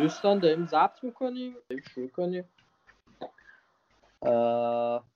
[0.00, 2.44] دوستان داریم ضبط می‌کنیم داریم شروع کنیم.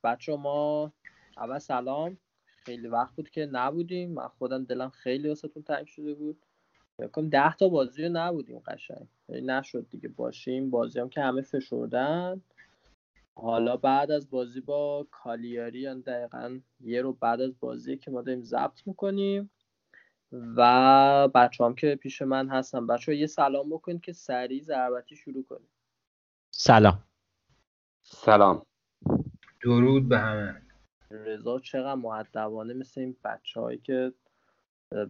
[0.05, 0.93] بچه ما
[1.37, 2.19] اول سلام.
[2.47, 4.11] خیلی وقت بود که نبودیم.
[4.11, 6.43] من خودم دلم خیلی واسهتون تنگ شده بود.
[6.99, 9.07] بکنم ده تا بازی رو نبودیم قشنگ.
[9.29, 10.09] یعنی نشد دیگه.
[10.09, 10.71] باشیم.
[10.71, 12.43] بازی هم که همه فشردن
[13.37, 18.43] حالا بعد از بازی با کالیاری دقیقا یه رو بعد از بازی که ما داریم
[18.43, 19.51] ضبط می‌کنیم.
[20.33, 22.87] و بچه هم که پیش من هستن.
[22.87, 25.69] بچه ها یه سلام بکنید که سریع ضربتی شروع کنید
[26.51, 27.05] سلام.
[28.03, 28.67] سلام.
[29.63, 30.63] درود به همه.
[31.11, 34.13] رضا چقدر معدبانه مثل این بچه هایی که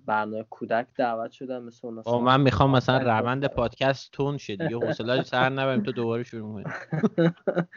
[0.06, 4.76] برنامه کودک دعوت شدن مثل اون من می‌خوام مثلا روند پادکست تون شه دیگه.
[4.76, 6.74] حوصله سر نبریم تو دوباره شروع کنیم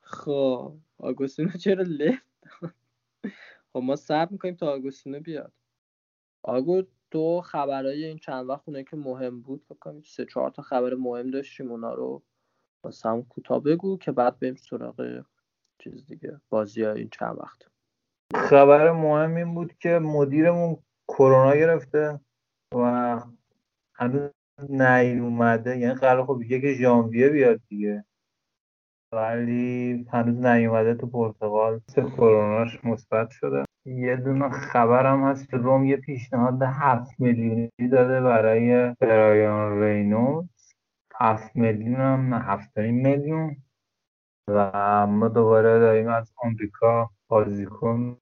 [0.00, 2.24] خب آگوستینو چرا لفت؟
[3.72, 5.52] خب ما صبر می‌کنیم تا آگوستینو بیاد.
[6.44, 10.94] آگو تو خبرهای این چند وقت اونه که مهم بود بکنیم سه چهار تا خبر
[10.94, 12.22] مهم داشتیم اونا رو
[12.84, 15.24] واسه هم کوتاه بگو که بعد بریم سراغ
[15.78, 17.62] چیز دیگه بازی های این چند وقت.
[18.34, 20.76] خبر مهم این بود که مدیرمون
[21.08, 22.20] کرونا گرفته
[22.74, 23.20] و
[23.94, 24.30] هنوز
[24.68, 25.78] نیومده.
[25.78, 28.04] یعنی قرار خب یک ژانویه بیاد دیگه.
[29.12, 31.80] ولی هنوز نیومده تو پرتغال.
[31.90, 33.64] سه کروناش مثبت شده.
[33.86, 40.74] یه دونه خبرم هست که روم یه پیشنهاد هفت میلیونی داده برای برایان رینولدز.
[41.20, 43.56] هفت میلیون هم هفت میلیون.
[44.48, 48.18] و ما دوباره داریم از آمریکا بازیکن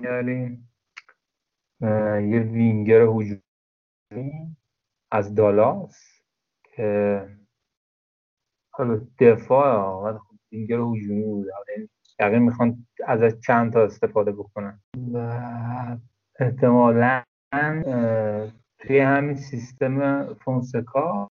[0.00, 0.72] میاریم
[2.30, 3.42] یه وینگر هجومی
[5.12, 6.22] از دالاس
[6.64, 7.28] که
[8.72, 11.46] حالا دفاع ولی خب وینگر هجومی بود.
[12.30, 14.80] یعنی می‌خوان ازش چند تا استفاده بکنن.
[15.12, 15.18] و
[16.38, 17.22] احتمالا
[18.78, 21.28] توی همین سیستم فونسکا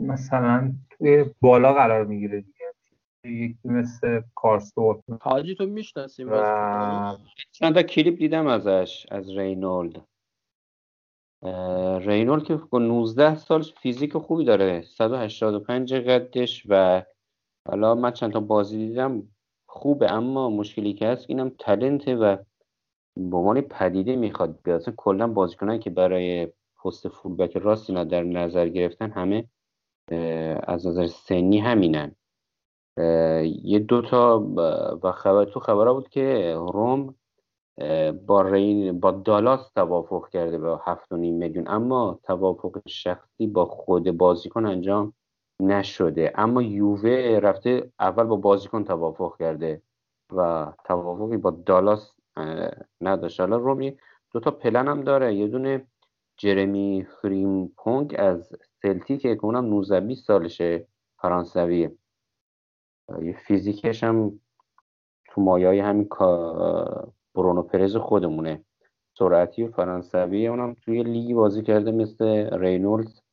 [0.00, 2.58] مثلا توی بالا قرار می‌گیره دیگه.
[3.24, 5.00] یکی مثل کارستور.
[5.20, 7.16] حاجی تو می‌شناسیم و...
[7.52, 10.04] چند تا کلیپ دیدم ازش از رینولد.
[12.00, 14.82] رینولد که با 19 سال فیزیک خوبی داره.
[14.82, 17.02] 185 قدش و
[17.68, 19.22] حالا من چند تا بازی دیدم.
[19.70, 22.36] خوبه اما مشکلی که هست اینم تلنته و
[23.16, 24.80] به عنوان پدیده می‌خواد بیاد.
[24.80, 26.48] اصلا کلا بازیکنایی که برای
[26.84, 29.44] پست فولبک راست اینا در نظر گرفتن همه
[30.62, 32.14] از نظر سنی همینن.
[33.62, 34.46] یه دوتا
[35.02, 37.14] و خبر تو خبره بود که روم
[38.26, 41.68] با رین با دالاس توافق کرده به هفت میلیون.
[41.68, 45.12] اما توافق شخصی با خود بازیکن انجام
[45.60, 46.32] نشده.
[46.34, 49.82] اما یووه رفته اول با بازیکن توافق کرده
[50.32, 52.14] و توافقی با دالاس
[53.00, 53.96] نداشته حالا رومی
[54.32, 55.34] دو تا پلن هم داره.
[55.34, 55.86] یه دونه
[56.36, 60.86] جرمی فریمپونگ از سلتی که اونم 19 20 سالشه
[61.18, 61.92] فرانسویه.
[63.22, 64.40] یه فیزیکش هم
[65.26, 66.08] تو مایای همین
[67.34, 68.64] برونو پرز خودمونه.
[69.18, 69.80] سرعتی و
[70.50, 72.24] اونم توی لیگی بازی کرده مثل
[72.58, 73.27] رینولد و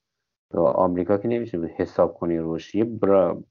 [0.54, 2.76] آمریکا که نمیشه حساب کنی روش.
[2.76, 3.44] یه برا...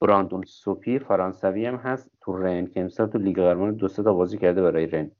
[0.00, 4.38] براندون سوپی فرانسوی هم هست تو رن که امسال تو لیگ قهرمان دو تا بازی
[4.38, 5.10] کرده برای رن.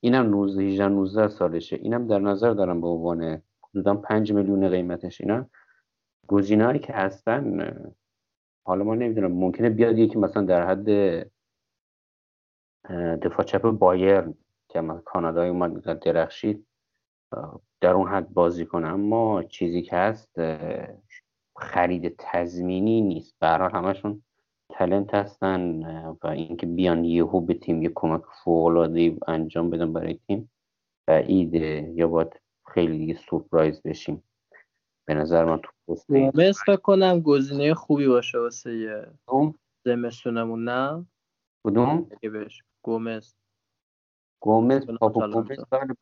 [0.00, 1.76] اینم 19 18 19 سالشه.
[1.76, 5.20] اینم در نظر دارم به عنوان حدودا 5 میلیون قیمتش.
[5.20, 5.46] اینا
[6.26, 7.72] گزینه‌ای که هستن
[8.64, 10.88] حالا ما نمی‌دونم ممکنه بیاد یکی مثلا در حد
[13.22, 14.34] دفاع چپ بایرن
[14.68, 16.67] که کانادای اومد درخشید.
[17.80, 18.88] در اون حد بازی کنه.
[18.88, 20.40] اما چیزی که هست
[21.56, 23.34] خرید تضمینی نیست.
[23.40, 24.22] برحال همشون
[24.70, 25.84] تلنت هستن
[26.22, 30.50] و اینکه بیان یهو به تیم یه کمک فوق انجام بدن برای تیم
[31.08, 34.22] ایده یا باید خیلی دیگه سورپرایز بشیم.
[35.04, 39.06] به نظر من تو پست گومز فکر کنم گزینه خوبی باشه واسه یه
[39.84, 41.06] زمستونمون نه؟
[41.64, 42.10] کدوم؟
[42.82, 43.34] گومز.
[44.40, 45.58] گومز پاپو گومز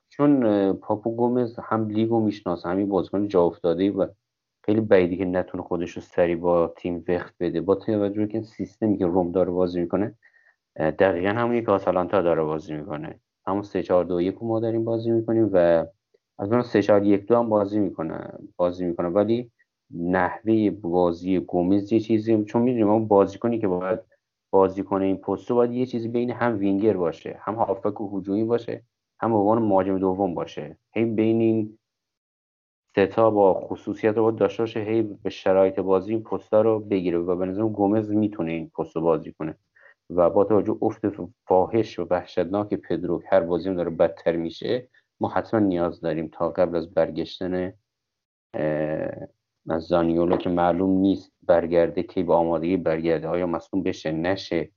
[0.09, 4.07] چون پاپو گومز هم لیگو می‌شناسه همین بازیکن جا افتاده و
[4.65, 7.61] خیلی بعیدی که نتونه خودش رو سری با تیم وقت بده.
[7.61, 10.15] با توجه که سیستمی که روم داره بازی می‌کنه
[10.77, 13.21] دقیقا همونی که آتالانتا داره بازی می‌کنه.
[13.47, 15.87] همون 3 4 2 1 ما داریم بازی می‌کنیم و
[16.39, 19.09] از اون 3 4 1 2 هم بازی می‌کنه بازی می‌کنه.
[19.09, 19.51] ولی
[19.95, 24.01] نحوه بازی گومز یه چیزی چون می‌دونیم اون بازیکنی که باید
[24.51, 28.45] بازی کنه این پست باید یه چیزی بین هم وینگر باشه هم هافک و هجومی
[28.45, 28.85] باشه
[29.21, 30.79] هم به عنوان مهاجم دوم باشه.
[30.93, 31.79] هی بین این
[32.91, 37.19] ستا با خصوصیت رو داشته باشه هی به شرایط بازی این پستا رو بگیره.
[37.19, 39.59] و به نظرم گومز می‌تونه این پست رو بازی کنه.
[40.11, 41.01] و با توجه افت
[41.47, 44.89] فاحش و وحشتناک پدرو هر بازی داره بدتر میشه
[45.21, 47.73] ما حتما نیاز داریم تا قبل از برگشتن
[49.69, 54.71] زانیولو که معلوم نیست برگرده کی به آمادگی برگرده آیا مصدوم بشه نشه.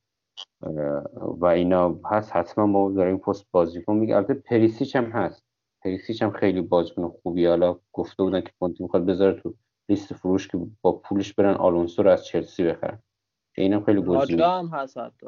[1.17, 2.35] و اینا هست.
[2.35, 5.43] حتما ما داریم پست بازیکن میگه البته پریسیچ هم هست.
[5.83, 9.53] پریسیچ هم خیلی بازیکن خوبی حالا گفته بودن که کونته می‌خواد بذاره تو
[9.89, 12.99] لیست فروش که با پولش برن آلونسو رو از چلسی بخرن.
[13.57, 15.27] اینم خیلی گزینه راجا هم هست حتی.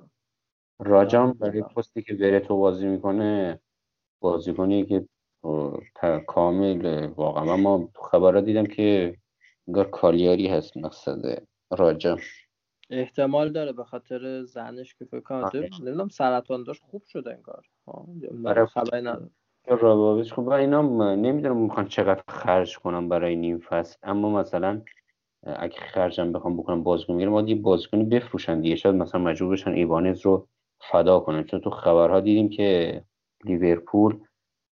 [0.79, 3.59] راجا برای پستی که ورتو بازی می‌کنه
[4.21, 5.07] بازیکنی که
[6.27, 9.17] کامل واقعا ما تو خبرات دیدم که
[9.67, 12.17] انگار کالیاری هست مقصد راجا
[12.89, 15.69] احتمال داره به خاطر زنش که فکر کنم آره.
[15.79, 17.65] نمی‌دونم سرطان داشت خوب شده انگار.
[18.45, 18.65] آره.
[18.65, 19.29] خبری نداره
[19.67, 23.97] رابابش خب اینا نمی‌دونم می‌خوان چقدر خرج کنم برای نیم فصل.
[24.03, 24.81] اما مثلا
[25.43, 28.75] اگه خرجم بخوام بکنم بازیکن می‌گیرم باید یه بازیکنی بفروشن دیگه.
[28.75, 30.47] شاید مثلا مجبور بشن ایوانز رو
[30.91, 31.43] فدا کنن.
[31.43, 33.01] چون تو خبرها دیدیم که
[33.45, 34.19] لیورپول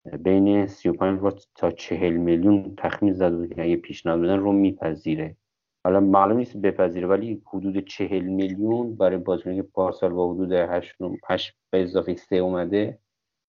[0.05, 1.19] بین 35
[1.55, 5.38] تا 40 میلیون تخمین زده بود که اگه پیشنهاد بدن رو میپذیره.
[5.83, 10.95] حالا معلوم نیست بپذیره ولی حدود 40 میلیون برای بازیکنی که پارسال با حدود 8
[11.29, 13.00] 8 به اضافه 3 اومده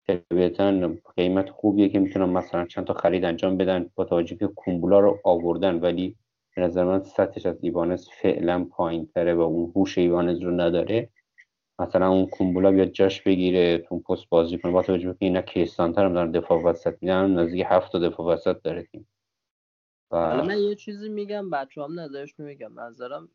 [0.06, 5.00] طبیعتا قیمت خوبیه که می‌تونن مثلا چند تا خرید انجام بدن با توجه که کومبولا
[5.00, 6.16] رو آوردن ولی
[6.56, 11.10] به نظر من سطحش از ایوانز فعلا پایین تره و اون هوش ایوانز رو نداره.
[11.78, 14.72] مثلا اون کومبولا بیاد جاش بگیره تو پست بازی کنه.
[14.72, 18.82] با توجه که اینا کیستانتر هم دارن دفاع وسط میدن نزدیک هفت دفاع وسط داره
[18.82, 19.08] تیم.
[20.10, 22.80] حالا من یه چیزی میگم بچه هم نظرش میگم.
[22.80, 23.28] نظرم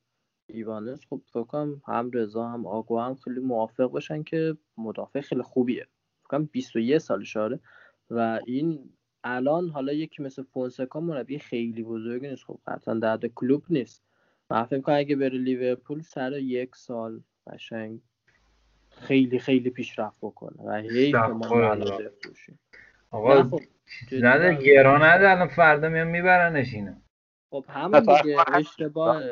[0.48, 5.42] ایوانز خب فکر کنم هم رضا هم آگو هم خیلی موافق باشن که مدافع خیلی
[5.42, 5.88] خوبیه.
[6.22, 7.60] فکر کنم 21 سال شاره
[8.10, 8.90] و این
[9.24, 12.44] الان حالا یکی مثل فونسکا مربی خیلی بزرگی نیست.
[12.44, 14.04] خب قطعا درد کلوب نیست.
[14.50, 18.01] من فکر کنم اگه بره لیورپول سر یک سال قشنگ
[19.01, 21.48] خیلی خیلی پیشرفت بکنه و حیف ما
[23.12, 23.60] آقا
[24.12, 26.94] زده گران نده الان فردا میان میبرنش اینو.
[27.50, 29.24] خب همون دیگه اشتباه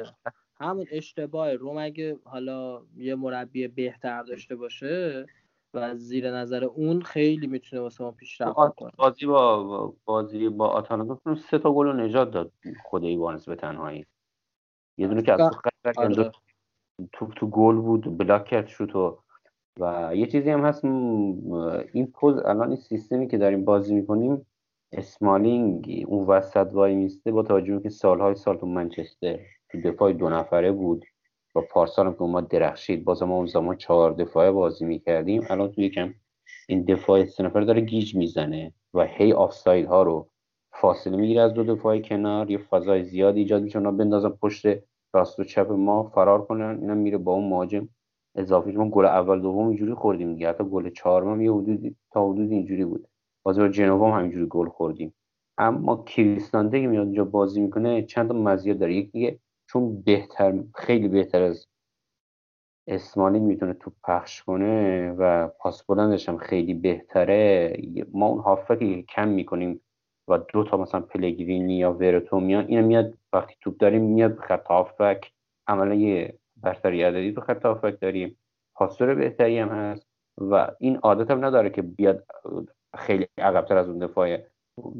[0.56, 5.26] همون اشتباه روم اگه حالا یه مربی بهتر داشته باشه
[5.74, 11.36] و زیر نظر اون خیلی می‌تونه واسه ما پیشرفت کنه بازی با بازی با آتالانتا
[11.36, 12.52] سه تا گل نجات داد
[12.84, 14.06] خود ایوانز به تنهایی.
[14.98, 15.42] یه دونه که از
[15.98, 16.32] آره.
[17.14, 19.24] تو تو گل بود بلاک کرد شوتو.
[19.80, 20.86] و یه چیزی هم هست
[21.94, 24.46] این پوز الان این سیستمی که داریم بازی می‌کنیم
[24.92, 29.40] اسمالینگ اون وسط وای میسته با توجه که سالهای سال تو منچستر
[29.72, 31.06] تو دفاع دو نفره بود.
[31.56, 35.44] و پارسال هم که ما درخشید باز ما اون زمان چهار دفاعه بازی می‌کردیم.
[35.50, 36.14] الان تو یکم
[36.70, 40.30] این دفاع سه نفره داره گیج می‌زنه و هی آفساید ها رو
[40.82, 42.52] فاصله می‌گیره از دو دفاع کنار.
[42.52, 44.68] یه فضای زیاد ایجاد میشه اونا بندازن پشت
[45.14, 47.90] راست و چپ ما فرار کنن اینا میره با اون مهاجم.
[48.36, 50.50] اضافه ما گل اول دوم اینجوری خوردیم دیگه.
[50.50, 53.08] حتی گل چهارم یه حدود تا حدود اینجوری بود.
[53.44, 55.14] بازی با جنوا هم همینجوری گل خوردیم.
[55.58, 58.96] اما کریستانته که میاد اینجا بازی می‌کنه چند تا مزیت داره.
[58.96, 59.40] یکی
[59.70, 61.68] چون بهتر خیلی بهتر از
[62.88, 67.74] اسمانی می‌تونه تو پخش کنه و پاس بلندش هم خیلی بهتره.
[68.14, 69.82] ما اون هافکی کم می‌کنیم
[70.28, 74.68] و دو تا مثلا پلگرینی یا ورتو میان این میاد وقتی توپ داریم میاد خط
[74.68, 75.32] هافک
[75.68, 78.38] عملا یه برتری عددی تو خط هافک داریم.
[78.76, 82.26] پاسور بهتری هم هست و این عادت هم نداره که بیاد
[82.98, 84.38] خیلی عقبتر از اون دفاع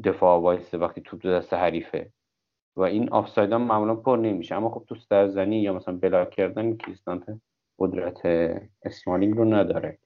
[0.04, 2.12] دفاع وایسه وقتی توپ دست حریفه.
[2.76, 4.54] و این آفساید هم معمولا پر نمیشه.
[4.54, 7.40] اما خب تو سرزنی یا مثلا بلاک کردن کریستانت
[7.78, 8.26] قدرت
[8.82, 9.98] اسمالینگ رو نداره.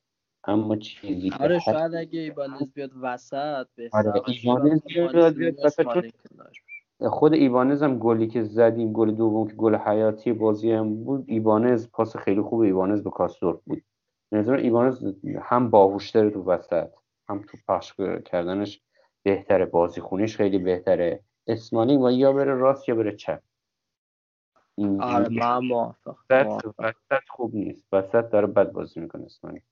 [0.44, 5.86] اما چیزی که آره شاید اگه ایبانز بیاد وسط آره ایبانز بیاد وسط
[7.00, 11.90] خود ایبانز هم گلی که زدیم گل دوم که گل حیاتی بازی هم بود ایبانز
[11.90, 13.82] پاس خیلی خوب ایبانز به کاستور بود.
[14.32, 16.88] نظر ایبانز هم باهوشتره تو وسط
[17.28, 18.82] هم تو پخش کردنش
[19.22, 21.20] بهتره بازی خونیش خیلی بهتره.
[21.46, 23.42] اسمالینگ و یا بره راست یا بره چپ.
[25.00, 27.86] آره من موافق وسط خوب نیست.
[27.92, 29.62] وسط داره بد بازی می‌کنه اسمالینگ.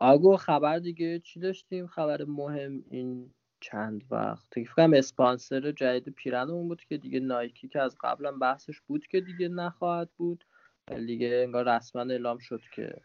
[0.00, 3.30] آگو خبر دیگه چی داشتیم؟ خبر مهم این
[3.62, 4.46] چند وقت.
[4.52, 9.20] فکر کنم اسپانسر جدید پیرنمون بود که دیگه نایکی که از قبلا بحثش بود که
[9.20, 10.44] دیگه نخواهد بود.
[10.90, 13.00] ولی دیگه انگار رسما اعلام شد که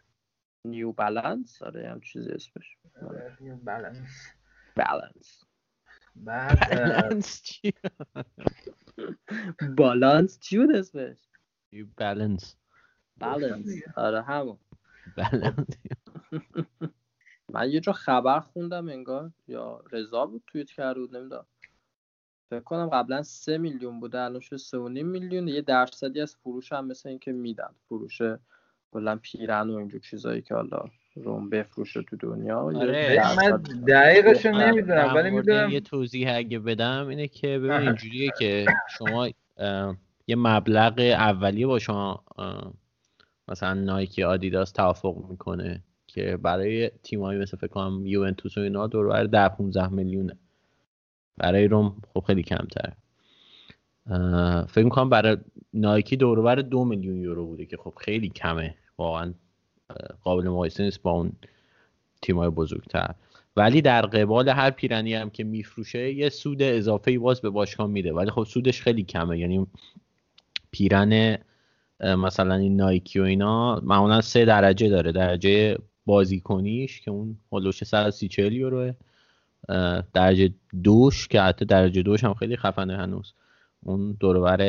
[0.64, 1.62] نیو بالانس.
[1.62, 2.76] آره هم چیزی اسمش.
[3.40, 4.32] نیو بالانس.
[4.76, 5.44] بالانس.
[6.16, 6.58] بعد
[9.76, 11.18] بالانس چی؟ بود اسمش؟
[11.96, 12.56] بالانس.
[13.16, 13.68] بالانس.
[13.96, 14.58] آره همون.
[15.16, 15.66] بالانس.
[17.52, 21.46] من یه جا خبر خوندم انگار یا رضا بود توییت کرده بود نمی‌دونم
[22.50, 26.36] فکر کنم قبلا سه میلیون بوده الان شده سه و نیم میلیون یه درصدی از
[26.36, 28.22] فروش هم مثل اینکه میدن فروش
[28.92, 30.84] کلا پیرن و اینجور چیزایی که حالا
[31.16, 33.36] روم بفروشه تو دنیا آره.
[33.36, 34.50] من دقیقشو.
[34.50, 37.72] نمی‌دونم ولی می‌دونم یه توضیح اگه بدم اینه که ببین.
[37.72, 38.66] اینجوریه که
[38.98, 39.28] شما
[40.26, 42.24] یه مبلغ اولیه با شما
[43.48, 45.82] مثلا نایکی آدیداس توافق می‌کنه
[46.18, 50.36] که برای تیمایی مثل فکر کنم یوونتوس و اینا دور بر 10 15 میلیونه.
[51.36, 52.92] برای روم خب خیلی کمتر
[54.68, 55.36] فکر می‌کنم برای
[55.74, 58.74] نایکی دور بر دو میلیون یورو بوده که خب خیلی کمه.
[58.98, 59.34] واقعا
[60.22, 61.32] قابل مقایسه نیست با اون
[62.22, 63.14] تیمای بزرگتر.
[63.56, 68.12] ولی در قبال هر پیرنی هم که میفروشه یه سود اضافه باز به باشگاه میده.
[68.12, 69.38] ولی خب سودش خیلی کمه.
[69.38, 69.66] یعنی
[70.70, 71.38] پیرن
[72.00, 75.12] مثلا این نایکی و اینا معمولا سه درجه داره.
[75.12, 78.92] درجه بازیکنیش که اون هلوش 130 40 یوروه
[80.14, 80.50] درجه
[80.82, 83.32] دوش که حتی درجه دوش هم خیلی خفنه هنوز.
[83.82, 84.60] اون دوربر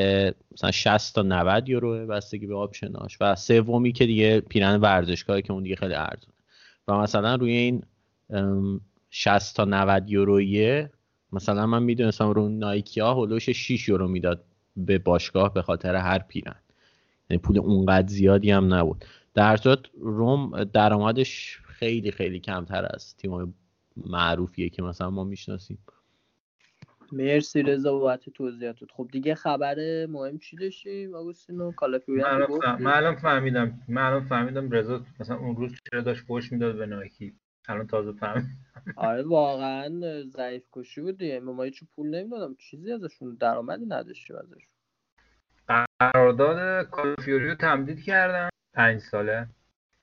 [0.51, 5.53] مثلا 60 تا 90 یوروه بستگی به آپشناش و سومی که دیگه پیرن ورزشگاهی که
[5.53, 6.34] اون دیگه خیلی ارزونه.
[6.88, 7.84] و مثلا روی این
[8.29, 10.89] ام، 60 تا 90 یورویه
[11.31, 12.50] مثلا من می‌دونستم رو
[12.98, 14.43] ها هلوش 6 یورو می‌داد
[14.77, 16.55] به باشگاه به خاطر هر پیرن.
[17.29, 19.05] یعنی پول اونقدر زیادی هم نبود.
[19.39, 23.48] در صورت روم درآمدش خیلی خیلی کمتر از تیمای
[23.98, 25.77] معروفیه که مثلا ما می‌شناسیم.
[27.12, 28.91] مرسی رضا بابت توضیحاتت.
[28.91, 33.15] خب دیگه خبر مهم چی داشتیم آگوستینو کالافیوری من هم الان گفت فهم- من الان
[33.15, 33.81] فهمیدم.
[33.88, 37.34] من الان فهمیدم رضا مثلا اون روز چرا داشت فوش می‌داد به نایکی.
[37.67, 38.48] الان تازه فهم
[38.96, 41.39] آره واقعا ضعیف کشی بود دیگه.
[41.39, 42.55] ما هیچ پول نمی‌دادم.
[42.55, 44.69] چیزی ازشون درآمدی نداشتیم ازشون.
[46.00, 49.48] قرارداد کالفیوری رو تمدید کردن پنج ساله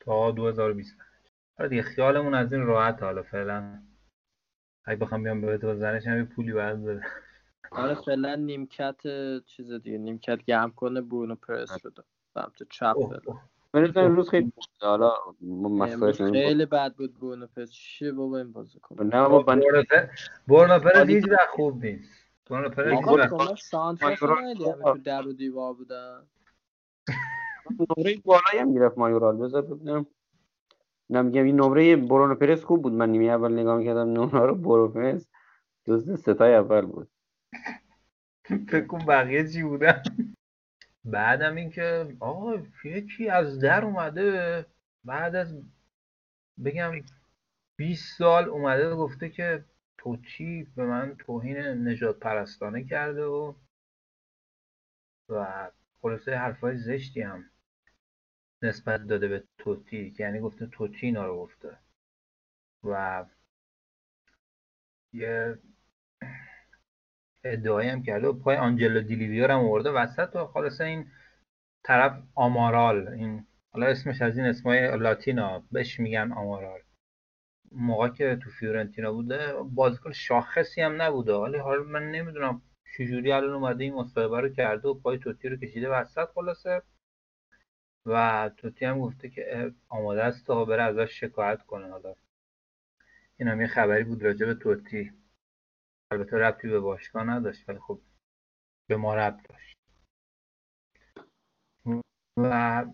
[0.00, 0.96] تا 2020
[1.58, 3.82] آره دیگه خیالمون از این راحت حالا فعلا.
[4.84, 7.02] اگه بخوام بیام به بزنش هم پولی باید بده.
[7.70, 9.00] آره فعلا نیمکت
[9.46, 12.02] چیز دیگه نیمکت گرم کنه برونو پرس شده
[12.34, 12.96] سمت چپ
[13.74, 14.52] مثلا امروز خیلی.
[14.80, 15.12] حالا.
[16.32, 17.70] خیلی بد بود برونو پرس.
[17.70, 20.06] چیه بابا این بازیکن نه بابا من برونو پر-
[20.48, 22.12] برونو پرز عالی هیچ وقت خوب نیست.
[22.50, 23.32] برونو پرز هیچ وقت
[24.44, 26.26] ندیدی همه تو در و دیوار بودن
[27.70, 29.36] نمره بالایی هم گرفت مایورال.
[29.36, 30.06] بذار ببینم.
[31.10, 32.92] نه میگم این نمره برونو پرس خوب بود.
[32.92, 35.28] من نیمه اول نگاه می‌کردم نمره رو برونو پرس.
[35.84, 37.08] جزو ستای اول بود.
[38.44, 40.02] فکر کن بقیه چی بودن.
[41.04, 42.54] بعدم اینکه آقا
[42.84, 44.66] یکی از در اومده.
[45.04, 45.62] بعد از
[46.64, 46.92] بگم
[47.76, 49.64] 20 سال اومده گفته که
[49.98, 51.58] توتی به من توهین
[51.88, 53.54] نجات پرستانه کرده و
[55.28, 55.70] و
[56.02, 57.44] خلاصه حرفای زشتی هم
[58.62, 61.78] نسبت داده به توتی یعنی گفته توتی اینا رو گفته.
[62.84, 63.24] و
[65.12, 65.58] یه
[67.44, 69.90] ادعایی هم کرده و پای آنجلو دیلیویور هم آورده.
[69.90, 71.10] وسط و خلاصه این
[71.84, 73.08] طرف آمارال.
[73.08, 75.62] این حالا اسمش از این اسمای لاتینا.
[75.72, 76.80] بهش میگن آمارال.
[77.72, 81.32] موقع که تو فیورنتینا بوده بازیکن شاخصی هم نبوده.
[81.32, 82.62] ولی حالا من نمی‌دونم
[82.98, 85.88] چجوری الان اومده این مصاحبه رو کرده و پای توتی رو کشیده.
[85.88, 86.82] وسط خلاصه
[88.06, 92.14] و توتی هم گفته که آماده است تا بره ازش شکایت کنه حالا.
[93.36, 95.12] این هم یه خبری بود راجع به توتی.
[96.12, 98.00] البته ربطی به باشگاه نداشت ولی خب
[98.88, 99.76] به ما ربط داشت.
[102.38, 102.84] و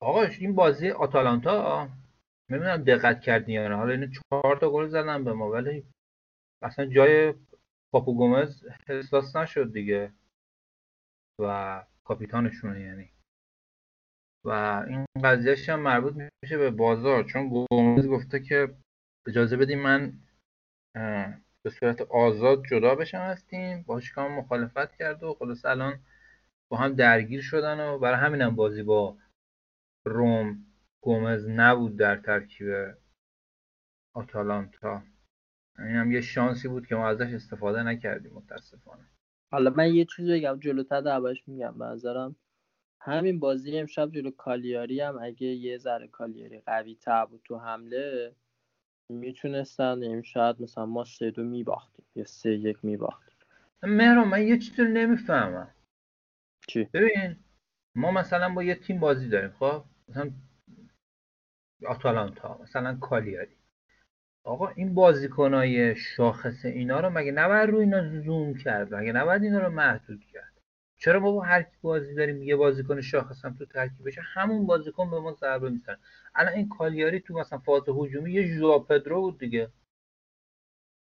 [0.00, 1.88] آقا این بازی آتالانتا
[2.48, 3.76] نمی‌دونم دقت کردی یا نه.
[3.76, 5.86] حالا اینو چهار تا گل زدن به ما ولی
[6.62, 7.34] اصلا جای
[7.92, 10.12] پاپو گومز احساس نشد دیگه.
[11.38, 13.10] و کاپیتانشونه یعنی.
[14.44, 14.50] و
[14.88, 17.24] این قضیهش هم مربوط میشه به بازار.
[17.24, 18.74] چون گومز گفته که
[19.28, 20.12] اجازه بدیم من
[21.64, 23.82] به صورت آزاد جدا بشم از تیم.
[23.82, 26.00] باشگاه مخالفت کرد و خلاص الان
[26.70, 29.18] با هم درگیر شدن و برای همینم بازی با
[30.06, 30.66] روم
[31.04, 32.68] گومز نبود در ترکیب
[34.16, 35.02] آتالانتا.
[35.78, 39.08] این هم یه شانسی بود که ما ازش استفاده نکردیم متاسفانه.
[39.52, 41.78] حالا من یه چیزی بگم جلوتر دربارش میگم.
[41.78, 42.36] به نظرم
[43.04, 48.34] همین بازی امشب جلو کالیاری هم اگه یه ذره کالیاری قوی تر بود تو حمله
[49.08, 53.36] می‌تونستن امشب مثلا ما سه دو میباختیم یا سه یک میباختیم.
[53.82, 55.74] مهران من یه چیزی رو نمی‌فهمم.
[56.68, 57.36] چی؟ ببین
[57.94, 60.30] ما مثلا با یه تیم بازی داریم خب؟ مثلا
[61.86, 63.56] آتالانتا مثلا کالیاری.
[64.44, 69.58] آقا این بازیکنای شاخص اینا رو مگه نباید رو اینا زوم کرد؟ مگه نباید اینا
[69.58, 70.51] رو محدود کرد؟
[71.04, 75.10] چرا ما با هر کی بازی داریم یه بازیکن شاخص هم تو ترکیبش همون بازیکن
[75.10, 75.98] به ما ضربه می‌زنه.
[76.34, 79.70] الان این کالیاری تو مثلا فاز هجومی یه ژوا پدرو بود دیگه.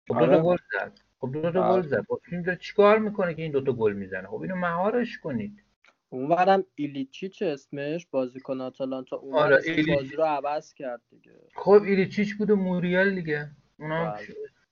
[0.08, 0.42] خب دو تا آره.
[0.42, 1.00] گل زد.
[1.20, 1.82] خب دو تا آره.
[1.82, 2.06] گل زد.
[2.10, 5.64] خب این داره چیکار می‌کنه که این دو تا گل می‌زنه؟ خب اینو مهارش کنید.
[6.10, 9.96] اونورم ایلیچیچ اسمش؟ بازیکن آتالانتا اومد آره، ایلیچ.
[9.96, 11.40] بازی رو عوض کرد دیگه.
[11.56, 13.52] خب ایلیچیچ بود و موریال دیگه.
[13.80, 14.28] اونم بله.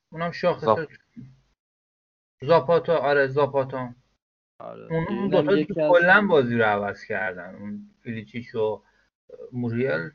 [0.09, 0.97] اونم شاخص زاپ-
[2.41, 3.95] زاپاتا آره زاپاتا
[4.59, 4.87] آره.
[4.91, 8.55] اون اون اینم دو تا یکی که از- کلا بازی رو عوض کردن اون ایلیچیچ
[8.55, 8.81] و
[9.51, 10.11] موریال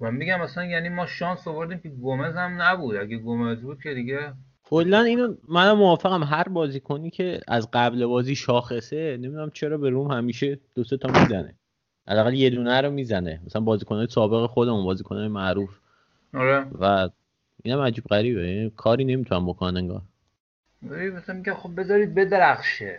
[0.00, 2.96] من میگم مثلا یعنی ما شانس آوردیم که گومز هم نبود.
[2.96, 6.22] اگه گومز بود که دیگه کلا اینو من موافقم.
[6.24, 11.08] هر بازیکنی که از قبل بازی شاخصه نمی‌دونم چرا به روم همیشه دو سه تا
[11.08, 11.54] می‌زنه.
[12.08, 13.40] حداقل یه دونه رو می‌زنه.
[13.46, 15.78] مثلا بازیکنهای سابق خودمون بازیکنهای معروف.
[16.34, 16.66] آره.
[16.80, 17.08] و
[17.64, 18.48] اینم عجیب غریبه.
[18.50, 20.02] یعنی کاری نمی‌تونم بکنن انگار.
[20.82, 22.98] مثلا میگه خب بذارید بدرخشه.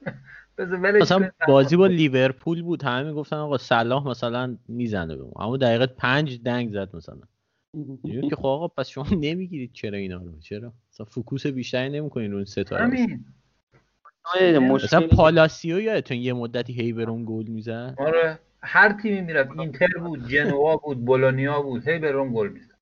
[1.00, 1.30] مثلا.
[1.48, 2.82] بازی با لیورپول بود.
[2.82, 5.32] همه می‌گفتن آقا صلاح مثلا می‌زنه به ما.
[5.36, 7.20] اما دقیقه پنج دنگ زد مثلا.
[8.28, 12.36] که خب آقا پس شما نمی‌گیرید چرا اینا رو؟ چرا؟ مثلا focus بیشتری نمی‌کنین رو
[12.36, 13.24] این ستاره همین.
[14.34, 18.38] آره، مثلا مشکلی پالاسیو یادتون یه مدتی هی به روم گل می‌زد؟ آره.
[18.62, 19.58] هر تیمی می‌رفت.
[19.58, 22.76] اینتر بود جنوا بود بولونیا بود هی به روم گل می‌زد.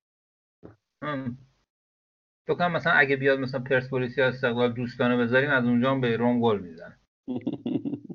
[2.47, 6.17] فکر کنم مثلا اگه بیاد مثلا پرسپولیس یا استقلال دوستانه بذاریم از اونجا هم به
[6.17, 6.99] روم گل میزن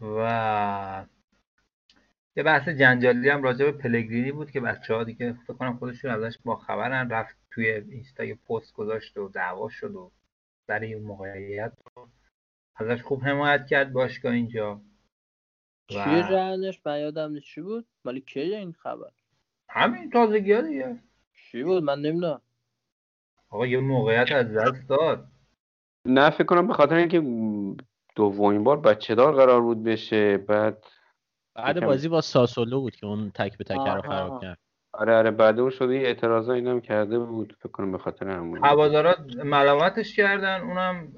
[0.00, 1.06] و
[2.36, 6.10] یه بحث جنجالی هم راجع به پلگرینی بود که بچه ها دیگه فکر کنم خودشون
[6.10, 7.10] ازش با خبرن.
[7.10, 10.12] رفت توی اینستا یه پست گذاشت و دعوا شد و
[10.66, 11.72] سر این موقعیت
[12.76, 14.80] ازش خوب حمایت کرد باشگاه اینجا.
[15.88, 17.46] چیه و جریانش من یادم نیست.
[17.46, 19.10] چی بود؟ مالی کیه این خبر؟
[19.68, 20.98] همین تازگی ها دیگه.
[21.50, 22.40] چی بود؟ من نمی‌دونم.
[23.50, 25.28] آقا یه موقعیت از دست داد.
[26.04, 27.22] نه فکر کنم به خاطر اینکه
[28.16, 30.84] دومین بار بچه دار قرار بود بشه بعد
[31.54, 34.02] بعد بازی با ساسولو بود که اون تک به تک رو.
[34.02, 34.58] خراب کرد.
[34.92, 38.64] آره آره بعد اون شده یه اعتراضا اینم کرده بود فکر کنم به خاطر همون.
[38.64, 41.12] هوادارا ملامتش کردن اونم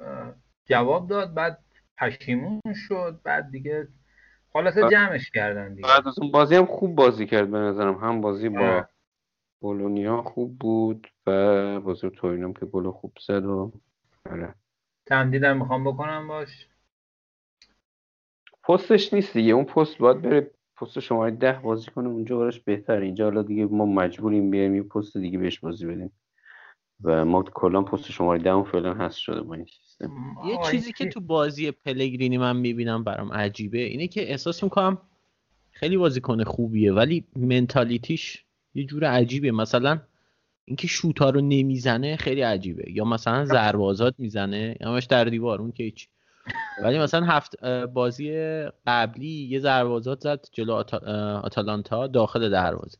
[0.64, 1.64] جواب داد بعد
[1.98, 3.88] پشیمون شد بعد دیگه
[4.52, 5.88] خلاصه جمعش کردن دیگه.
[5.88, 7.94] بعد از اون بازی هم خوب بازی کرد به نظرم.
[7.94, 8.84] هم بازی با.
[9.62, 13.72] بولونیا خوب بود و بازی تورینو که گل خوب زد و
[14.30, 14.54] آره.
[15.06, 16.68] تمدیدم می‌خوام بکنم باش.
[18.64, 19.52] پستش نیست دیگه.
[19.52, 22.08] اون پست باید بره پست شماره ده بازی کنه.
[22.08, 23.04] اونجا براش بهتره.
[23.04, 26.12] اینجا حالا دیگه ما مجبوریم بیایم یه پست دیگه بهش بازی بدیم.
[27.04, 30.12] و ما کلا پست شماره ده اون فعلا هست شده با این سیستم.
[30.46, 34.98] یه چیزی که تو بازی پلگرینی من می‌بینم برام عجیبه اینه که احساس می‌کنم
[35.70, 39.50] خیلی بازیکن خوبیه ولی منتالیتیش یه جور عجیبه.
[39.50, 40.00] مثلا
[40.64, 42.84] اینکه شوتا رو نمی‌زنه خیلی عجیبه.
[42.92, 46.08] یا مثلا ضربه آزاد می‌زنه همش در دیوار اون که هیچ
[46.82, 48.32] ولی مثلا هفت بازی
[48.86, 51.04] قبلی یه ضربه آزاد زد جلو آتا-
[51.44, 52.98] آتالانتا داخل دروازه.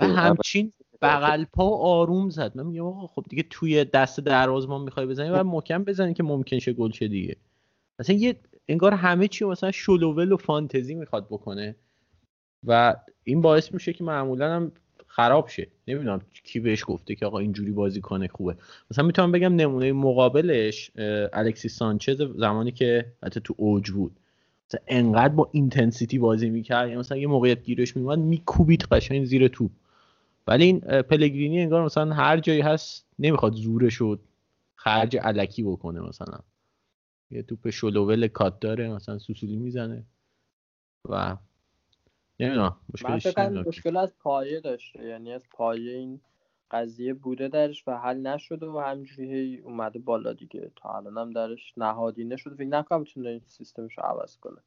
[0.00, 2.52] و همچین بغل پا آروم زد.
[2.56, 6.22] من میگم آقا خب دیگه توی دست دروازه ما می‌خوای بزنی و محکم بزنی که
[6.22, 7.36] ممکن شه گل شه دیگه.
[7.98, 8.36] مثلا یه
[8.68, 11.76] انگار همه چی مثلا شلوول و فانتزی می‌خواد بکنه
[12.66, 14.72] و این باعث میشه که معمولا هم
[15.06, 15.66] خراب شه.
[15.88, 18.56] نمی‌دونم کی بهش گفته که آقا اینجوری بازی کنه خوبه.
[18.90, 24.12] مثلا می‌تونم بگم نمونه مقابلش اه، الکسیس سانچز زمانی که حتی تو اوج بود.
[24.68, 29.48] مثلا انقدر با intensity بازی می‌کرد یا مثلا یه موقعیت گیرش میومد میکوبید قشنگ زیر
[29.48, 29.70] توپ.
[30.46, 34.18] ولی این پلگرینی انگار مثلا هر جایی هست نمی‌خواد زورش رو
[34.74, 36.38] خرج الکی بکنه مثلا.
[37.30, 40.04] یه توپ شلوول کات داره مثلا سوسولی می‌زنه
[41.08, 41.36] و
[42.40, 46.20] نمی‌دونم من مشکلش نمی‌دونم مشکل از پایه داشته یعنی از پایه این
[46.70, 50.70] قضیه بوده درش و حل نشده و همینجوری اومده بالا دیگه.
[50.76, 52.54] تا الان هم درش نهادینه شده.
[52.54, 54.60] فکر نکنم بتونه این سیستمش رو عوض کنه.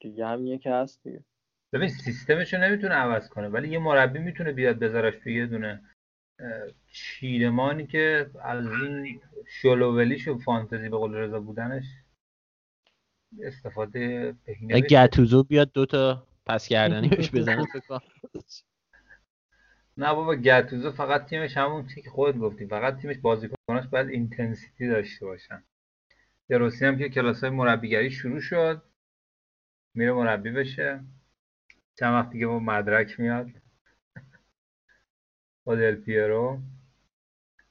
[0.00, 1.24] دیگه همینیه که هست دیگه.
[1.76, 5.82] ببین سیستمش رو نمی‌تونه عوض کنه ولی یه مربی می‌تونه بیاد بذارش توی یه دونه
[6.92, 11.84] چیرمانی که از این شلوولیش و فانتزی به قول رضا بودنش
[13.42, 14.80] استفاده بهینه.
[14.80, 17.66] گتوزو بیاد دوتا پس گردنی بهش بزنه
[19.96, 24.88] نه بابا گتوزو فقط تیمش همون چیزی که خودت گفتی فقط تیمش بازیکناش باید intensity
[24.88, 25.64] داشته باشن.
[26.48, 28.82] دروسی هم که کلاس های مربیگری شروع شد
[29.94, 31.00] میره مربی بشه.
[31.98, 33.50] چند وقت دیگه با مدرک میاد.
[35.64, 36.60] با دل پیرو.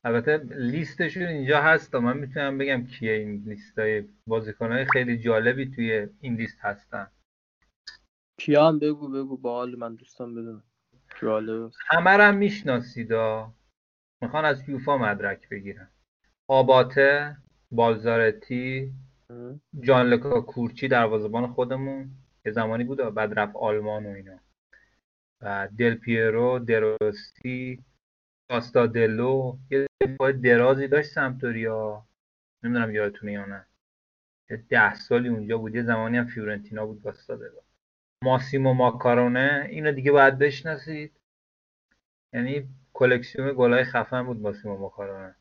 [0.04, 5.18] البته لیستشون اینجا هست و من می‌تونم بگم کیه این لیست های بازیکن های خیلی
[5.18, 7.08] جالبی توی این لیست هستن.
[8.40, 9.38] کیان بگو بگو.
[9.38, 10.64] باحال من دوستان بدونم.
[11.22, 13.14] جالب همه هم می‌شناسید
[14.22, 15.90] می‌خوان از یوفا مدرک بگیرن.
[16.48, 17.38] آباته
[17.72, 18.94] بالزارتی
[19.80, 22.12] جان لکا کورچی دروازه‌بان خودمون.
[22.46, 24.40] یه زمانی بود بعد رفت آلمان و اینا.
[25.42, 27.84] و دل پیرو دروسی
[28.50, 32.06] کاستادلو یه دفاع درازی داشت سمتوریا
[32.64, 33.66] نمی‌دونم یادتونه یا نه.
[34.70, 35.76] ده سالی اونجا بود.
[35.76, 37.62] یه زمانی هم فیورنتینا بود کاستادلو
[38.24, 41.12] ماسیمو ماکارونه اینو دیگه باید بشناسید.
[42.34, 45.36] یعنی کلکسیون گلای خفن بود ماسیمو ماکارونه.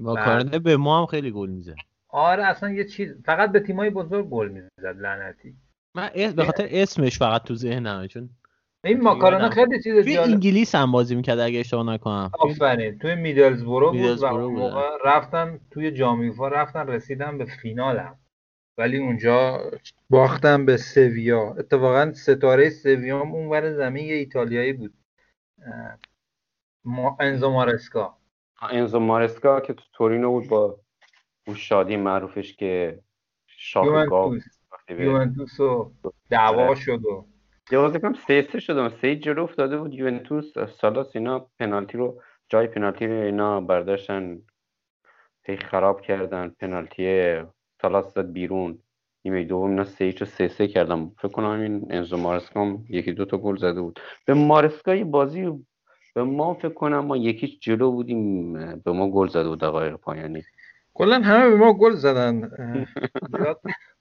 [0.00, 1.74] ماکارونه به ما هم خیلی گل میزه
[2.08, 5.56] آره اصلا یه چیز فقط به تیمای بزرگ گل می‌زد لعنتی.
[5.94, 8.30] من به خاطر اسمش فقط تو ذهنمه چون
[8.84, 12.30] این ماکارونه خیلی چیز توی انگلیس هم بازی می‌کرد اگه اشتباه نکنم.
[12.38, 12.98] آفرین.
[12.98, 18.18] توی میدلزبرو بود و موقع رفتن توی جامیفا رفتن رسیدن به فینالم.
[18.78, 19.60] ولی اونجا
[20.10, 21.54] باختن به سویا.
[21.58, 24.94] اتفاقا ستاره سویا هم اونور زمین یه ایتالیایی بود.
[26.84, 28.16] ما انزو مارسکا.
[28.70, 30.80] انزو مارسکا که تو تورینو بود با
[31.46, 32.98] اون شادی معروفش که
[33.46, 34.38] شاخ گاو
[34.88, 35.92] یوونتوس و
[36.30, 36.74] دعوا آره.
[36.74, 37.26] شد و
[37.72, 39.94] یه کم سه سه شد سه جلو افتاده بود.
[39.94, 44.38] یوونتوس سالاس اینا پنالتی رو جای پنالتی رو اینا برداشتن.
[45.42, 46.48] هی خراب کردن.
[46.60, 47.36] پنالتی
[47.82, 48.78] سالاس داد بیرون.
[49.24, 53.24] نیمه دوم اینا سه رو سه سه کردم فکر کنم این انزو مارسکا یکی دو
[53.24, 54.00] تا گل زده بود.
[54.26, 55.64] به مارسکا بازی
[56.14, 58.52] به ما فکر کنم ما یکی جلو بودیم.
[58.76, 60.42] به ما گل زده بود دقایق پایانی
[60.94, 62.50] کلا همه به ما گل زدن.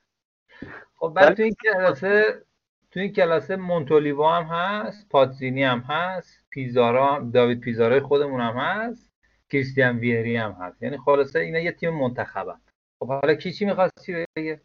[0.96, 2.46] خب بعد تو این کلاسه
[2.92, 9.12] تو این کلاسه مونتولیوا هم هست پاتزینی هم هست پیزارا داوید پیزارای خودمون هم هست
[9.50, 10.84] کریستیان ویری هم هست.
[10.84, 12.62] یعنی خلاصه اینا یه تیم منتخبن.
[13.00, 14.62] خب حالا کی چی می‌خواستی بگه؟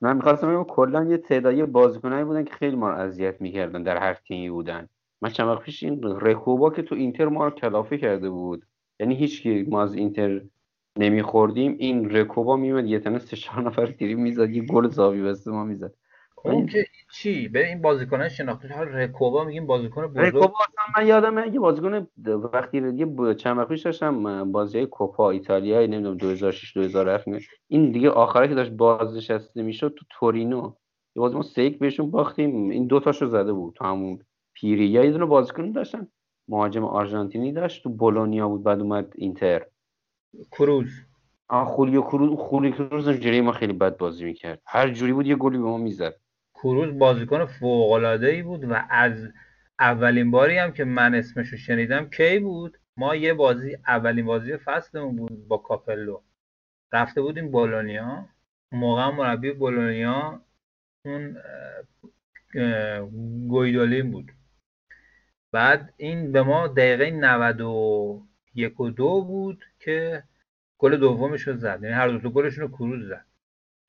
[0.00, 3.98] من می‌خواستم بگم کلا یه تعدادی بازیکنایی بودن که خیلی ما رو اذیت می‌کردن در
[3.98, 4.88] هر تیمی بودن.
[5.22, 8.66] من چند وقت پیش این رکوبا که تو اینتر ما رو کلافه کرده بود.
[9.00, 10.40] یعنی هیچ کی ما از اینتر
[10.98, 11.76] نمیخوردیم.
[11.78, 15.64] این رکوبا میومد یه تنه سه چهار نفر تیری می‌زد یه گل زاوی بسته ما
[15.64, 15.94] می‌زد.
[16.44, 20.24] اون که چی؟ به این بازیکن شناخته حال رکوبا میگیم بازیکن بزرگ.
[20.24, 25.86] رکوبا اصلا من یادم یه بازیکن وقتی یه چند وقت پیش داشتم بازی کوپا ایتالیا
[25.86, 27.28] نمی‌دونم 2006 2007
[27.68, 30.72] این دیگه آخره که داشت بازنشسته می‌شد تو تورینو
[31.16, 32.70] یه بازی ما سیک بهشون باختیم.
[32.70, 34.18] این دو تاشو زده بود تو همون
[34.54, 34.86] پیری.
[34.86, 36.08] یا یه دونه بازیکن داشتن
[36.48, 39.66] مهاجم آرژانتینی داشت تو بولونیا بود بعد اومد اینتر.
[40.50, 41.04] کروز
[41.48, 44.62] آ خولیو کروز خولیو کروز جوری ما خیلی بد بازی می‌کرد.
[44.66, 46.14] هر جوری بود یه گلی به ما می‌زد.
[46.54, 49.28] کروز بازیکن فوق العاده ای بود و از
[49.80, 54.56] اولین باری هم که من اسمش رو شنیدم کی بود؟ ما یه بازی اولین بازی
[54.56, 56.20] فصلمون بود با کاپلو.
[56.92, 58.28] رفته بودیم بولونیا.
[58.72, 60.40] موقع مربی بولونیا
[61.04, 61.36] اون
[63.48, 64.32] گویدولین بود.
[65.52, 68.33] بعد این به ما دقیقه 91 و
[68.96, 70.22] دو بود که
[70.78, 71.80] گل دومش رو زد.
[71.82, 73.24] یعنی هر دو تا گلشون رو کروز زد.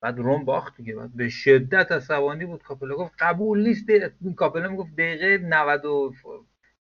[0.02, 0.96] بعد روم باخت دیگه.
[0.96, 2.96] بعد به شدت عصبانی بود کاپلو.
[2.96, 3.90] گفت قبول نیست.
[4.22, 6.14] این کاپلو می‌گفت دقیقه 90 و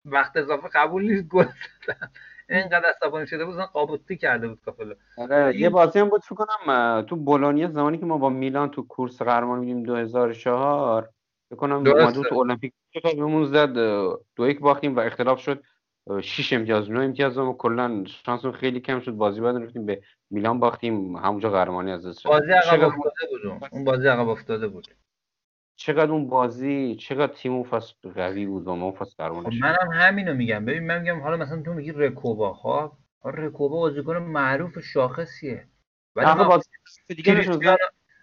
[0.04, 1.28] وقت اضافه قبول نیست.
[1.28, 1.46] گل
[1.86, 2.10] زدن
[2.48, 4.94] اینقدر عصبانی شده بود قابوتی کرده بود کاپلو.
[5.18, 8.82] آره یه بازی هم بود فکر کنم تو بولونیا زمانی که ما با میلان تو
[8.82, 11.10] کورس قهرمان بودیم 2004
[11.50, 12.72] فکر کنم ما تو المپیکو
[13.04, 13.72] بهمون زد
[14.36, 15.62] دو یک باختیم و اختلاف شد.
[16.22, 19.12] شش امتیاز نه امتیاز و کلا شانس خیلی کم شد.
[19.12, 21.16] بازی بعد رفتیم به میلان باختیم.
[21.16, 23.84] همونجا قهرمانی از دست بازی عقب افتاده بود اون.
[23.84, 24.88] بازی عقب افتاده بود.
[25.76, 30.34] چقدر اون بازی چقدر تیم فصل قوی بود و ما فصل قهرمان خب منم همینو
[30.34, 30.64] میگم.
[30.64, 32.54] ببین من میگم حالا مثلا تو میگی رکوبا.
[32.54, 32.92] خب
[33.24, 35.68] رکوبا بازیکن معروف شاخصیه.
[36.16, 36.60] ولی من
[37.08, 37.78] دیگه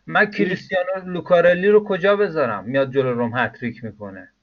[0.06, 4.34] من کریستیانو لوکارلی رو کجا بذارم؟ میاد جلو روم هتریک می‌کنه.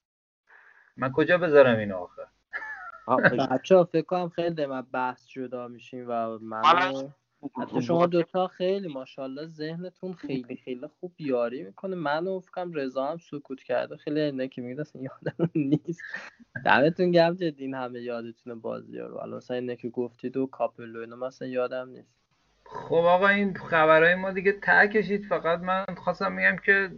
[0.96, 2.22] من کجا بذارم اینو آخه؟
[3.16, 6.62] بچه ها فکر کنم خیلی در بحث جدا میشیم و من
[7.58, 11.96] حتی شما دوتا خیلی ماشاءالله ذهنتون خیلی خیلی خوب یاری می‌کنه.
[11.96, 13.96] من فکرم رضا هم سکوت کرده.
[13.96, 16.02] خیلی اینه که میگه اصلا یادم نیست.
[16.64, 19.18] دمتون گم جدین همه یادتونه بازی رو.
[19.18, 22.18] الان مثلا اینه که گفتید و کاپلو اینو مثلا یادم نیست.
[22.64, 25.24] خب آقا این خبرهای ما دیگه ته کشید.
[25.24, 26.90] فقط من خواستم میگم که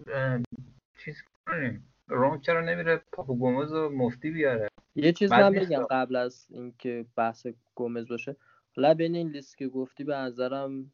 [1.04, 1.89] چیز کنیم.
[2.10, 4.68] روم چرا نمیره؟ پاپو گومز و مفتی بیاره.
[4.94, 8.36] یه چیز من بگم قبل از اینکه بحث گومز باشه
[8.76, 10.92] حالا بین این لیست که گفتی به نظرم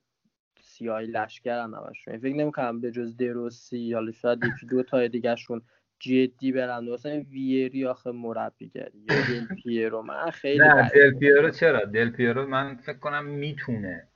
[0.60, 2.18] سیاهی لشکرن همشون.
[2.18, 5.62] فکر نمی‌کنم به جز دروسی حالا شاید یکی دو تا دیگهشون
[5.98, 6.88] جدی برن.
[6.88, 10.02] مثلا ویری آخه مربیگری یا دل پیرو.
[10.02, 14.08] من خیلی نه دل پیرو چرا؟ دل پیرو من فکر کنم می‌تونه.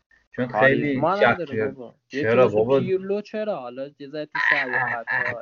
[0.48, 1.94] چون خیلی نداره شخصیت بابا.
[2.08, 4.28] چرا بابا؟ پیرلو چرا؟ حالا یه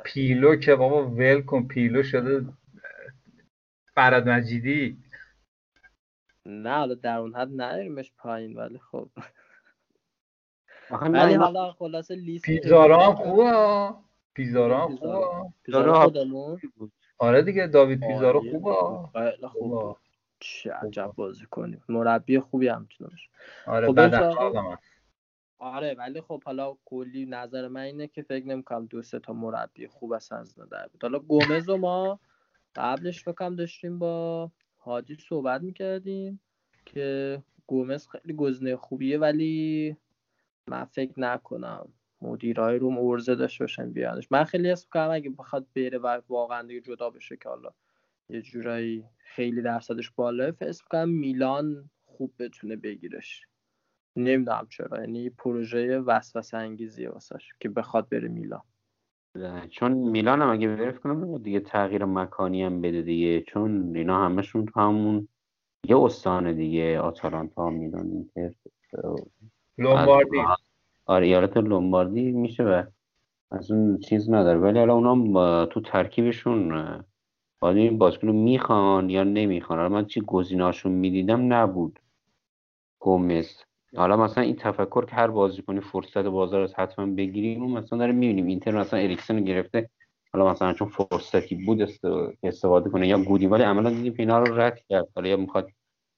[0.03, 2.45] پیلو که بابا ول کن پیلو شده
[3.95, 4.97] فراد مجیدی.
[6.45, 9.09] نه حالا در اون حد نریمش پایین ولی خب.
[10.91, 13.93] آخه ولی حالا خلاصه لیست پیزارا هم خوبه.
[14.33, 14.95] پیزارا هم.
[14.95, 15.51] خوبه.
[15.63, 16.59] پیزارا داره خودمون.
[17.17, 18.51] آره دیگه داوید پیزارا عالیه.
[18.59, 19.09] خوبه.
[19.31, 19.95] خیلی خوب خوبه.
[20.39, 21.83] چه عجب بازی کنیم.
[21.89, 23.09] مربی خوبی هم می‌تونه
[23.67, 24.83] آره خب بعد بذار- اخلاقم هست.
[25.59, 29.87] آره ولی خب حالا کلی نظر من اینه که فکر نمی‌کنم دو سه تا مربی
[29.87, 32.21] خوب از از در بود حالا گومز و ما
[32.75, 36.41] قبلش فکرم داشتیم با حاجی صحبت می‌کردیم
[36.85, 39.97] که گومز خیلی گزینه خوبیه ولی
[40.67, 45.67] من فکر نکنم مدیرای روم ارزه داشته باشن بیانش من خیلی حس می‌کنم اگه بخواد
[45.75, 47.71] بره و واقعا دیگه جدا بشه که حالا
[48.29, 53.48] یه جورایی خیلی درصدش بالاه فکر می‌کنم میلان خوب بتونه بگیرش.
[54.23, 58.61] نمی‌دونم چرا یعنی پروژه وسوسه انگیزیه واسش که بخواد بره میلان.
[59.69, 64.25] چون میلان هم اگه بره فکر کنم دیگه تغییر مکانی هم بده دیگه چون اینا
[64.25, 65.27] همشون تو همون
[65.83, 68.55] یه استان دیگه آتالانتا میلان اینتر.
[69.77, 70.37] لومباردی.
[71.05, 72.83] آره ایالت لومباردی میشه و
[73.51, 74.59] از اون چیز نداره.
[74.59, 76.71] ولی حالا اونا تو ترکیبشون
[77.59, 79.79] باید این بازیکن رو می‌خوان یا نمی‌خوان.
[79.79, 81.99] حالا من چی گزینه‌هاشون می‌دیدم نبود.
[82.99, 83.49] گومز.
[83.95, 88.11] حالا مثلا این تفکر که هر بازیکنی فرصت بازار رو حتما بگیریم اون مثلا داره
[88.11, 88.45] می‌بینیم.
[88.47, 89.89] اینتر مثلا اریکسن رو گرفته.
[90.33, 92.05] حالا مثلا چون فرصتی بود است-
[92.43, 95.07] استفاده کنه یا گودی ولی عملا دیدیم که اینا رو رد کرد.
[95.15, 95.69] حالا یا می‌خواد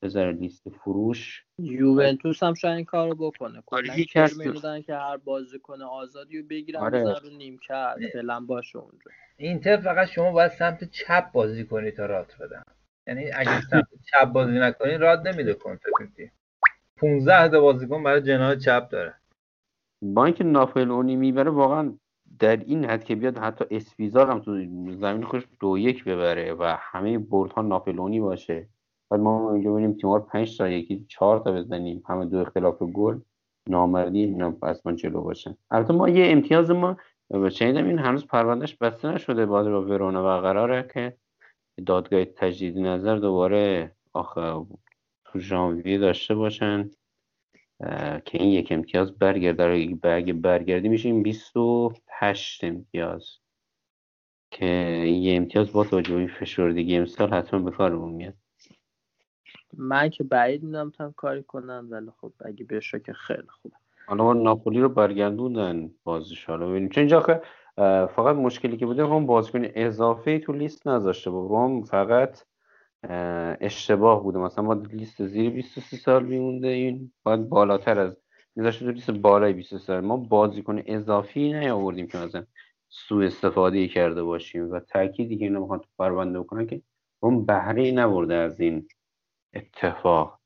[0.02, 1.46] بذاره لیست فروش.
[1.60, 3.64] یوونتوس هم شاید این کارو بکنه.
[3.66, 7.20] کلا آره، از- دادن که هر بازیکن آزادی رو بگیرن آره.
[7.20, 7.96] رو نیمکت.
[8.14, 9.12] فعلا باشه اونجا.
[9.38, 12.64] اینتر فقط شما باید سمت چپ بازی کنی تا رات بدن.
[13.08, 16.32] یعنی اگه سمت چپ بازی نکنی رات نمیده کنترکتی
[17.02, 19.14] 15 تا بازیکن برای جناح چپ داره.
[20.02, 21.94] با اینکه ناپلئونی می‌بره واقعا
[22.40, 24.52] در این حد که بیاد حتی اسپیزار هم تو
[24.96, 28.68] زمین خودش دو یک ببره و همه بردها ناپلئونی باشه.
[29.10, 32.04] بعد ما اینجا ببینیم تیمار پنج تا یکی چهار تا بزنیم.
[32.08, 33.20] همه دو اختلاف گل
[33.70, 35.58] نامردی اینا اصلا جلو باشن.
[35.72, 36.98] البته ما یه امتیاز ما
[37.52, 39.46] شنیدم این هنوز پروندهش بسته نشده.
[39.46, 41.18] بازی با ورونا و قراره که
[41.86, 44.66] دادگاه تجدید نظر دوباره آخه
[45.40, 46.92] ژانویه داشته باشن
[48.26, 49.64] که این یک امتیاز برگرده
[50.04, 53.38] اگه برگردی میشیم 28 امتیاز
[54.52, 54.66] که
[55.06, 58.34] این یه امتیاز با توجه به فشردگی امسال حتما به کارمون میاد.
[59.78, 63.76] من که بعید می‌دونم تا کاری کنن ولی خب اگه بشه که خیلی خوبه.
[64.08, 66.46] حالا ناپولی رو برگردوندن بازیش.
[66.46, 66.90] حالا ببینیم.
[66.90, 67.42] چون اینجا
[68.08, 71.50] فقط مشکلی که بوده روم بازیکن اضافه تو لیست نذاشته بود.
[71.50, 72.44] روم فقط
[73.62, 74.40] اشتباه بوده.
[74.40, 76.68] مثلا ما لیست زیر 23 سال میمونده.
[76.68, 78.18] این باید بالاتر از
[78.56, 80.02] میذاشته لیست بالای 23 سال.
[80.02, 82.46] ما بازیکن اضافی نیاوردیم که مثلا
[82.90, 86.82] سوء استفاده کرده باشیم و تأکیدی که اینا می‌خوان تو پرونده بکنن که
[87.22, 88.88] روم بهره نبرده از این
[89.54, 90.42] اتفاق.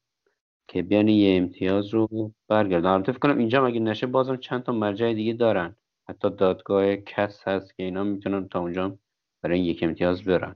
[0.67, 2.89] که بیان یه امتیاز رو برگردن.
[2.89, 5.75] البته فکر کنم اینجا هم اگه نشه بازم چند تا مرجع دیگه دارن.
[6.09, 8.97] حتی دادگاه CAS هست که اینا می‌تونن تا اونجا
[9.43, 10.55] برای یک امتیاز برن.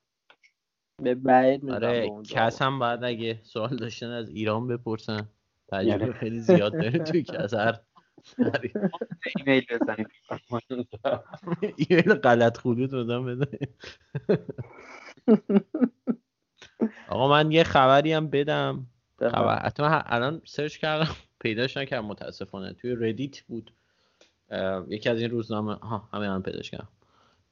[1.04, 5.30] به بعید آره CAS هم باید اگه سوال داشتن از ایران بپرسن.
[5.72, 7.80] تجربه خیلی زیاد داره توی CAS هر
[9.36, 10.08] ایمیل بزنید
[11.76, 13.60] ایمیل غلط خودت بدم بده
[17.10, 18.88] آقا من یه خبری هم بدم.
[19.20, 21.16] خبر حتی من الان سرچ کردم.
[21.40, 22.74] پیداش نکردم متاسفانه.
[22.74, 23.72] توی Reddit بود.
[24.88, 26.88] یکی از این روزنامه ها همین الان پیداش کردم.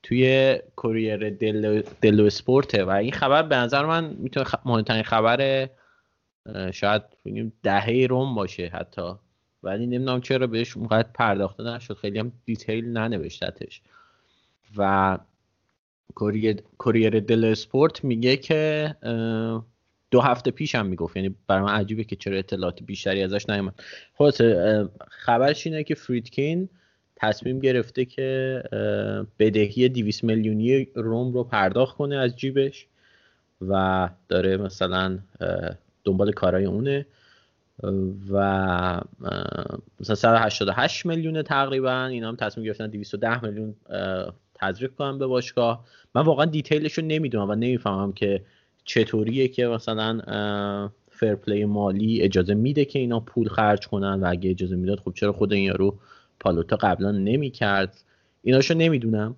[0.04, 4.56] توی کوریر دلو, دلو اسپورته و این خبر به نظر من می‌تونه خ...
[4.66, 5.70] مهمترین خبر
[6.74, 9.12] شاید بگیم دهه روم باشه حتی.
[9.64, 11.94] ولی نمی‌دونم چرا بهش اونقدر پرداخته نشد.
[11.94, 13.82] خیلی هم دیتیل ننوشتتش.
[14.78, 15.18] و
[16.78, 18.96] کوریر, دل اسپورت میگه که
[20.12, 21.16] دو هفته پیش هم می‌گفت.
[21.18, 23.74] یعنی برای من عجیبه که چرا اطلاعات بیشتری ازش نیومد.
[24.20, 26.70] اه، خبرش اینه که فریدکین
[27.20, 28.64] تصمیم گرفته که
[29.40, 32.88] بدهی 200 میلیونی روم رو پرداخت کنه از جیبش
[33.62, 35.20] و داره مثلا
[36.04, 37.06] دنبال کارهای اونه
[38.30, 39.02] و
[40.00, 43.76] مثلا 188 میلیون تقریبا اینا هم تصمیم گرفتن 210 میلیون
[44.56, 45.86] تزریق کنن به باشگاه.
[46.16, 48.42] من واقعا دیتیلش رو نمی‌دونم و نمی‌فهمم که
[48.86, 50.20] چطوریه که مثلا
[51.10, 55.34] فرپلی مالی اجازه میده که اینا پول خرج کنن و اگه اجازه می‌داد خب چرا
[55.34, 56.00] خود این یارو
[56.40, 58.04] پالوتا قبلا نمی‌کرد.
[58.44, 59.36] ایناشو نمی‌دونم.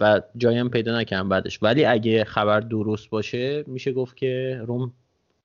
[0.00, 1.62] و جایی هم پیدا نکردم بعدش.
[1.62, 4.92] ولی اگه خبر درست باشه میشه گفت که روم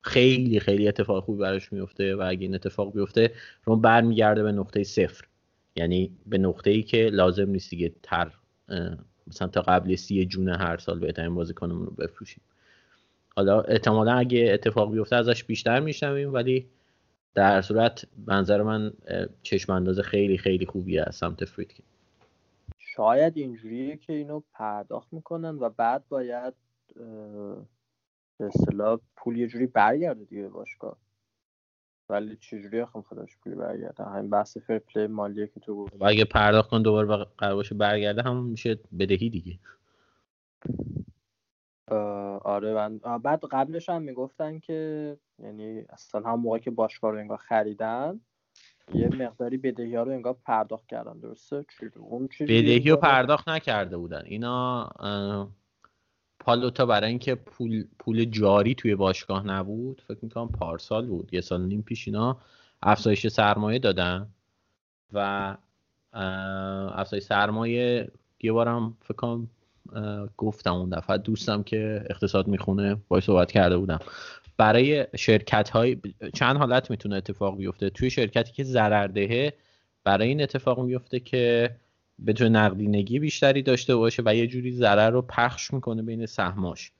[0.01, 3.31] خیلی خیلی اتفاق خوبی براش میفته و اگه این اتفاق بیفته
[3.65, 5.25] روم برمیگرده به نقطه صفر.
[5.75, 8.31] یعنی به نقطه ای که لازم نیست دیگه تر
[9.27, 12.41] مثلا تا قبل سی جون هر سال بهترین بازیکنمون رو بفروشیم.
[13.35, 16.67] حالا احتمالا اگه اتفاق بیفته ازش بیشتر میشنویم ولی
[17.37, 18.93] در صورت منظر من
[19.43, 21.85] چشم انداز خیلی خیلی خوبی از سمت فریدکین
[22.77, 26.53] شاید اینجوریه که اینو پرداخت می‌کنن و بعد باید
[28.37, 30.97] به اصطلاح پول یه جوری برگرده دیگه باشگاه.
[32.09, 36.05] ولی چجوری آخه خودش پولی برگرده؟ همین بحث فر پلی مالیه که تو گفت و
[36.05, 39.59] اگه پرداخت کن دوباره قرار باشه برگرده همون میشه بدهی دیگه.
[42.43, 47.37] آره من بعد قبلش هم می‌گفتن که یعنی اصلا هم موقع که باشگاه رو انگار
[47.37, 48.19] خریدن
[48.93, 51.65] یه مقداری بدهی ها رو انگار پرداخت کردن درسته؟
[51.97, 54.23] اون بدهی رو پرداخت نکرده بودن.
[54.25, 54.89] اینا
[56.39, 61.61] پالوتا برای اینکه پول پول جاری توی باشگاه نبود فکر می‌کنم پارسال بود یه سال
[61.61, 62.37] نیم پیش اینا
[62.81, 64.27] افزایش سرمایه دادن
[65.13, 65.57] و
[66.93, 69.49] افزایش سرمایه یه بارم فکر کنم
[70.37, 71.17] گفتم اون دفعه.
[71.17, 73.99] دوستم که اقتصاد می‌خونه باید صحبت کرده بودم.
[74.57, 75.97] برای شرکت های
[76.33, 77.89] چند حالت می‌تونه اتفاق بیفته.
[77.89, 79.53] توی شرکتی که ضرردهه
[80.03, 81.75] برای این اتفاق میفته که
[82.27, 86.91] بتونه نقدینگی بیشتری داشته باشه و یه جوری ضرر رو پخش می‌کنه بین سهماش.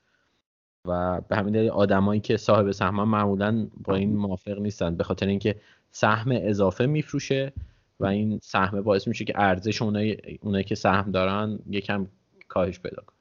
[0.86, 4.96] و به همین دلیل آدمایی که صاحب سهم معمولا با این موافق نیستن.
[4.96, 5.56] به خاطر اینکه
[5.92, 7.54] سهم اضافه میفروشه
[8.00, 12.08] و این سهم باعث میشه که ارزش اونایی, اونایی که سهم دارن یکم
[12.48, 13.18] کاهش پیدا کنه.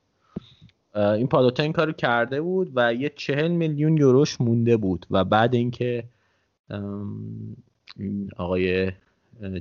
[1.05, 5.55] این پالوتا این کارو کرده بود و یه چهل میلیون یوروش مونده بود و بعد
[5.55, 6.05] اینکه
[7.97, 8.93] این آقای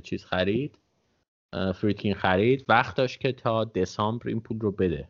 [0.02, 0.78] چیز خرید
[1.74, 5.08] فریدکین خرید وقت داشت که تا دسامبر این پول رو بده.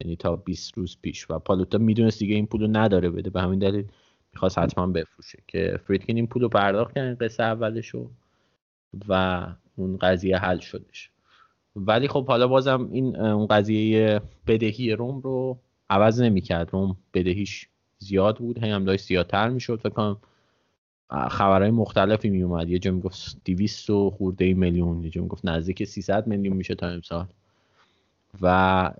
[0.00, 1.30] یعنی تا 20 روز پیش.
[1.30, 3.30] و پالوتا می‌دونست دیگه این پول رو نداره بده.
[3.30, 3.86] به همین دلیل
[4.32, 8.10] می‌خواست حتما بفروشه که فریدکین این پول رو پرداخت کرد قصه اولشو
[9.08, 11.10] و اون قضیه حل شدش.
[11.76, 15.58] ولی خب حالا بازم این اون قضیه بدهی روم رو
[15.90, 16.70] عوض نمی‌کرد.
[16.72, 20.16] روم بدهیش زیاد بود هم داشت زیادتر می‌شد فکر کنم.
[21.30, 25.84] خبرهای مختلفی می اومد یه جا می‌گفت 200 و خورده میلیون یه جا می‌گفت نزدیک
[25.84, 27.26] 300 میلیون میشه تا امسال.
[28.42, 28.90] و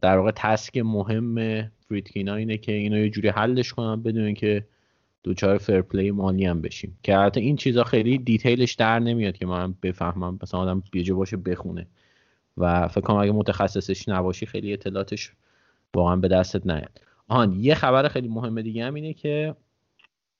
[0.00, 4.64] در واقع تسک مهم فریدکینا اینه که اینو یه جوری حلش کنن بدون که
[5.22, 6.98] دوچار فرپلی مالی هم بشیم.
[7.02, 10.38] که البته این چیزا خیلی دیتیلش در نمیاد که من بفهمم.
[10.42, 11.86] مثلا آدم بیجه باشه بخونه.
[12.56, 15.32] و فکر کنم اگه متخصصش نباشی خیلی اطلاعاتش
[15.94, 17.00] واقعا به دستت نیاد.
[17.28, 19.56] آهان یه خبر خیلی مهم دیگه هم اینه که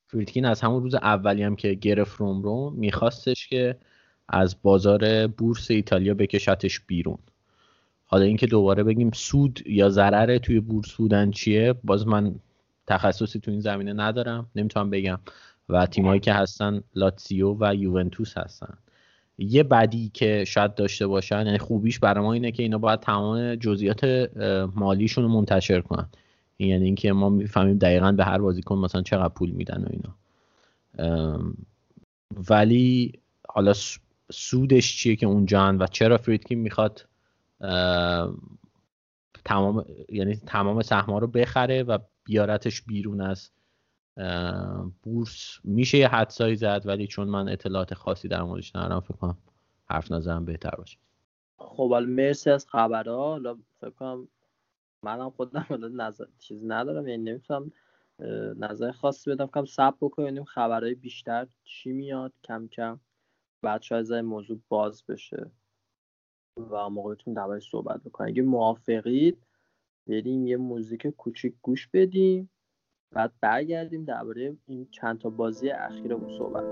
[0.06, 3.76] فریدکین از همون روز اولی هم که گرفت روم رو میخواستش که
[4.28, 7.18] از بازار بورس ایتالیا بکشتش بیرون.
[8.04, 12.34] حالا اینکه دوباره بگیم سود یا ضرر توی بورس بودن چیه باز من
[12.86, 15.18] تخصصی تو این زمینه ندارم نمی‌تونم بگم.
[15.68, 18.78] و تیمایی که هستن لاتسیو و یوونتوس هستن.
[19.38, 23.54] یه بدی که شاید داشته باشن یعنی خوبیش برای ما اینه که اینا باید تمام
[23.54, 24.30] جزئیات
[24.74, 26.08] مالیشون رو منتشر کنن.
[26.58, 30.14] یعنی اینکه ما می‌فهمیم دقیقا به هر بازیکن مثلا چقدر پول میدن و اینا.
[32.50, 33.12] ولی
[33.48, 33.72] حالا
[34.32, 37.06] سودش چیه که اونجا و چرا فریدکین می‌خواد
[39.44, 43.50] تمام یعنی تمام سهم‌ها رو بخره و بیارتش بیرون از
[45.02, 49.38] بورس میشه یه حدسایی زد ولی چون من اطلاعات خاصی در موردش ندارم فکر کنم
[49.84, 50.98] حرف نظرم بهتر باشه.
[51.58, 53.30] خب حالا مرسی از خبرها.
[53.30, 54.28] حالا فکر کنم
[55.02, 55.66] منم خودم
[56.00, 57.72] نظر چیزی ندارم یعنی نمی‌تونم
[58.58, 59.46] نظر خاصی بدم.
[59.46, 63.00] کم سب بکنیم خبرهای بیشتر چی میاد کم کم
[63.62, 65.50] بعد شاید موضوع باز بشه
[66.70, 68.32] و موقعتون دوای صحبت بکنیم.
[68.32, 69.46] اگه موافقید
[70.06, 72.50] بریم یه موزیک کوچیک گوش بدیم.
[73.15, 76.63] بعد برگردیم درباره این چند تا بازی اخیرمون صحبت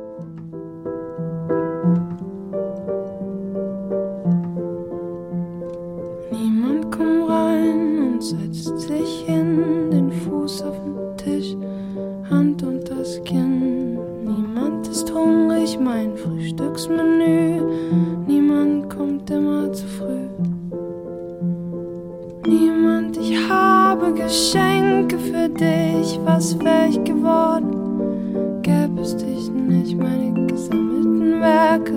[6.32, 11.56] Niemand kommt rein und setzt sich hin, den Fuß auf den Tisch,
[12.30, 13.96] Hand und das Kinn.
[14.24, 17.62] Niemand ist hungrig, mein Frühstücksmenü.
[18.28, 20.23] Niemand kommt immer zu früh.
[24.15, 28.63] Geschenke für dich, was wär ich geworden?
[28.63, 31.93] Gäbe es dich nicht, meine gesammelten Werke.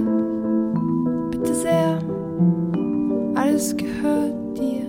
[1.32, 2.00] Bitte sehr,
[3.36, 4.88] alles gehört dir.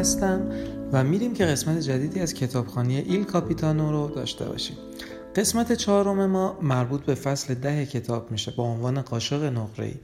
[0.00, 0.40] هستم
[0.92, 4.76] و میریم که قسمت جدیدی از کتابخانی ایل کاپیتانو رو داشته باشیم.
[5.36, 9.94] قسمت چهارم ما مربوط به فصل ده کتاب میشه با عنوان قاشق نقره‌ای.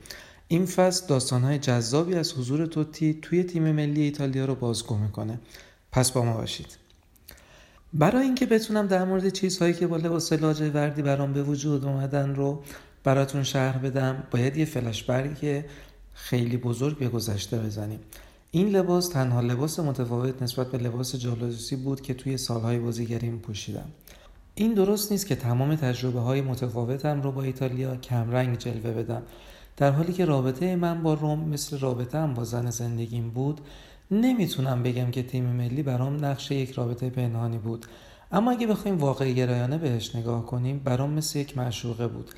[0.48, 5.38] این فصل داستانهای جذابی از حضور توتی توی تیم ملی ایتالیا رو بازگو می‌کنه.
[5.92, 6.76] پس با ما باشید.
[7.92, 12.62] برای اینکه بتونم در مورد چیزهایی که با لباس لاجوردی برام به وجود اومدن رو
[13.04, 15.64] براتون شرح بدم باید یه فلش برگ
[16.14, 18.00] خیلی بزرگ به گذشته بزنیم.
[18.50, 23.90] این لباس تنها لباس متفاوت نسبت به لباس جالوزوسی بود که توی سالهای بازیگری پوشیدم.
[24.54, 29.22] این درست نیست که تمام تجربه های متفاوتم رو با ایتالیا کمرنگ جلوه بدم.
[29.76, 33.60] در حالی که رابطه من با روم مثل رابطه هم با زن زندگیم بود
[34.10, 37.86] نمی‌تونم بگم که تیم ملی برام نقش یک رابطه پنهانی بود.
[38.32, 42.30] اما اگه بخوایم واقعی گرایانه بهش نگاه کنیم برام مثل یک معشوقه بود.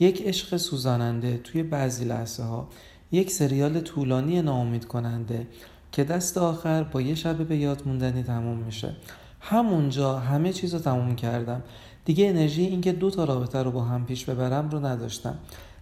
[0.00, 2.68] یک عشق سوزاننده توی بعضی لحظه ها
[3.12, 5.46] یک سریال طولانی ناامید کننده
[5.92, 8.96] که دست آخر با یه شب به یاد موندنی تموم میشه.
[9.40, 11.62] همونجا همه چیز رو تموم کردم.
[12.04, 15.38] دیگه انرژی اینکه دو تا رابطه رو با هم پیش ببرم رو نداشتم.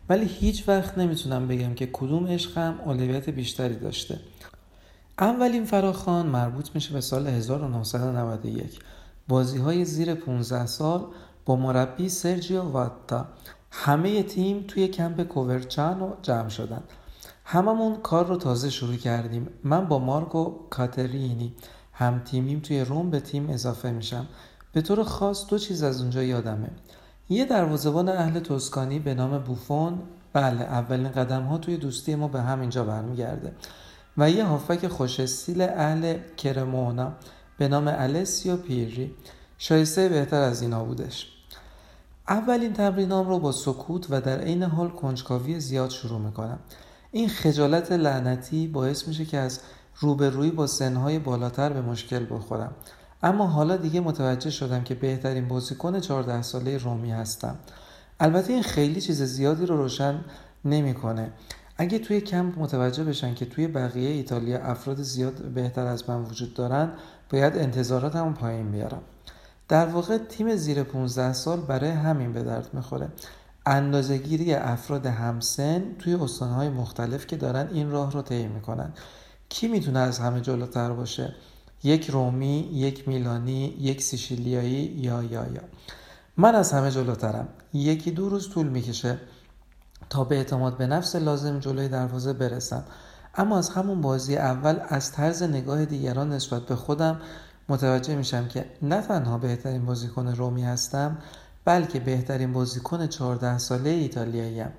[0.09, 4.20] ولی هیچ وقت نمی‌تونم بگم که کدوم عشقم اولویت بیشتری داشته.
[5.18, 8.79] اولین فراخان مربوط میشه به سال 1991
[9.29, 11.07] بازی های زیر 15 سال
[11.45, 13.26] با مربی سرجیو واتا.
[13.70, 16.83] همه تیم توی کمپ کوورچانو جمع شدن.
[17.51, 19.49] هممون کار رو تازه شروع کردیم.
[19.64, 21.55] من با مارکو کاترینی
[21.92, 24.26] هم تیمیم توی روم به تیم اضافه میشم.
[24.72, 26.70] به طور خاص دو چیز از اونجا یادمه.
[27.28, 29.99] یه دروازه‌بان اهل توسکانی به نام بوفون.
[30.32, 33.53] بله اولین قدم ها توی دوستی ما به همینجا برمیگرده.
[34.18, 37.12] و یه هافک خوش استیل اهل کرمونا
[37.59, 39.14] به نام السیو پیری.
[39.59, 41.32] شایسته بهتر از اینا بودش.
[42.28, 46.59] اولین تمرینام رو با سکوت و در عین حال کنجکاوی زیاد شروع می‌کنم.
[47.12, 49.61] این خجالت لعنتی باعث میشه که از
[50.00, 52.72] روبرویی با سنهای بالاتر به مشکل بخورم.
[53.22, 57.56] اما حالا دیگه متوجه شدم که بهترین بازیکن 14 ساله رومی هستم.
[58.20, 60.24] البته این خیلی چیز زیادی رو روشن
[60.64, 61.32] نمی‌کنه.
[61.76, 66.54] اگه توی کمپ متوجه بشن که توی بقیه ایتالیا افراد زیاد بهتر از من وجود
[66.54, 66.92] دارن
[67.30, 69.02] باید انتظاراتمو پایین بیارم.
[69.68, 73.09] در واقع تیم زیر 15 سال برای همین به درد می‌خوره.
[73.70, 78.92] اندازهگیری افراد همسن توی استانهای مختلف که دارن این راه رو طی می‌کنن.
[79.48, 81.34] کی می‌تونه از همه جلوتر باشه؟
[81.82, 85.62] یک رومی یک میلانی یک سیشیلیایی یا یا یا.
[86.36, 87.48] من از همه جلوترم.
[87.72, 89.18] یکی دو روز طول می‌کشه
[90.10, 92.84] تا به اعتماد به نفس لازم جلوی دروازه برسم.
[93.34, 97.20] اما از همون بازی اول از طرز نگاه دیگران نسبت به خودم
[97.68, 101.18] متوجه میشم که نه تنها بهترین بازیکن رومی هستم
[101.68, 104.72] بلکه بهترین بازیکن 14 ساله ایتالیاییم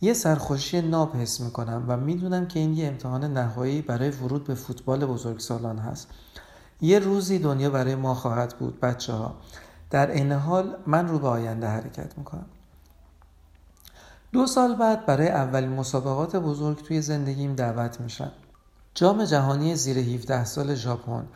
[0.00, 4.54] یه سرخوشی ناب حس می‌کنم و می‌دونم که این یه امتحان نهایی برای ورود به
[4.54, 6.08] فوتبال بزرگسالان هست.
[6.80, 9.34] یه روزی دنیا برای ما خواهد بود بچه ها
[9.90, 12.46] در این حال من رو به آینده حرکت می‌کنم.
[14.32, 18.32] دو سال بعد برای اولین مسابقات بزرگ توی زندگیم دعوت میشم.
[18.94, 21.26] جام جهانی زیر 17 سال ژاپن.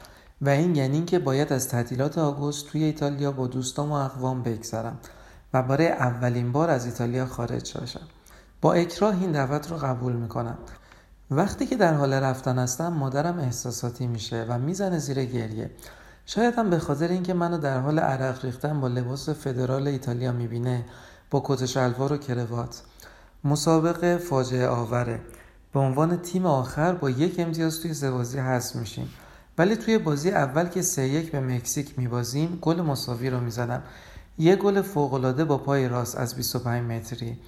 [0.40, 4.98] و این یعنی که باید از تعطیلات آگوست توی ایتالیا با دوستام و اقوام بگذرم
[5.52, 8.06] و برای اولین بار از ایتالیا خارج شاشم
[8.60, 10.58] با اکراه این دعوت رو قبول می‌کنم.
[11.30, 15.70] وقتی که در حال رفتن هستم مادرم احساساتی میشه و می‌زنه زیر گریه.
[16.26, 20.84] شاید هم به خاطر اینکه منو در حال عرق ریختن با لباس فدرال ایتالیا می‌بینه
[21.30, 22.82] با کت شلوار و کروات.
[23.44, 25.20] مسابقه فاجعه آوره.
[25.72, 29.08] به عنوان تیم آخر با یک امتیاز توی سه هست میشیم.
[29.58, 33.82] ولی توی بازی اول که سه یک به مکزیک میبازیم گل مساوی رو می‌زنم
[34.38, 37.38] یه گل فوقالعاده با پای راست از 25 متری.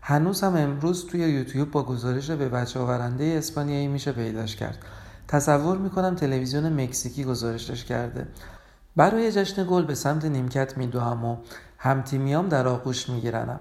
[0.00, 4.78] هنوز هم امروز توی یوتیوب با گزارش به بچه آورنده اسپانیایی میشه پیداش کرد.
[5.28, 8.26] تصور می‌کنم تلویزیون مکزیکی گزارشش کرده.
[8.96, 11.36] برای جشن گل به سمت نیمکت میدوهم و
[11.78, 13.60] همتیمیام در آغوش میگیرنم.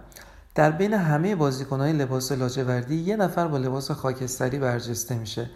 [0.56, 5.50] در بین همه بازیکنهای لباس لاجوردی یه نفر با لباس خاکستری برجسته میشه.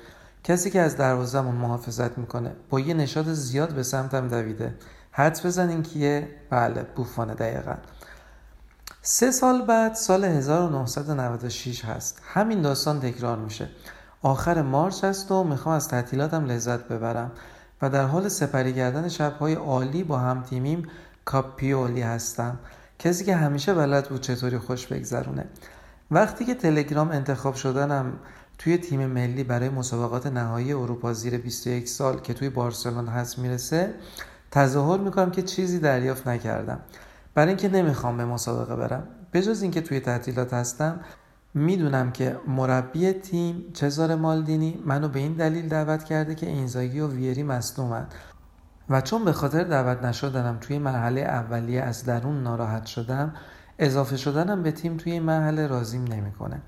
[0.43, 4.75] کسی که از دروازهمون محافظت می‌کنه با یه نشاط زیاد به سمتم دویده.
[5.11, 7.75] حدس بزنین کیه بله بوفانه دقیقا.
[9.01, 12.21] سه سال بعد سال 1996 هست.
[12.33, 13.69] همین داستان تکرار میشه.
[14.21, 17.31] آخر مارچ هست و می‌خوام از تعطیلاتم لذت ببرم
[17.81, 20.87] و در حال سپری کردن شبهای عالی با هم تیمیم
[21.25, 22.59] کاپیولی هستم.
[22.99, 25.45] کسی که همیشه بلد بود چطوری خوش بگذرونه.
[26.11, 28.13] وقتی که تلگرام انتخاب شدنم
[28.59, 33.93] توی تیم ملی برای مسابقات نهایی اروپا زیر 21 سال که توی بارسلون هست می‌رسه
[34.51, 36.79] تظاهر می‌کنم که چیزی دریافت نکردم.
[37.33, 39.07] برای اینکه نمی‌خوام به مسابقه برم.
[39.33, 40.99] بجز اینکه توی تعطیلات هستم
[41.53, 47.07] می‌دونم که مربی تیم چزار مالدینی منو به این دلیل دعوت کرده که اینزاگی و
[47.07, 48.07] ویری مصدومن.
[48.89, 53.33] و چون به خاطر دعوت نشدنم توی مرحله اولیه از درون ناراحت شدم
[53.79, 56.61] اضافه شدنم به تیم توی این مرحله راضیم نمی‌کنه.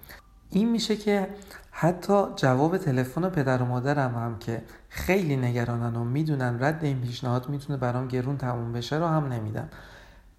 [0.50, 1.28] این میشه که
[1.72, 7.50] حتی جواب تلفن پدر و مادرم هم که خیلی نگرانن و می‌دونن رد این پیشنهاد
[7.50, 9.70] می‌تونه برام گرون تموم بشه رو هم نمیدن.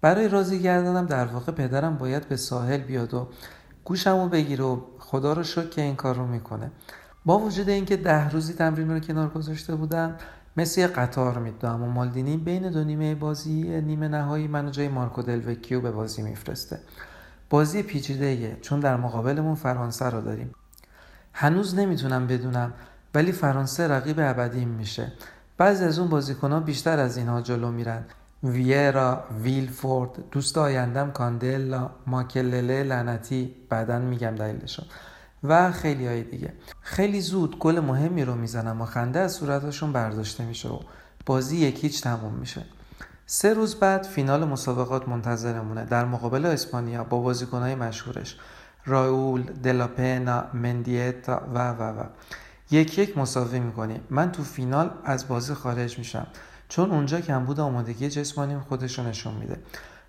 [0.01, 3.27] برای راضی کردنم در واقع پدرم باید به ساحل بیاد و
[3.83, 6.71] گوشمو بگیره و خدا رو شکر که این کار رو می‌کنه.
[7.25, 10.15] با وجود اینکه ده روزی تمرین رو کنار گذاشته بودم
[10.57, 15.81] مثل قطار می‌دونم و مالدینی بین دو نیمه بازی نیمه نهایی منو جای مارکو دلوکیو
[15.81, 16.79] به بازی میفرسته.
[17.49, 20.51] بازی پیچیده چون در مقابلمون فرانسه رو داریم.
[21.33, 22.73] هنوز نمی‌تونم بدونم
[23.15, 25.11] ولی فرانسه رقیب ابدیم میشه.
[25.57, 28.03] بعضی از اون بازیکنها بیشتر از اینها جلو میرن.
[28.43, 34.85] ویرا ویلفورد دوست آیندم کاندلا ماکلله لعنتی بعدا میگم دلیلشون
[35.43, 36.53] و خیلی های دیگه.
[36.81, 40.79] خیلی زود گل مهمی رو می‌زنم و خنده از صورتشون برداشته میشه و
[41.25, 42.65] بازی یکیچ تموم میشه.
[43.25, 45.85] سه روز بعد فینال مسابقات منتظرمونه.
[45.85, 48.37] در مقابل اسپانیا با بازیکنهای مشهورش.
[48.85, 52.03] راول دلاپنا مندیتا و و و
[52.71, 54.01] یک یک مساوی می‌کنیم.
[54.09, 56.27] من تو فینال از بازی خارج میشم.
[56.69, 59.57] چون اونجا کمبود آمادگی جسمانیم خودش رو نشون میده.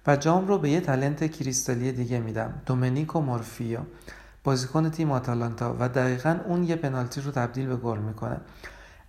[0.07, 2.63] و جام رو به یه تلنت کریستالی دیگه میدم.
[2.67, 3.79] دومنیکو مورفیو.
[4.45, 8.41] بازیکن تیم آتالانتا و دقیقا اون یه پنالتی رو تبدیل به گل می‌کنه.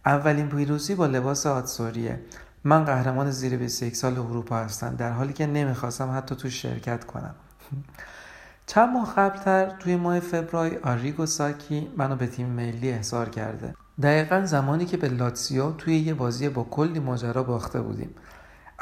[0.06, 2.20] اولین پیروزی با لباس آتسوریه.
[2.64, 4.96] من قهرمان زیر 21 سال اروپا هستم.
[4.96, 7.36] در حالی که نمی‌خواستم حتی تو شرکت کنم.
[8.68, 13.74] چند ماه قبلتر توی ماه فبرای آریگو ساکی منو به تیم ملی احضار کرده.
[14.02, 18.16] دقیقا زمانی که به لاتسیو توی یه بازی با کلی ماجرا باخته بودیم.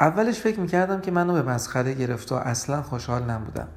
[0.00, 3.68] اولش فکر می‌کردم که منو به مسخره گرفت و اصلا خوشحال نبودم.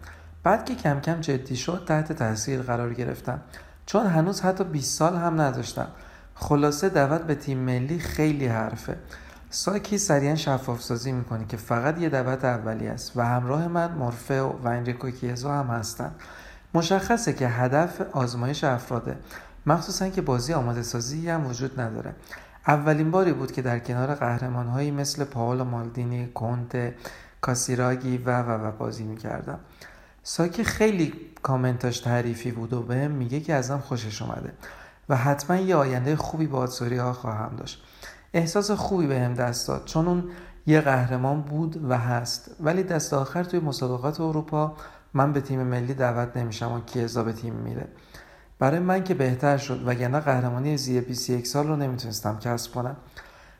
[0.43, 3.41] بعد که کم کم جدی شد تحت تاثیر قرار گرفتم.
[3.85, 5.87] چون هنوز حتی 20 سال هم نداشتم
[6.35, 8.97] خلاصه دعوت به تیم ملی خیلی حرفه.
[9.49, 14.41] ساکی سریعا شفاف سازی می‌کنه که فقط یه دعوت اولی است و همراه من مورفه
[14.41, 16.11] و انریکو کیزو هم هستن.
[16.73, 19.17] مشخصه که هدف آزمایش افراده.
[19.65, 22.15] مخصوصا که بازی آماده سازی هم وجود نداره.
[22.67, 26.93] اولین باری بود که در کنار قهرمان هایی مثل پاولو مالدینی، کونت،
[27.41, 29.59] کاسیراگی و و و بازی می‌کردم.
[30.23, 34.53] ساکی خیلی کامنتاش تعریفی بود و بهم میگه که ازم خوشش اومده
[35.09, 37.83] و حتما یه آینده خوبی با آتسوری ها خواهم داشت.
[38.33, 40.23] احساس خوبی بهم به دست داد چون اون
[40.67, 42.55] یه قهرمان بود و هست.
[42.59, 44.73] ولی دست آخر توی مسابقات اروپا
[45.13, 47.87] من به تیم ملی دعوت نمیشم و کیزا به تیم میره.
[48.59, 52.95] برای من که بهتر شد وگرنه قهرمانی زیر 21 سال رو نمی‌تونستم کسب کنم.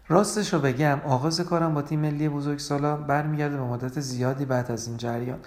[0.07, 4.87] راستش رو بگم آغاز کارم با تیم ملی بزرگسالا برمیگرده به مدت زیادی بعد از
[4.87, 5.39] این جریان.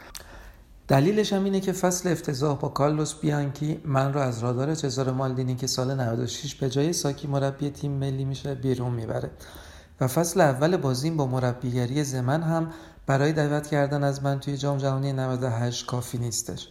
[0.91, 5.55] دلیلش هم اینه که فصل افتضاح با کارلوس بیانکی من رو از رادار چزار مالدینی
[5.55, 9.31] که سال 96 به جای ساکی مربی تیم ملی میشه بیرون می‌بره.
[10.01, 12.71] و فصل اول بازیم با مربیگری زمن هم
[13.07, 16.69] برای دعوت کردن از من توی جام جهانی 98 کافی نیستش.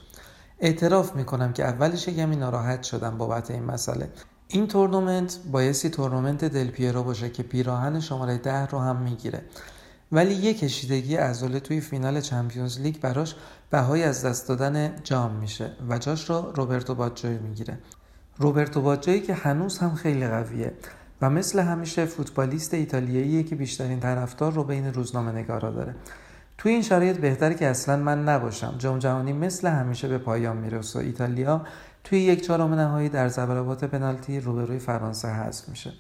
[0.60, 4.10] اعتراف می‌کنم که اولش یکمی ناراحت شدم بابت این مسئله.
[4.48, 9.42] این تورنمنت بایستی تورنمنت دل پیرو باشه که پیراهن شماره ده رو هم می‌گیره.
[10.12, 13.36] ولی یه کشیدگی عضله توی فینال Champions League براش
[13.72, 17.78] بهای از دست دادن جام میشه و جاش رو روبرتو باجوی می‌گیره.
[18.38, 20.74] روبرتو باجوی که هنوز هم خیلی قویه
[21.22, 25.96] و مثل همیشه فوتبالیست ایتالیاییه که بیشترین طرفدار رو بین روزنامه نگارا داره.
[26.58, 28.76] توی این شرایط بهتره که اصلا من نباشم.
[28.78, 31.66] جام جهانی مثل همیشه به پایان می‌رسه و ایتالیا
[32.04, 35.94] توی یک چهارم نهایی در ضربات پنالتی روبروی فرانسه حذف میشه.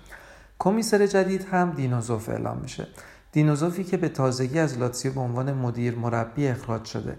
[0.59, 2.87] کمیسر جدید هم دینوزوف اعلام میشه.
[3.31, 7.17] دینوزوفی که به تازگی از لاتسیو به عنوان مدیر مربی اخراج شده.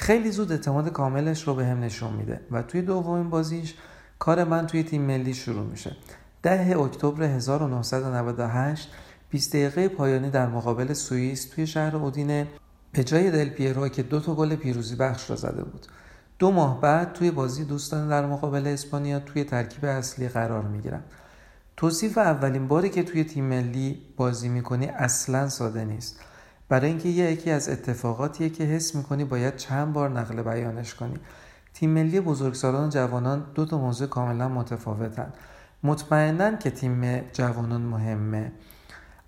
[0.00, 3.74] خیلی زود اعتماد کاملش رو به هم نشون میده و توی دومین بازیش
[4.18, 5.96] کار من توی تیم ملی شروع میشه.
[6.42, 8.88] ده اکتبر 1998
[9.30, 12.46] 20 دقیقه پایانی در مقابل سوئیس توی شهر اودینه
[12.92, 15.86] به جای دل پیرو که دو تا گل پیروزی بخش را زده بود.
[16.38, 21.02] دو ماه بعد توی بازی دوستان در مقابل اسپانیا توی ترکیب اصلی قرار می‌گیرم
[21.76, 26.20] توصیف اولین باری که توی تیم ملی بازی می‌کنی اصلا ساده نیست.
[26.68, 31.14] برای اینکه یه یکی از اتفاقاتیه که حس می‌کنی باید چند بار نقل بیانش کنی.
[31.74, 35.32] تیم ملی بزرگسالان و جوانان دو تا موضوع کاملا متفاوتن.
[35.82, 38.52] مطمئنا که تیم جوانان مهمه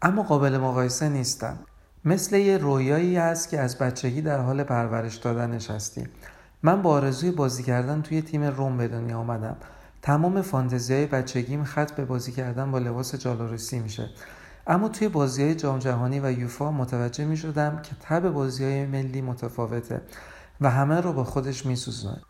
[0.03, 1.59] اما قابل مقایسه نیستن.
[2.05, 6.09] مثل یه رویایی هست که از بچگی در حال پرورش دادنش هستی.
[6.63, 9.57] من با آرزوی بازی کردن توی تیم روم به دنیا آمدم.
[10.03, 14.11] تمام فانتزی های بچگیم خط به بازی کردن با لباس جالوروسی میشه.
[14.67, 18.87] اما توی بازی های جام جهانی و یوفا متوجه می شدم که تب بازی های
[18.87, 20.01] ملی متفاوته
[20.61, 22.21] و همه رو با خودش می سوزنه.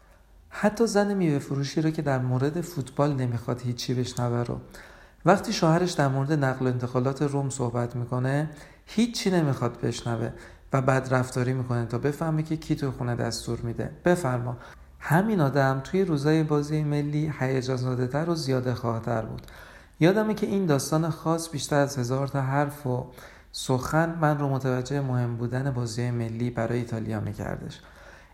[0.49, 4.61] حتی زن میوه فروشی رو که در مورد فوتبال نمی‌خواد هیچی بشنوه رو.
[5.25, 8.51] وقتی شوهرش در مورد نقل و انتقالات روم صحبت می‌کنه
[8.87, 10.31] هیچی نمی‌خواد بشنوه
[10.73, 13.91] و بد رفتاری می‌کنه تا بفهمه که کی تو خونه دستور میده.
[14.05, 14.57] بفرما.
[15.01, 19.47] همین آدم توی روزای بازی ملی هیجان زاده تر و زیاده خواهتر بود.
[20.01, 23.07] یادمه که این داستان خاص بیشتر از هزار تا حرف و
[23.53, 27.81] سخن من رو متوجه مهم بودن بازی ملی برای ایتالیا میکردش.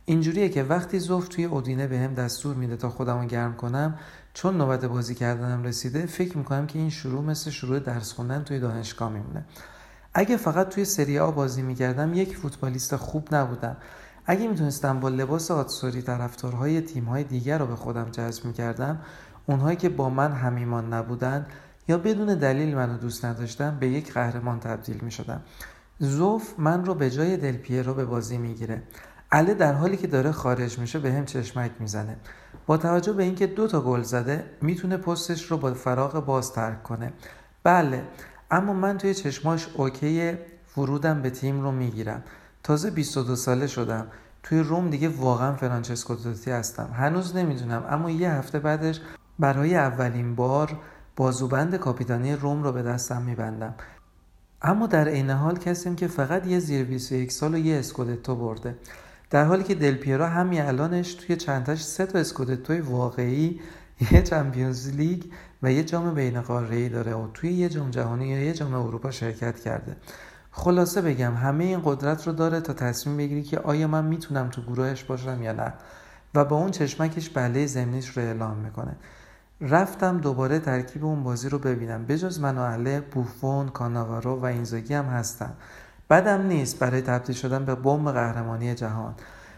[0.05, 3.99] اینجوریه که وقتی زوف توی اودینه به هم دستور میده تا خودمو گرم کنم
[4.35, 8.59] چون نوبت بازی کردنم رسیده فکر می‌کنم که این شروع مثل شروع درس خوندن توی
[8.59, 9.45] دانشگاه میمونه.
[10.15, 13.77] اگه فقط توی سری آ بازی می‌کردم یک فوتبالیست خوب نبودم.
[14.27, 18.99] اگه می‌تونستم با لباس آتسوری طرفدارهای تیمهای دیگر رو به خودم جذب می‌کردم
[19.47, 21.47] اونهایی که با من همیمان نبودن
[21.89, 25.41] یا بدون دلیل منو دوست نداشتن به یک قهرمان تبدیل می‌شدم.
[25.99, 28.83] زوف من رو به جای دل رو به بازی می‌گیره.
[29.33, 32.17] اله در حالی که داره خارج میشه به هم چشمک می‌زنه.
[32.67, 36.83] با توجه به اینکه دو تا گل زده می‌تونه پستش رو با فراغ باز ترک
[36.83, 37.13] کنه.
[37.65, 38.03] بله
[38.51, 40.39] اما من توی چشماش اوکی
[40.77, 42.23] ورودم به تیم رو می‌گیرم.
[42.63, 44.07] تازه 22 ساله شدم.
[44.43, 46.89] توی روم دیگه واقعا فرانچسکو توتی هستم.
[46.95, 49.01] هنوز نمی‌دونم اما یه هفته بعدش
[49.39, 50.79] برای اولین بار
[51.17, 53.75] بازوبند کاپیتانی روم رو به دستم میبندم.
[54.63, 58.77] اما در عین حال کسیم که فقط یه زیر 21 سال و یه اسکودتو برده.
[59.31, 63.61] در حالی که دل پیرا همین الانش توی چندتاش سه تا اسکودتوی واقعی
[64.11, 65.25] یه چمپیونز لیگ
[65.63, 69.11] و یه جام بین قاره‌ای داره و توی یه جام جهانی یا یه جام اروپا
[69.11, 69.97] شرکت کرده.
[70.51, 74.63] خلاصه بگم همه این قدرت رو داره تا تصمیم بگیری که آیا من می‌تونم تو
[74.63, 75.73] گروهش باشم یا نه.
[76.35, 78.97] و با اون چشمکش بله زمینیش رو اعلام می‌کنه.
[79.61, 82.07] رفتم دوباره ترکیب اون بازی رو ببینم.
[82.07, 85.53] بجز من و اهله بوفون کاناوارو و اینزاگی هم هستن
[86.11, 89.15] بدم نیست برای تبدیل شدن به بمب قهرمانی جهان.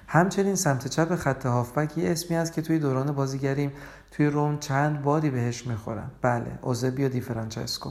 [0.06, 3.72] همچنین سمت چپ خط هافبک یه اسمی است که توی دوران بازیگریم
[4.10, 7.90] توی روم چند باری بهش می‌خورم بله اوزبیو دی فرانچسکو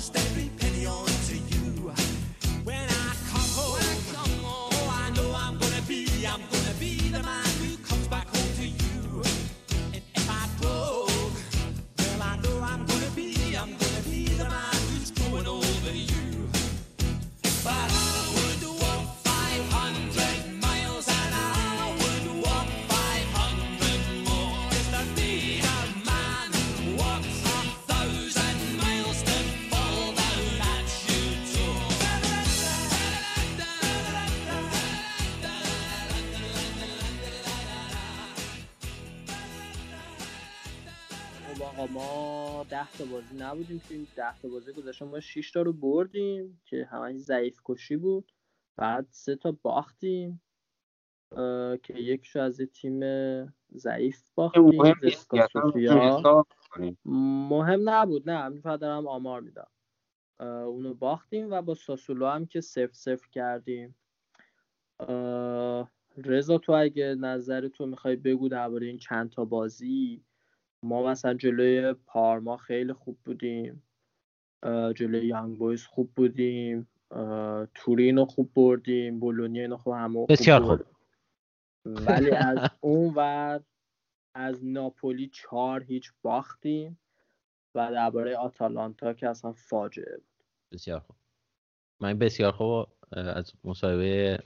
[0.00, 0.49] stay
[41.80, 45.62] آقا ما ده تا بازی نبودیم تو این ده تا بازی گذاشتم ما 6 تا
[45.62, 48.32] رو بردیم که همش ضعیف کشی بود.
[48.76, 50.42] بعد سه تا باختیم
[51.82, 53.00] که یکشو از یه تیم
[53.74, 56.26] ضعیف باختیم مهم.
[57.48, 59.70] مهم نبود نه همین فقط دارم آمار میدم.
[60.40, 63.94] اونو باختیم و با ساسولو هم که صفر صفر کردیم.
[66.16, 70.24] رضا تو اگه نظر تو می‌خوای بگو درباره این چند تا بازی
[70.82, 73.82] ما مثلا جلوی پارما خیلی خوب بودیم
[74.96, 80.60] جلوی یانگ بویز خوب بودیم اه، تورینو خوب بردیم بولونیا اینو خوب همه خوب بسیار
[80.60, 80.80] خوب.
[81.86, 83.60] ولی از اون ور
[84.34, 86.98] از ناپولی چهار هیچ باختیم
[87.74, 90.44] و درباره آتالانتا که اصلا فاجعه بود.
[90.72, 91.16] بسیار خوب.
[92.00, 94.38] من بسیار خوب از مصاحبه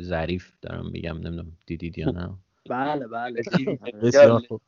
[0.00, 2.36] ظریف دارم میگم نمی‌دونم دیدید یا نه.
[2.70, 3.42] بله بله.
[4.02, 4.60] بسیار خوب.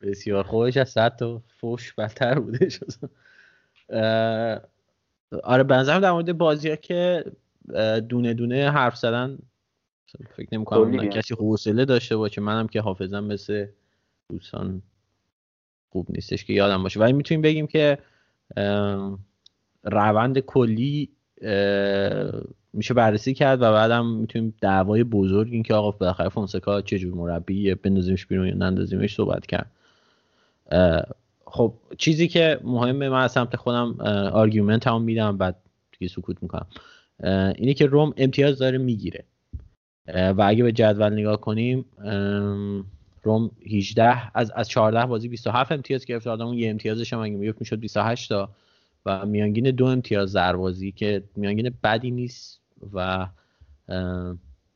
[0.00, 2.80] بسیار خوبش از صد تا فوش بدتر بودش
[3.88, 4.60] اه،
[5.42, 7.24] آره بنظرم در مورد بازی ها که
[8.08, 9.38] دونه دونه حرف زدن
[10.36, 11.08] فکر نمی کنم.
[11.08, 12.40] کسی حوصله داشته باشه.
[12.40, 13.66] منم که حافظم مثل
[14.30, 14.82] دوستان
[15.88, 17.00] خوب نیستش که یادم باشه.
[17.00, 17.98] ولی می‌تونیم بگیم که
[19.82, 21.15] روند کلی
[22.72, 27.74] میشه بررسی کرد و بعدم می‌تونیم دعوای بزرگ این که آقا بالاخره فونسکا چجور مربی
[27.74, 29.70] بندازیمش بیرون یا نندازیمش صحبت کرد.
[31.46, 34.00] خب چیزی که مهمه من از سمت خودم
[34.32, 35.56] argument هم میدم بعد
[35.98, 36.66] دیگه سکوت می‌کنم.
[37.56, 39.24] اینه که روم امتیاز داره می‌گیره.
[40.14, 41.84] و اگه به جدول نگاه کنیم
[43.22, 47.60] روم 18 از از 14 بازی 27 امتیاز گرفت اون یه امتیازش هم اگه می‌گفت
[47.60, 48.50] می‌شد 28 تا.
[49.06, 52.60] و میانگین دو امتیاز دروازی که میانگین بدی نیست
[52.92, 53.26] و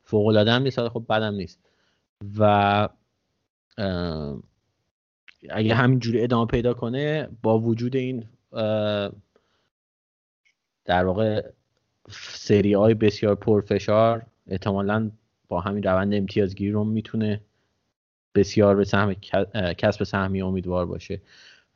[0.02, 0.88] فوق العاده هم نیست.
[0.88, 1.60] خب بدم نیست.
[2.38, 2.88] و
[5.50, 8.24] اگه همینجوری ادامه پیدا کنه با وجود این
[10.84, 11.50] در واقع
[12.10, 15.10] سری های بسیار پرفشار احتمالا
[15.48, 17.40] با همین روند امتیازگیری رو می‌تونه
[18.34, 19.14] بسیار به سهم
[19.78, 21.20] کسب سهمی امیدوار باشه.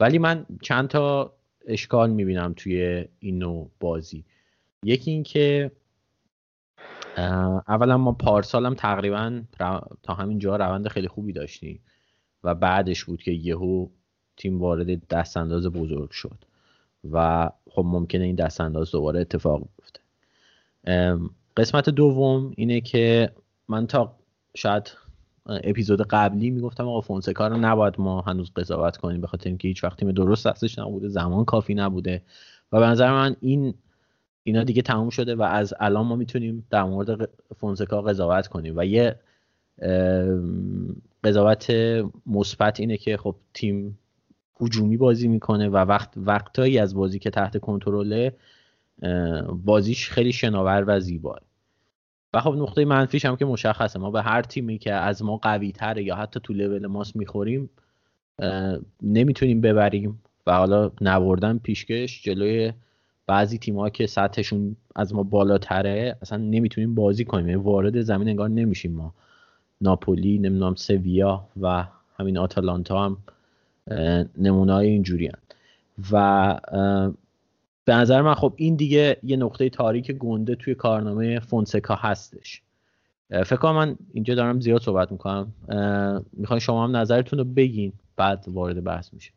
[0.00, 1.32] ولی من چند تا
[1.66, 4.24] اشکال می‌بینم توی این نوع بازی.
[4.84, 5.70] یکی اینکه
[7.68, 9.42] اولا ما پارسال هم تقریبا
[10.02, 11.80] تا همین جا روند خیلی خوبی داشتیم
[12.44, 13.88] و بعدش بود که یهو
[14.36, 16.44] تیم وارد دستانداز بزرگ شد
[17.12, 20.00] و خب ممکنه این دستانداز دوباره اتفاق بیفته.
[21.56, 23.32] قسمت دوم اینه که
[23.68, 24.16] من تا
[24.54, 24.96] شاید
[25.46, 29.84] اپیزود قبلی می‌گفتم آقا فونسکا رو نباید ما هنوز قضاوت کنیم به خاطر اینکه هیچ
[29.84, 32.22] وقت تیم درست دستش نبوده زمان کافی نبوده.
[32.72, 33.74] و به نظر من این
[34.44, 38.74] اینا دیگه تموم شده و از الان ما می‌تونیم در مورد فونسکا قضاوت کنیم.
[38.76, 39.16] و یه
[41.24, 41.72] قضاوت
[42.26, 43.98] مثبت اینه که خب تیم
[44.60, 48.36] هجومی بازی می‌کنه و وقت وقتایی از بازی که تحت کنترله
[49.64, 51.40] بازیش خیلی شناور و زیباه.
[52.34, 53.98] و خب نقطه منفیش هم که مشخصه.
[53.98, 57.70] ما به هر تیمی که از ما قوی تره یا حتی تو لول ماست می‌خوریم
[59.02, 62.72] نمی‌تونیم ببریم و حالا نبردن پیشکش جلوی
[63.26, 67.48] بعضی تیم‌ها که سطحشون از ما بالاتره اصلا نمی‌تونیم بازی کنیم.
[67.48, 69.14] یعنی وارد زمین انگار نمیشیم ما.
[69.80, 71.84] ناپولی نمی‌دونم سویا و
[72.18, 73.16] همین آتالانتا هم
[74.38, 75.30] نمونه های اینجوری
[76.12, 76.56] و
[77.84, 82.62] به نظر من خب این دیگه یه نقطه تاریک گنده توی کارنامه فونسکا هستش.
[83.46, 85.52] فکر من اینجا دارم زیاد صحبت می‌کنم.
[86.32, 89.32] می‌خوای شما هم نظرتون رو بگین بعد وارد بحث میشه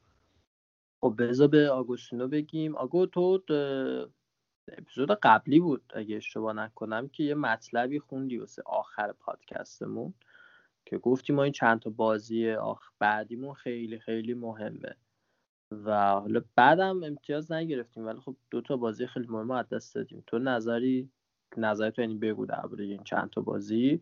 [1.01, 2.75] خب بذار به آگوستینو بگیم.
[2.75, 3.41] آگو تو
[4.77, 10.13] اپیزود قبلی بود اگه اشتباه نکنم که یه مطلبی خوندی واسه آخر پادکستمون
[10.85, 14.95] که گفتیم ما این چند تا بازی آخ بعدیمون خیلی خیلی مهمه.
[15.71, 20.23] و حالا بعدم امتیاز نگرفتیم ولی خب دو تا بازی خیلی مهم از دست دادیم.
[20.27, 21.09] تو نظری
[21.57, 24.01] نظری تو یعنی بگو درباره این چند تا بازی.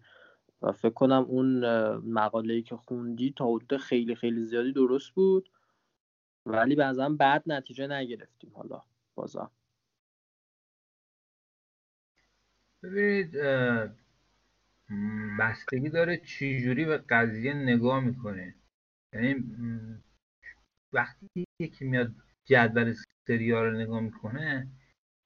[0.62, 5.50] و فکر کنم اون مقاله ای که خوندی تا حدود خیلی خیلی زیادی درست بود.
[6.46, 8.82] ولی بعضا بعد نتیجه نگرفتیم حالا
[9.16, 9.52] بازم
[12.84, 13.32] ببینید
[15.40, 18.56] بستگی داره چجوری به قضیه نگاه می‌کنه.
[19.14, 19.36] یعنی
[20.94, 22.12] وقتی یکی میاد
[22.46, 22.96] جدول
[23.28, 24.68] سریا رو نگاه می‌کنه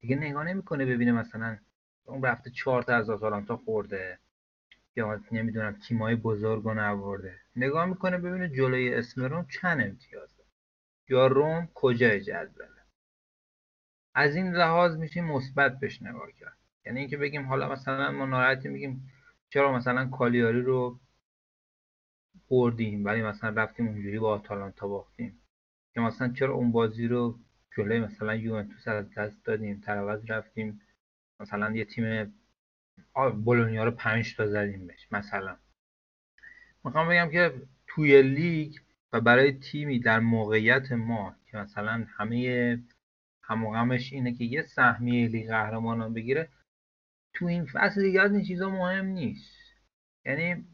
[0.02, 1.58] دیگه نگاه نمی‌کنه ببینه مثلا
[2.06, 4.20] اون رفته چهار تا از آتالانتا خورده
[4.96, 10.44] یا نمی‌دونم تیمای بزرگ رو نورده نگاه می‌کنه ببینه جلوی اسم چند امتیازه
[11.10, 12.70] یا روم کجای جدوله؟
[14.16, 16.58] از این لحاظ میشه مثبت بهش نگاه کرد.
[16.86, 19.12] یعنی اینکه بگیم حالا مثلا ما ناراحتی میگیم
[19.50, 21.00] چرا مثلا کالیاری رو
[22.50, 25.39] بردیم ولی مثلا رفتیم اونجوری با آتالانتا باختیم.
[26.00, 27.40] که مثلا چرا اون بازی رو
[27.78, 30.82] جلوی مثلا یوونتوس از دست دادیم تر رفتیم
[31.40, 32.34] مثلا یه تیم
[33.46, 35.58] بولونیا رو پنج تا زدیم بهش مثلا.
[36.84, 37.54] می‌خوام بگم که
[37.88, 38.76] توی لیگ
[39.14, 42.84] و برای تیمی در موقعیت ما که مثلا همه
[43.42, 46.50] هموغمش اینه که یه سهمیه لیگ قهرمانان بگیره
[47.34, 49.60] تو این فصل دیگه از این چیزا مهم نیست.
[50.26, 50.66] یعنی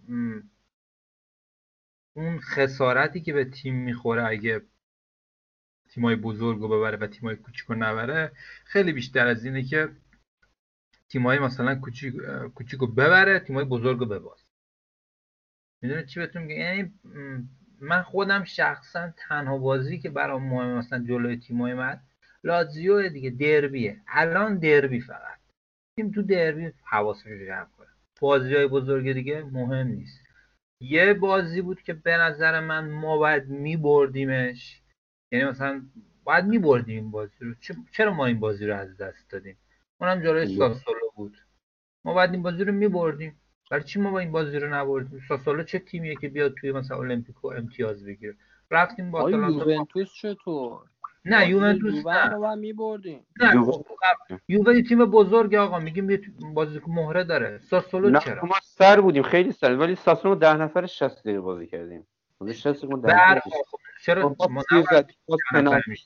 [2.13, 4.61] اون خسارتی که به تیم می‌خوره اگه
[5.95, 8.31] تیمای بزرگ رو ببره و تیمای کوچیک رو نبره
[8.65, 9.89] خیلی بیشتر از اینه که
[11.09, 14.45] تیمای مثلا کوچیک رو ببره تیمای بزرگ رو بباز.
[15.83, 16.93] می‌دونید چی بهتون میگم؟ یعنی
[17.79, 21.99] من خودم شخصا تنها بازی که برام مهم مثلا جلوی تیمای من
[22.43, 24.01] لازیو دیگه دربیه.
[24.07, 25.39] الان دربی فقط.
[25.99, 27.87] تیم تو دربی حواسش رو جمع کنه.
[28.21, 30.19] بازی های بزرگ دیگه مهم نیست.
[30.81, 34.81] یه بازی بود که به نظر من ما باید میبردیمش.
[35.31, 35.81] یعنی مثلا
[36.23, 37.53] باید میبردیم این بازی رو.
[37.91, 39.57] چرا ما این بازی رو از دست دادیم؟
[40.01, 41.37] اونم جلوی ساسولو بود.
[42.05, 43.41] ما باید این بازی رو میبردیم.
[43.71, 46.97] برای چی ما با این بازی رو نبردیم؟ ساسولو چه تیمیه که بیاد توی مثلا
[46.97, 48.35] المپیکو امتیاز بگیره؟
[48.71, 50.81] رفتیم با یوونتوس چطور
[51.25, 52.55] نه یوونتوس نه.
[52.55, 53.25] میبردیم.
[53.39, 53.85] یووه- خب،
[54.29, 55.79] خب، یووه تیم بزرگ آقا.
[55.79, 56.21] میگیم یه
[56.53, 57.59] بازیکن مهره داره.
[57.59, 59.23] ساسولو نه چرا؟ ما سر بودیم.
[59.23, 59.75] خیلی سر.
[59.75, 62.07] ولی ساسونو ده نفر 60 دقیقه بازی کردیم.
[62.37, 63.55] اون 60 دقیقه به ده هر دقیقه.
[63.55, 64.51] حال خب، چرا خب،؟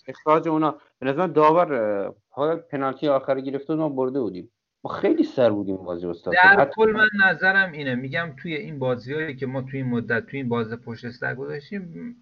[0.07, 0.75] اخراج اونا.
[0.99, 4.51] به نظر داور حالا پنالتی آخر گرفته ما برده بودیم.
[4.83, 6.33] ما خیلی سر بودیم بازی استاد.
[6.33, 7.95] در کل من نظرم اینه.
[7.95, 12.15] میگم توی این بازیایی که ما توی این مدت توی این باز پشت سر گذاشتیم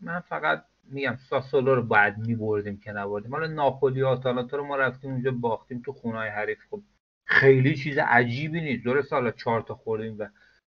[0.00, 3.34] من فقط میگم ساسولو رو باید میبردیم که نبردیم.
[3.34, 6.58] حالا ناپولی آتالانتا رو ما رفتیم اونجا باختیم تو خونه های حریف.
[6.70, 6.82] خب
[7.24, 8.84] خیلی چیز عجیبی نیست.
[8.84, 10.28] درست حالا چهار تا خوردیم و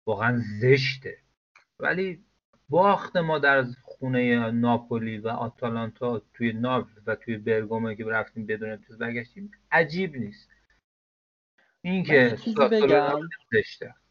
[0.05, 1.17] واقعا زشته.
[1.79, 2.23] ولی
[2.71, 8.71] باخت ما در خونه ناپولی و آتالانتا توی ناپل و توی برگامه که رفتیم بدون
[8.71, 10.49] امتیاز برگشتیم عجیب نیست
[11.81, 13.19] این من که یه چیزی ساسولو بگم.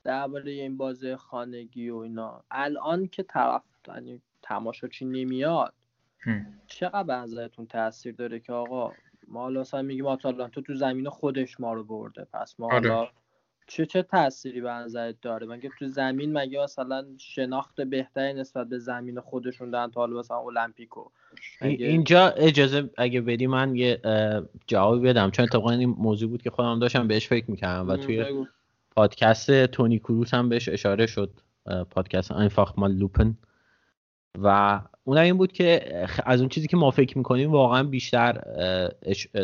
[0.05, 5.75] درباره این بازی خانگی و اینا الان که طرف یعنی تماشاچی نمیاد
[6.19, 6.47] هم.
[6.67, 8.93] چقدر به نظرتون تاثیر داره که آقا
[9.29, 12.91] ما حالا مثلا میگیم آتالانتا تو زمین خودش ما رو برده پس ما آره.
[12.91, 13.11] حالا
[13.71, 18.79] چه چه تأثیری به نظرت داره؟ مگه تو زمین مگه مثلا شناخت بهتری نسبت به
[18.79, 21.05] زمین خودشون دارن تا حالا مثلا المپیکو
[21.63, 24.01] مگه- اینجا اجازه اگه بدی من یه
[24.67, 25.31] جوابی بدم.
[25.31, 28.47] چون اتفاقا این موضوع بود که خودم داشتم بهش فکر می‌کردم و توی بگو.
[28.97, 31.31] پادکست تونی کروس هم بهش اشاره شد.
[31.91, 33.35] پادکست einfach mal لوپن
[34.39, 35.83] و اونم این بود که
[36.25, 38.41] از اون چیزی که ما فکر می‌کنیم واقعا بیشتر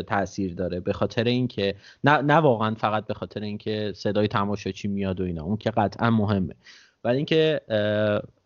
[0.07, 0.79] تاثیر داره.
[0.79, 5.43] به خاطر اینکه نه نه واقعا فقط به خاطر اینکه صدای تماشاچی میاد و اینا.
[5.43, 6.55] اون که قطعا مهمه.
[7.03, 7.61] ولی اینکه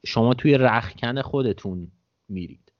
[0.05, 1.91] شما توی رخکن خودتون
[2.29, 2.71] میرید.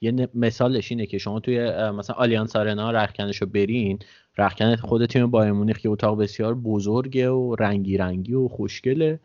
[0.00, 3.98] یه مثالش اینه که شما توی مثلا آلیانس آرنا رخکنش رو برین.
[4.38, 9.20] رخکن خود تیم بایر مونیخ که اتاق بسیار بزرگه و رنگی رنگی و خوشگله.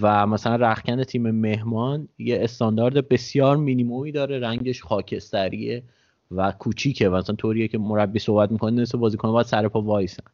[0.00, 5.82] و مثلا رخکن تیم مهمان یه استاندارد بسیار مینیمومی داره رنگش خاکستریه
[6.30, 10.24] و کوچیکه و مثلا طوریه که مربی صحبت می‌کنه نصف بازیکن باید سر پا وایسن.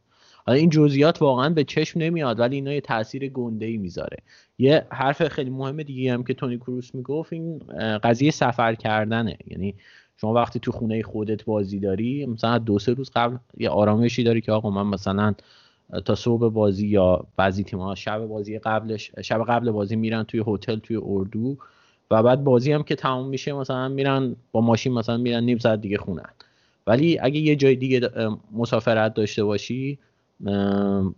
[0.47, 4.17] حالا این جزئیات واقعا به چشم نمیاد ولی اینا یه تاثیر گنده ای می‌ذاره.
[4.59, 7.59] یه حرف خیلی مهم دیگه هم که تونی کروس می‌گفت این
[8.03, 9.37] قضیه سفر کردنه.
[9.47, 9.75] یعنی
[10.17, 14.41] شما وقتی تو خونه خودت بازی داری مثلا دو سه روز قبل یه آرامشی داری
[14.41, 15.35] که آقا من مثلا
[16.05, 20.77] تا صبح بازی یا بعضی تیم‌ها شب بازی قبلش شب قبل بازی میرن توی هتل
[20.77, 21.57] توی اردو
[22.11, 25.81] و بعد بازی هم که تموم میشه مثلا میرن با ماشین مثلا میرن نیم ساعت
[25.81, 26.31] دیگه خونن.
[26.87, 28.11] ولی اگه یه جای دیگه
[28.53, 29.99] مسافرت داشته باشی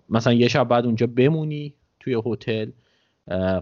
[0.08, 2.70] مثلا یه شب بعد اونجا بمونی توی هتل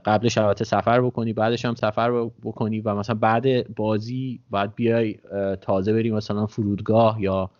[0.04, 5.16] قبلش البته سفر بکنی بعدش هم سفر بکنی و مثلا بعد بازی بعد بیای
[5.60, 7.50] تازه بری مثلا فرودگاه یا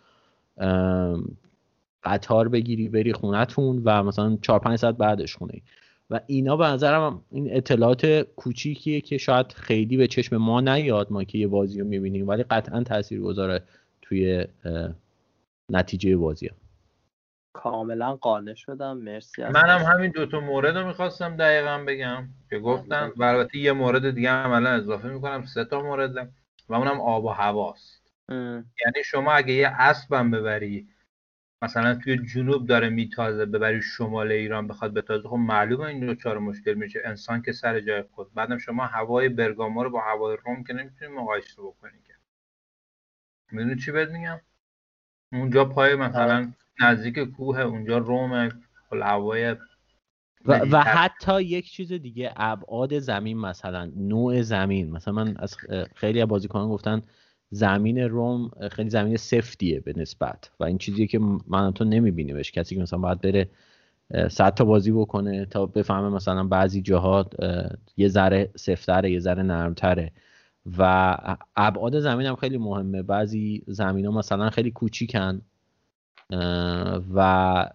[2.05, 5.61] قطار بگیری بری خونتون و مثلا 4 5 ساعت بعدش خونه
[6.11, 11.24] و اینا به نظرم این اطلاعات کوچیکیه که شاید خیلی به چشم ما نیاد ما
[11.24, 13.62] که یه بازی رو می‌بینیم ولی قطعا تاثیر گذاره
[14.03, 14.46] توی
[15.70, 16.57] نتیجه بازی ها.
[17.53, 23.12] کاملا قانع شدم مرسی از منم همین دوتا مورد رو می‌خواستم دقیقا بگم که گفتن
[23.16, 26.16] و البته یه مورد دیگه هم الان اضافه می‌کنم سه تا مورد
[26.68, 28.12] و اونم آب و هواست.
[28.30, 30.88] یعنی شما اگه یه اسبم ببری
[31.62, 36.74] مثلا توی جنوب داره میتازه ببری شمال ایران بخواد بتازه خب معلومه این دوچار مشکل
[36.74, 37.00] میشه.
[37.04, 38.34] انسان که سر جای خود.
[38.34, 42.14] بعدم شما هوای برگامو رو با هوای روم که نمی‌تونی مقایسه بکنی که.
[43.52, 44.40] می‌دونی چی بهت میگم؟
[45.32, 48.52] اونجا پای مثلا نزدیک کوه اونجا رومه.
[48.90, 49.56] حالا هوای
[50.44, 54.92] و, و حتی یک چیز دیگه ابعاد زمین مثلا نوع زمین.
[54.92, 55.56] مثلا من از
[55.94, 57.02] خیلی از بازیکنان گفتن
[57.51, 62.53] زمین روم خیلی زمین سفتیه به نسبت و این چیزیه که من تو نمیبینیمش.
[62.53, 63.48] کسی که مثلا باید بره
[64.28, 69.42] صد تا بازی بکنه تا بفهمه مثلا بعضی جاها اه، یه ذره سفتره یه ذره
[69.42, 70.12] نرمتره
[70.78, 71.16] و
[71.57, 73.03] ابعاد زمین هم خیلی مهمه.
[73.03, 75.40] بعضی زمین ها مثلا خیلی کوچیکن
[77.14, 77.70] و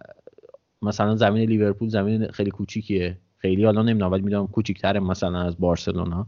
[0.82, 3.18] مثلا زمین لیورپول زمین خیلی کوچیکیه.
[3.38, 6.26] خیلی حالا نمی‌دونم ولی می‌دونم کوچیکتره مثلا از بارسلونا.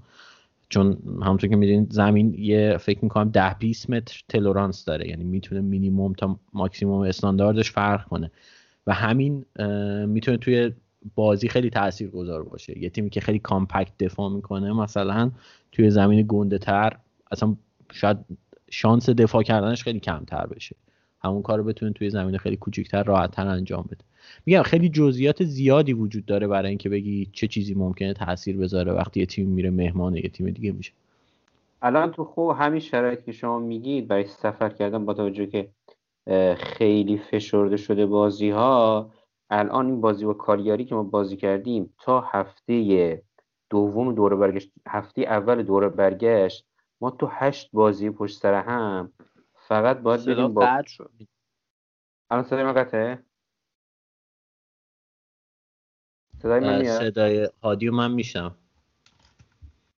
[0.69, 5.09] چون همونطور که می‌دونید زمین یه فکر می‌کنم ده 20 متر تلورانس داره.
[5.09, 8.31] یعنی می‌تونه مینیموم تا ماکسیموم استانداردش فرق کنه.
[8.87, 9.45] و همین
[10.07, 10.73] می‌تونه توی
[11.15, 12.79] بازی خیلی تأثیر گذار باشه.
[12.79, 15.31] یه تیمی که خیلی کامپکت دفاع می‌کنه مثلا
[15.73, 16.97] توی زمین گنده تر
[17.33, 17.57] اصلا
[17.93, 18.17] شاید
[18.71, 20.77] شانس دفاع کردنش خیلی کمتر بشه.
[21.21, 24.05] همون کار رو بتونه توی زمین خیلی کوچیکتر راحتتر انجام بده.
[24.47, 29.21] میگم خیلی جزئیات زیادی وجود داره برای اینکه بگی چه چیزی ممکنه تاثیر بذاره وقتی
[29.21, 30.93] یه تیم میره مهمان یه تیم دیگه میشه.
[31.83, 35.69] الان تو خوب همین شرایط که شما میگید برای سفر کردن با توجه که
[36.57, 39.11] خیلی فشرده شده بازی ها
[39.51, 43.23] الان این بازی با کالیاری که ما بازی کردیم تا هفته
[43.71, 46.67] دوم دوره برگشت هفته اول دوره برگشت
[47.01, 49.13] ما تو هشت بازی پشت سر هم
[49.55, 50.83] فقط باید بریم با
[52.31, 53.25] الان صدای من قطعه؟
[56.43, 58.55] صدای من میاد؟ صدای هادیو من میشم.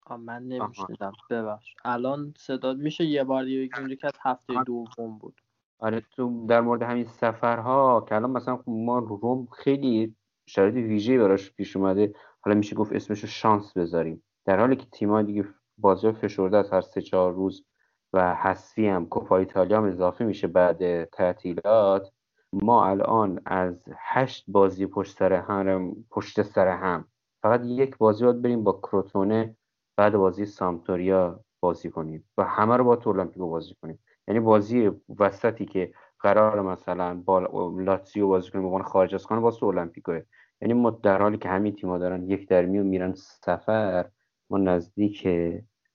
[0.07, 1.12] آه، من نمیشنیدم.
[1.30, 4.64] ببخش الان صدا میشه یه بار دیگه بگی اونجا که از هفته.
[4.66, 5.41] دوم بود.
[5.78, 10.14] آره تو در مورد همین سفرها که الان مثلا خب ما روم خیلی
[10.47, 12.14] شرایط ویژه‌ای براش پیش اومده.
[12.41, 14.22] حالا میشه گفت اسمشو شانس بذاریم.
[14.45, 15.45] در حالی که تیم‌ها دیگه
[15.78, 17.64] بازی فشرده از هر سه چهار روز
[18.12, 22.12] و حذفی هم کوپا ایتالیا هم اضافه میشه بعد تعطیلات
[22.53, 27.05] ما الان از هشت بازی پشت سر هم پشت سر هم
[27.42, 29.57] فقط یک بازی باید بریم با کروتونه
[29.96, 33.98] بعد بازی سامتوریا بازی کنیم و همه رو با المپیکو بازی کنیم.
[34.28, 37.38] یعنی بازی وسطی که قرار مثلا با
[37.78, 40.22] لاتزیو بازی کنیم عنوان خارج از خانه تو المپیکوه
[40.61, 44.11] یعنی ما در حالی که همین تیم‌ها دارن یک در میون میرن سفر
[44.51, 45.28] ما نزدیک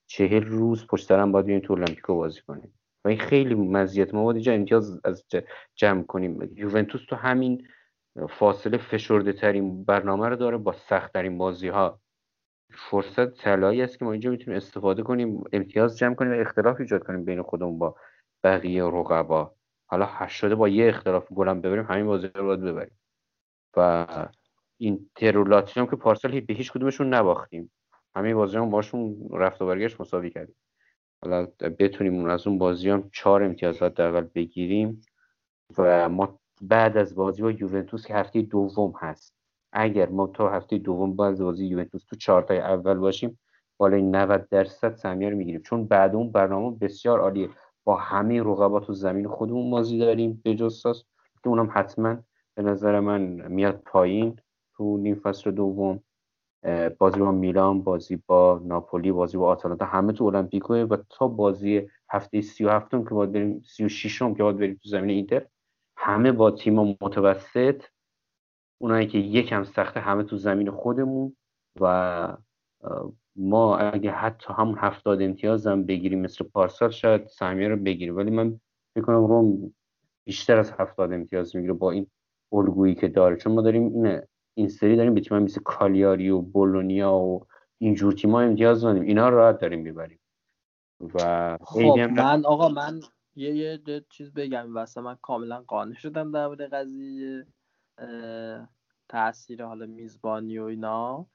[0.07, 2.73] چهل روز پشت سر هم باید بریم تو بازی کنیم.
[3.05, 4.13] و این خیلی مزیت.
[4.13, 5.25] ما باید اینجا امتیاز از
[5.75, 6.53] جمع کنیم.
[6.55, 7.67] یوونتوس تو همین
[8.29, 11.99] فاصله فشرده ترین برنامه رو داره با سخت ترین بازی ها
[12.73, 17.03] فرصت طلایی است که ما اینجا می‌تونیم استفاده کنیم امتیاز جمع کنیم و اختلاف ایجاد
[17.03, 17.95] کنیم بین خودمون با
[18.43, 19.55] بقیه رقبا.
[19.87, 22.97] حالا هشت شده با یه اختلاف گلم ببریم همین بازی رو باید ببریم.
[23.77, 24.07] و
[24.77, 27.71] این ترولاتیو که پارسال به هیچ کدومشون نباختیم.
[28.15, 30.55] همه بازی هم باشون رفت و برگشت مساوی کردیم.
[31.25, 31.47] حالا
[31.79, 35.01] بتونیم اون از اون بازی هم چهار امتیاز حداقل بگیریم
[35.77, 39.35] و ما بعد از بازی با یوونتوس که هفته دوم هست.
[39.71, 43.39] اگر ما تا هفته دوم بعد از بازی یوونتوس تو چهارتای اول باشیم
[43.77, 45.61] بالای 90 درصد سهمیه رو می‌گیریم.
[45.61, 47.49] چون بعد اون برنامه بسیار عالیه.
[47.83, 52.17] با همه رقبا تو زمین خودمون بازی داریم به جز که اونم حتما
[52.55, 53.21] به نظر من
[53.51, 54.39] میاد پایین
[54.77, 55.99] تو نیم فصل دوم.
[56.97, 61.89] بازی با میلان بازی با ناپولی بازی با آتالانتا همه تو المپیکوه و تا بازی
[62.09, 65.09] هفته سی و هفتم که باید بریم سی و شیشم که باید بریم تو زمین
[65.09, 65.45] اینتر
[65.97, 67.83] همه با تیم متوسط
[68.81, 71.35] اونایی که یکم سخته همه تو زمین خودمون
[71.81, 72.37] و
[73.35, 78.15] ما اگه حتی همون هفتاد امتیاز هم بگیریم مثل پارسال شاید سهمیه رو بگیریم.
[78.15, 78.59] ولی من
[78.95, 79.73] فکر روم
[80.25, 82.07] بیشتر از هفتاد امتیاز می‌گیره با این
[82.53, 83.35] الگویی که داره.
[83.35, 84.21] چون ما داریم این
[84.57, 87.45] این سری داریم به تیم مثل کالیاری و بولونیا و
[87.77, 90.19] اینجور تیم‌ها امتیاز نداریم اینا رو راحت داریم می‌بریم.
[91.13, 91.99] و خب.
[91.99, 92.99] من آقا من
[93.35, 94.73] یه یه یه چیز بگم.
[94.75, 97.45] واسه من کاملا قانع شدم در مورد قضیه
[99.09, 101.27] تاثیر حالا میزبانی و اینا.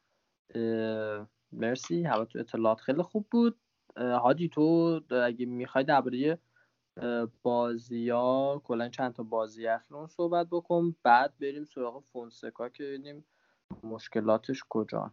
[1.52, 2.02] مرسی.
[2.04, 3.60] همه تو اطلاعات خیلی خوب بود.
[3.96, 6.38] هادی تو اگه می‌خوای درباره
[7.42, 12.84] بازی ها کلا چند تا بازی اخیر اون صحبت بکن بعد بریم سراغ فونسکا که
[12.84, 13.24] ببینیم
[13.84, 15.12] مشکلاتش کجا.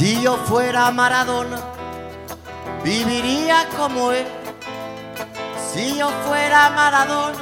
[0.00, 1.58] Si yo fuera Maradona,
[2.82, 4.26] viviría como él.
[5.70, 7.36] Si yo fuera Maradona,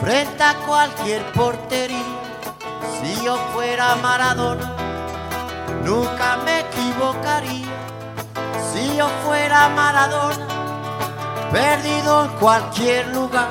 [0.00, 2.04] frente a cualquier portería.
[3.02, 4.76] Si yo fuera Maradona,
[5.84, 7.66] nunca me equivocaría.
[8.72, 10.46] Si yo fuera Maradona,
[11.50, 13.48] perdido en cualquier lugar.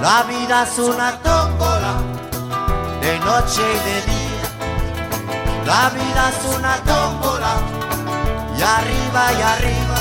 [0.00, 1.94] La vida es una tómbola,
[3.00, 4.19] de noche y de día.
[5.70, 7.52] La vida es una tómbola
[8.58, 9.98] y arriba y arriba.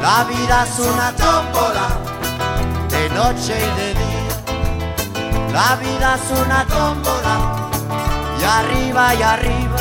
[0.00, 1.86] La vida es una tómbola
[2.88, 4.36] de noche y de día.
[5.52, 7.36] La vida es una tómbola
[8.40, 9.76] y arriba y arriba.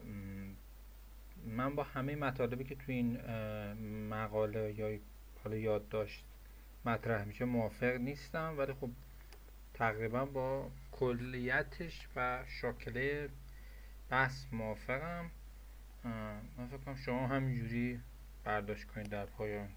[1.46, 3.20] من با همه مطالبی که تو این
[4.08, 4.98] مقاله یا
[5.44, 6.24] حالا یادداشت
[6.84, 8.90] مطرح میشه موافق نیستم ولی خب
[9.74, 13.28] تقریبا با کلیتش و شاکله
[14.10, 15.30] بحث موافقم.
[16.58, 18.00] من فکر کنم شما همینجوری
[18.44, 19.68] برداشت کنید در پایان.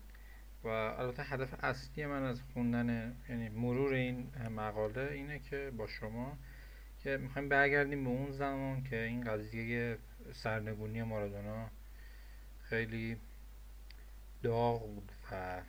[0.63, 6.37] و البته هدف اصلی من از خوندن یعنی مرور این مقاله اینه که با شما
[7.03, 9.97] که می‌خوایم برگردیم به اون زمان که این قضیه
[10.33, 11.69] سرنگونی مارادونا
[12.63, 13.17] خیلی
[14.43, 15.61] داغ بود و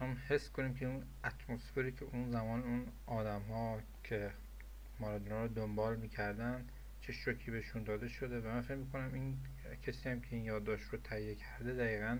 [0.00, 4.30] هم حس کنیم که اون اتمسفری که اون زمان اون آدم ها که
[5.00, 6.64] مارادونا رو دنبال می‌کردن
[7.00, 9.38] چه شوکی بهشون داده شده و من فکر می‌کنم این
[9.82, 12.18] کسی هم که این یادداشت رو تهیه کرده دقیقا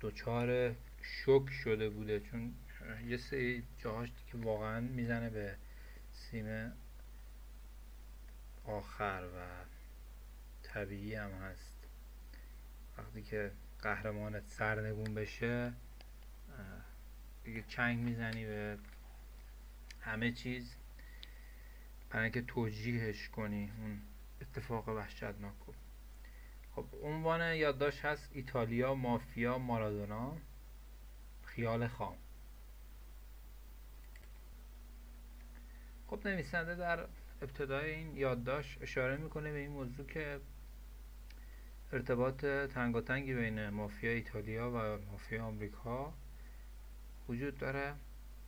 [0.00, 2.54] دوچار شوک شده بوده چون
[3.06, 5.56] یه سری جاهاش که واقعا می‌زنه به
[6.12, 6.72] سیم
[8.64, 9.64] آخر و
[10.62, 11.76] طبیعی هم هست.
[12.98, 15.72] وقتی که قهرمانت سرنگون بشه
[17.44, 18.78] دیگه چنگ می‌زنی به
[20.00, 20.74] همه چیز.
[22.10, 24.02] برای اینکه توجیهش کنی اون
[24.40, 25.74] اتفاق وحشتناک رو.
[26.74, 30.36] خب عنوان یادداشت هست ایتالیا مافیا مارادونا.
[31.44, 32.16] خیال خام.
[36.10, 37.06] خب نویسنده در
[37.42, 40.40] ابتدای این یادداشت اشاره می‌کنه به این موضوع که
[41.92, 46.12] ارتباط تنگاتنگی بین مافیا ایتالیا و مافیا آمریکا
[47.28, 47.94] وجود داره.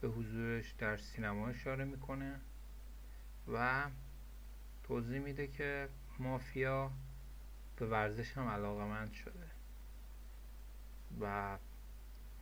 [0.00, 2.40] به حضورش در سینما اشاره می‌کنه
[3.52, 3.84] و
[4.84, 5.88] توضیح میده که
[6.18, 6.90] مافیا
[7.76, 9.46] به ورزش هم علاقمند شده
[11.20, 11.58] و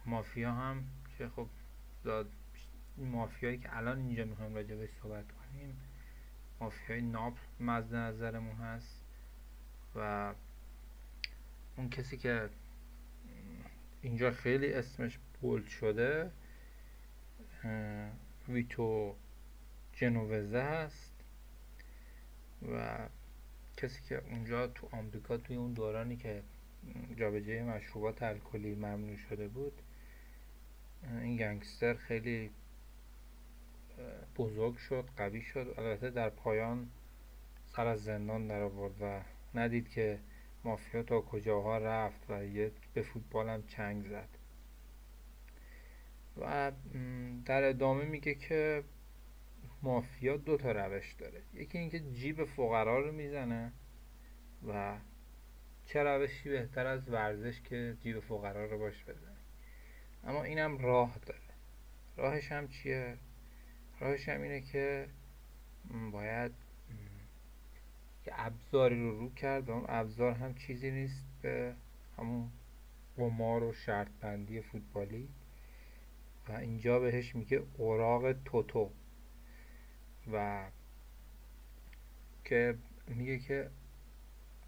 [0.06, 0.84] مافیا هم
[1.18, 1.48] که خب
[3.04, 5.76] مافیایی که الان اینجا می‌خوایم راجع به صحبت کنیم
[6.60, 9.04] مافیای ناپل مزد نظرمون هست
[9.94, 10.34] و
[11.76, 12.48] اون کسی که
[14.02, 16.30] اینجا خیلی اسمش بولد شده
[18.48, 19.14] ویتو
[19.92, 21.12] جنووزه هست
[22.72, 22.98] و
[23.76, 26.42] کسی که اونجا تو آمریکا توی اون دورانی که
[27.16, 29.82] جابجایی مشروبات الکلی ممنوع شده بود
[31.02, 32.50] این گنگستر خیلی
[34.36, 35.74] بزرگ شد قوی شد.
[35.78, 36.90] البته در پایان
[37.66, 39.20] سر از زندان در آورد و
[39.54, 40.18] ندید که
[40.64, 44.28] مافیا تا کجاها رفت و یه به فوتبال هم چنگ زد.
[46.36, 46.72] و
[47.44, 48.84] در ادامه میگه که
[49.82, 51.42] مافیا دو تا روش داره.
[51.54, 53.72] یکی اینکه جیب فقرا رو می‌زنه
[54.68, 54.96] و
[55.86, 59.36] چه روشی بهتر از ورزش که جیب فقرا رو باش بزنه.
[60.24, 61.40] اما اینم راه داره.
[62.16, 63.16] راهش هم چیه؟
[64.00, 65.06] راهش هم اینه که
[66.12, 66.52] باید
[68.24, 71.74] که ابزاری رو رو کرد اون ابزار هم چیزی نیست به
[72.18, 72.50] همون
[73.16, 75.28] قمار و شرط بندی فوتبالی.
[76.48, 78.90] و اینجا بهش میگه اوراق توتو.
[80.32, 80.64] و
[82.44, 82.74] که
[83.08, 83.70] میگه که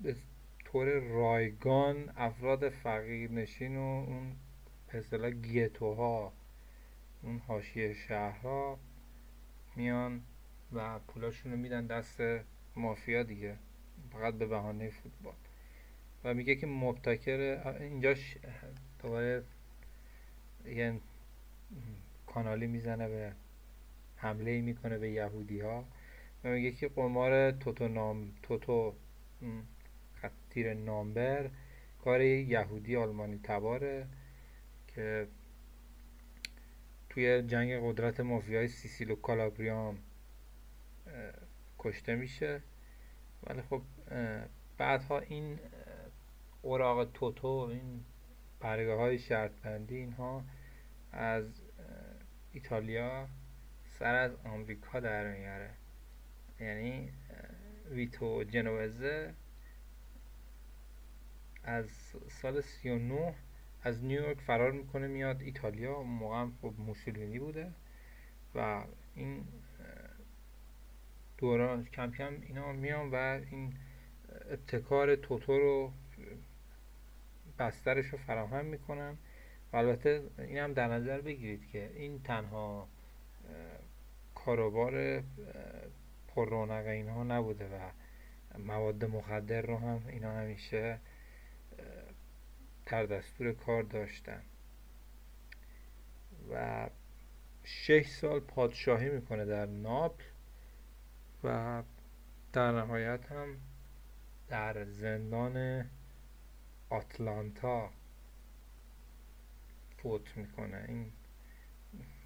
[0.01, 0.17] به
[0.65, 4.37] طور رایگان افراد فقیر نشین و اون
[5.11, 6.33] به گیتوها
[7.23, 8.79] اون حاشیه شهرها
[9.77, 10.23] میان
[10.73, 12.21] و پولاشون میدن دست
[12.77, 13.57] مافیا دیگه.
[14.13, 15.35] فقط به بهانه فوتبال.
[16.25, 18.37] و میگه که مبتکر اینجاش
[19.03, 19.43] دوباره
[20.67, 21.01] یه
[22.27, 23.33] کانالی می‌زنه به
[24.17, 25.85] حمله می‌کنه به یهودی ها
[26.45, 28.95] و میگه که قمار توتو نام توتو
[30.51, 31.51] تیر نامبر
[32.05, 34.07] کار یهودی آلمانی تباره
[34.89, 35.27] که
[37.15, 39.99] توی جنگ قدرت مافیای سیسیل و کالابریام
[41.79, 42.63] کشته میشه.
[43.43, 43.83] ولی خب
[44.79, 45.59] بعدها این
[46.63, 48.05] اوراق توتو این
[48.61, 50.45] برگه های شرط بندی اینها
[51.13, 51.45] از
[52.53, 53.29] ایتالیا
[53.99, 55.71] سر از آمریکا در میاره
[56.61, 57.13] یعنی
[57.91, 59.35] ویتو جنوزه
[61.65, 61.87] از
[62.29, 63.35] سال 39
[63.83, 67.73] از نیویورک فرار می‌کنه میاد ایتالیا اون موقع هم خب موسولینی بوده
[68.55, 68.85] و
[69.15, 69.45] این
[71.39, 73.15] دوران کم کم اینا میان و
[73.51, 73.75] این
[74.51, 75.93] ابتکار توتو رو
[77.59, 79.17] بسترش رو فراهم می‌کنن.
[79.73, 82.89] و البته این هم در نظر بگیرید که این تنها
[84.35, 85.23] کاروبار
[86.29, 87.91] پر رونق اینها نبوده و
[88.59, 90.99] مواد مخدر رو هم اینا همیشه
[92.87, 94.43] در دستور کار داشتن.
[96.51, 96.91] و
[97.65, 100.25] شش سال پادشاهی می‌کنه در ناپل
[101.45, 101.83] و
[102.53, 103.57] در نهایت هم
[104.49, 105.87] در زندان
[106.91, 107.91] آتلانتا
[109.99, 110.85] فوت می‌کنه.
[110.89, 111.13] این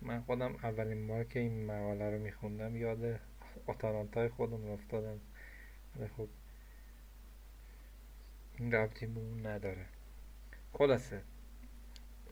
[0.03, 3.21] من خودم اولین بار که این مقاله رو میخوندم یاد
[3.67, 5.21] آتلانتای خودم افتادم.
[5.97, 6.29] ولی خب
[8.59, 9.87] این ربطی به اون نداره.
[10.79, 11.21] خلاصه.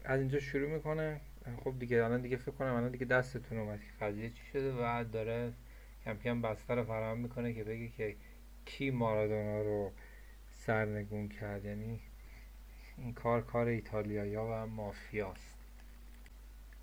[0.05, 1.21] از اینجا شروع می‌کنه.
[1.65, 5.05] خب دیگه الان دیگه فکر کنم الان دیگه دستتون اومد که قضیه چی شده و
[5.12, 5.53] داره
[6.05, 8.16] کم کم بستر فراهم می‌کنه که بگه که
[8.65, 9.93] کی مارادونا رو
[10.51, 11.65] سرنگون کرد.
[11.65, 12.01] یعنی
[12.99, 15.59] این کار کار ایتالیایی و مافیاست.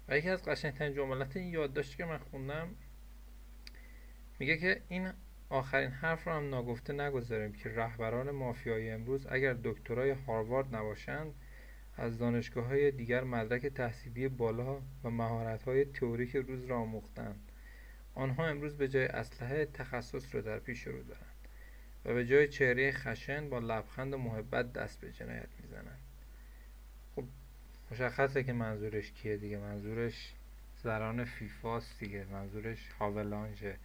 [0.08, 2.70] و یکی از قشنگترین جملات این یادداشتی که من خوندم
[4.40, 5.12] میگه که این
[5.50, 11.34] آخرین حرف رو هم ناگفته نگذاریم که رهبران مافیایی امروز اگر دکترای هاروارد نباشند
[12.02, 17.52] از دانشگاه های دیگر مدرک تحصیلی بالا و مهارت های تئوریک روز را آموختند
[18.15, 21.48] آنها امروز به جای اسلحه تخصص را در پیش رو دارند
[22.06, 25.99] و به جای چهره خشن با لبخند و محبت دست به جنایت می‌زنند.
[27.15, 27.23] خب
[27.91, 30.34] مشخصه که منظورش کیه دیگه؟ منظورش
[30.84, 32.26] زران فیفاست دیگه.
[32.26, 33.78] منظورش هاولانژه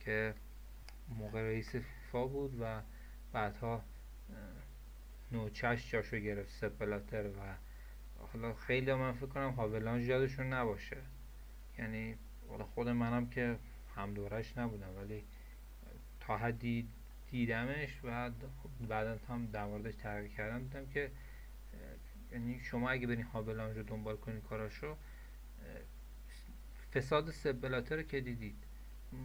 [0.00, 0.34] که
[1.08, 2.80] موقع رئیس فیفا بود و
[3.32, 3.82] بعدها
[5.32, 7.54] نوچش جاشو گرفت سپلاتر و
[8.32, 10.96] حالا خیلی من فکر کنم هاولانژ یادشون نباشه.
[11.78, 12.16] یعنی
[12.74, 13.56] خود منم که
[13.96, 15.24] هم دورش نبودم ولی
[16.20, 16.88] تا حدی
[17.30, 18.30] دیدمش و
[18.88, 21.10] بعدا هم در موردش تحقیق کردم دیدم که
[22.32, 24.96] یعنی شما اگه برین هابلانج رو دنبال کنین کاراشو
[26.94, 28.56] فساد سبلاتر که دیدید.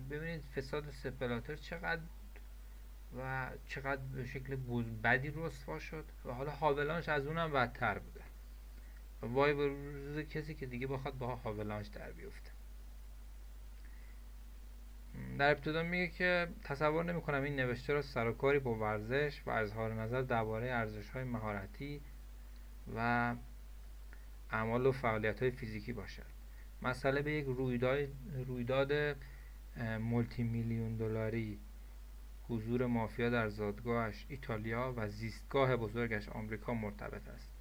[0.09, 2.01] ببینید فساد سپلاتر چقدر
[3.17, 4.55] و چقدر به شکل
[5.03, 8.21] بدی رسوا شد و حالا هاولانش از اونم بدتر بوده.
[9.21, 12.51] وای به روز کسی که دیگه بخواد با هاولانش در بیفته.
[15.39, 19.93] در ابتدا میگه که تصور نمی کنم این نوشته را سرکاری با ورزش و اظهار
[19.93, 22.01] نظر درباره ارزش های مهارتی
[22.95, 23.35] و
[24.51, 26.25] اعمال و فعالیت های فیزیکی باشد.
[26.81, 27.99] مسئله به یک رویداد,
[28.47, 29.17] رویداد
[29.99, 31.59] مولتی میلیون دلاری
[32.49, 37.51] حضور مافیا در زادگاهش ایتالیا و زیستگاه بزرگش آمریکا مرتبط است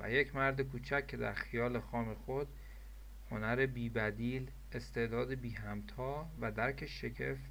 [0.00, 2.48] و یک مرد کوچک که در خیال خام خود
[3.30, 7.50] هنر بیبدیل استعداد بی همتا و درک شگفت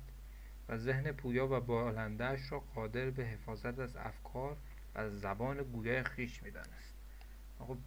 [0.70, 4.58] و ذهن پویا و بالندهش را قادر به حفاظت از افکار
[4.96, 6.94] و زبان گویای خیش می‌دانست.
[7.60, 7.78] خب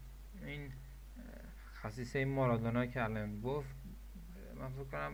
[0.42, 0.72] این
[1.74, 3.76] خصیصه این مارادونا که الان گفت
[4.60, 5.12] من فکر کنم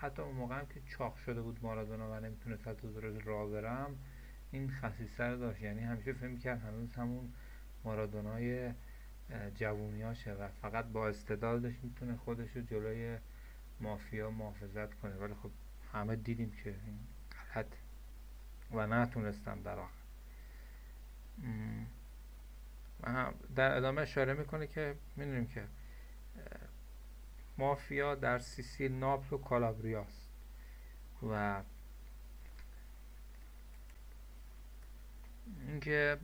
[0.00, 2.88] حتی اون موقع هم که چاق شده بود مارادونا و نمی‌تونست حتی
[3.24, 3.96] راه برم
[4.50, 5.62] این خصیصه رو داشت.
[5.62, 7.32] یعنی همیشه فکر می‌کرد هنوز همون
[7.84, 8.72] مارادونای
[9.54, 13.18] جوونیاشه و فقط با استعدادش می‌تونه خودش رو جلوی
[13.80, 15.14] مافیا محافظت کنه.
[15.16, 15.50] ولی خب
[15.92, 16.98] همه دیدیم که این
[17.54, 17.66] غلط
[18.72, 19.92] و نتونستم در آخر
[23.56, 25.64] در ادامه اشاره می‌کنه که می‌دونیم که
[27.58, 30.28] مافیا در سیسیل ناپل و کالابریاست
[31.22, 31.62] و
[35.68, 36.18] اینکه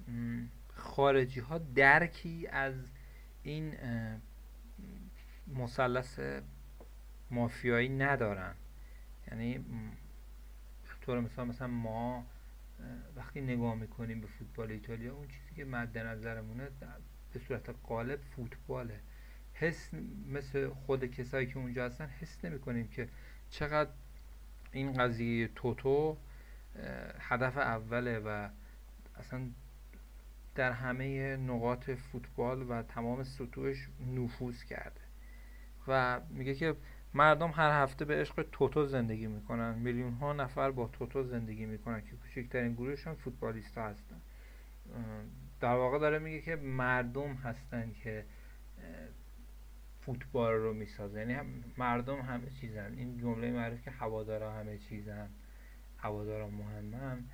[0.74, 2.74] خارجی ها درکی از
[3.42, 3.74] این
[5.46, 6.20] مثلث
[7.30, 8.54] مافیایی ندارن.
[9.30, 9.64] یعنی
[11.00, 12.26] طور مثال مثلا ما
[13.16, 16.68] وقتی نگاه می‌کنیم به فوتبال ایتالیا اون چیزی که مد نظرمونه
[17.32, 19.00] به صورت قالب فوتباله.
[19.54, 19.90] حس
[20.32, 23.08] مثل خود کسایی که اونجا هستن حس نمی کنیم که
[23.50, 23.90] چقدر
[24.72, 26.16] این قضیه توتو
[27.18, 28.48] هدف اوله و
[29.16, 29.40] اصلا
[30.54, 35.00] در همه نقاط فوتبال و تمام سطوحش نفوذ کرده.
[35.88, 36.74] و میگه که
[37.14, 39.74] مردم هر هفته به عشق توتو زندگی می‌کنن.
[39.74, 44.20] میلیون ها نفر با توتو زندگی می‌کنن که کوچکترین گروهشون فوتبالیست ها هستن
[45.60, 48.24] در واقع داره میگه که مردم هستن که
[50.06, 51.18] فوتبال رو می‌سازه.
[51.18, 51.36] یعنی
[51.78, 52.94] مردم همه چیزن.
[52.96, 55.28] این جمله معروف که هوادارا همه چیزن.
[55.98, 57.24] هوادارا مهمن.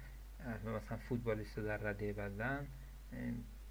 [0.60, 2.66] مثلا فوتبالیست در رده بدن.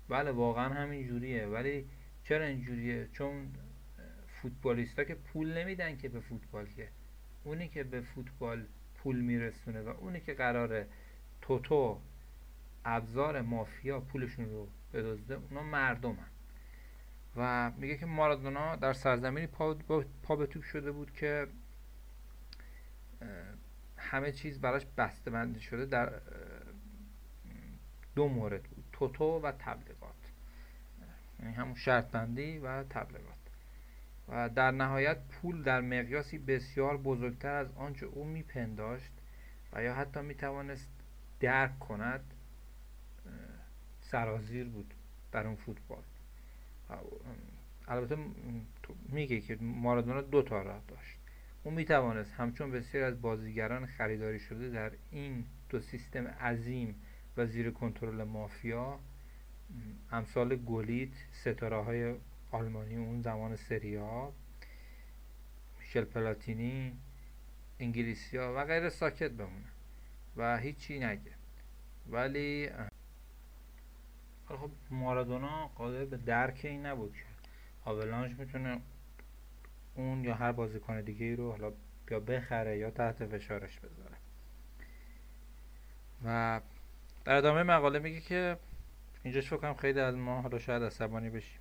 [0.09, 1.45] بله واقعا همین جوریه.
[1.45, 1.85] ولی
[2.23, 3.47] چرا اینجوریه چون
[4.41, 6.87] فوتبالیستا که پول نمیدن که به فوتبال که.
[7.43, 8.65] اونی که به فوتبال
[8.95, 10.87] پول میرسونه و اونی که قراره
[11.41, 11.99] توتو
[12.85, 16.25] ابزار مافیا پولشون رو بدزده اونا مردمن.
[17.37, 19.75] و میگه که مارادونا در سرزمینی پا,
[20.23, 21.47] پا به توپ شده بود که
[23.97, 26.13] همه چیز براش بسته بندی شده در
[28.15, 30.15] دو مورد بود توتو و تبلیغات.
[31.39, 33.37] یعنی همون شرط بندی و تبلیغات.
[34.29, 39.11] و در نهایت پول در مقیاسی بسیار بزرگتر از آنچه او میپنداشت
[39.73, 40.89] و یا حتی می‌توانست
[41.39, 42.33] درک کند
[44.01, 44.93] سرازیر بود
[45.31, 46.03] در اون فوتبال.
[47.87, 48.17] البته
[49.09, 51.17] میگه که مارادونا دو تا راه داشت.
[51.63, 56.95] اون می‌توانست همچون بسیار از بازیگران خریداری شده در این دو سیستم عظیم
[57.37, 58.99] و زیر کنترل مافیا
[60.11, 62.15] امثال گلیت ستاره های
[62.51, 64.33] آلمانی اون زمان سریا
[65.79, 66.97] میشل پلاتینی
[67.79, 69.65] انگلیسی ها و غیر ساکت بمونه
[70.37, 71.31] و هیچی نگه.
[72.09, 72.69] ولی
[74.55, 77.23] خب مارادونا قادر به درک این نبود که
[77.85, 78.81] آولانج می‌تونه
[79.95, 81.71] اون یا هر بازیکن دیگه ای رو حالا
[82.11, 84.15] یا بخره یا تحت فشارش بذاره.
[86.25, 86.61] و
[87.25, 88.57] در ادامه مقاله میگه که
[89.23, 91.59] اینجاش فکرم خیلی از ما حالا شاید عصبانی بشیم.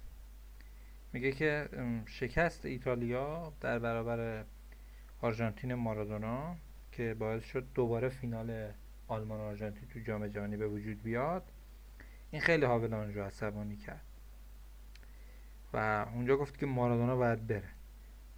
[1.12, 1.68] میگه که
[2.06, 4.44] شکست ایتالیا در برابر
[5.20, 6.56] آرژانتین مارادونا
[6.92, 8.72] که باعث شد دوباره فینال
[9.08, 11.52] آلمان آرژانتین تو جام جهانی به وجود بیاد.
[12.36, 14.04] این خیلی هاولانج رو عصبانی کرد.
[15.72, 17.68] و اونجا گفت که مارادونا باید بره.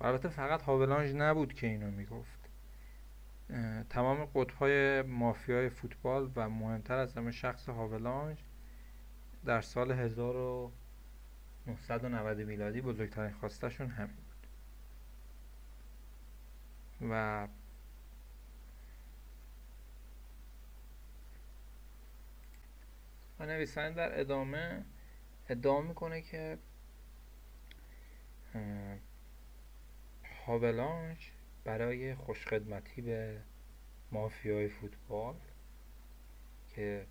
[0.00, 2.38] و البته فقط هاولانج نبود که اینو می‌گفت.
[3.90, 8.38] تمام قطبهای مافیای فوتبال و مهمتر از همه شخص هاولانج
[9.44, 14.46] در سال 1990 میلادی بزرگترین خواستشون همین بود.
[17.10, 17.48] و
[23.38, 24.84] و نویسنده در ادامه
[25.48, 26.58] ادعا می‌کنه که
[30.46, 31.30] هاولانج
[31.64, 33.40] برای خوشخدمتی به
[34.12, 35.34] مافیای فوتبال
[36.68, 37.06] که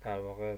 [0.00, 0.56] در واقع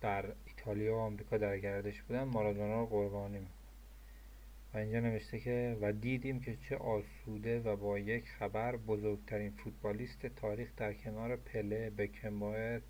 [0.00, 3.54] در ایتالیا و آمریکا در گردش بودن مارادونا رو قربانی می‌کنه.
[4.74, 10.26] و اینجا نوشته که و دیدیم که چه آسوده و با یک خبر بزرگترین فوتبالیست
[10.26, 12.82] تاریخ در کنار پله بکنبایر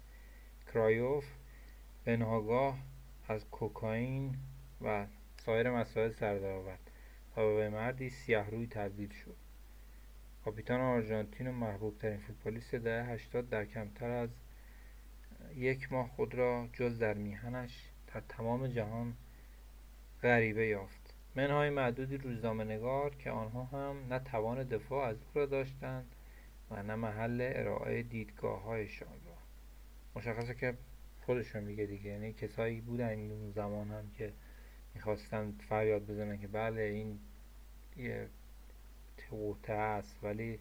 [0.75, 1.25] کرایوف
[2.05, 2.79] به ناگاه
[3.29, 4.37] از کوکائین
[4.81, 5.07] و
[5.37, 6.91] سایر مسائل سر آورد
[7.37, 9.37] و به مردی سیاه روی تبدیل شد.
[10.45, 14.31] کاپیتان آرژانتین و محبوب ترین فوتبالیست دهه 80 در کمتر از
[15.55, 19.15] یک ماه خود را جز در میهنش در تمام جهان
[20.23, 21.15] غریبه یافت.
[21.35, 26.15] منهای معدودی روزنامه نگار که آنها هم نه توان دفاع از او را داشتند
[26.71, 29.20] و نه محل ارائه دیدگاه هایشان
[30.17, 30.75] مشخصه که
[31.21, 32.11] خودشون میگه دیگه.
[32.11, 34.33] یعنی کسایی بودن این زمان هم که
[34.95, 37.19] می‌خواستن فریاد بزنن که بله این
[37.97, 38.29] یه
[39.17, 40.59] توته است ولی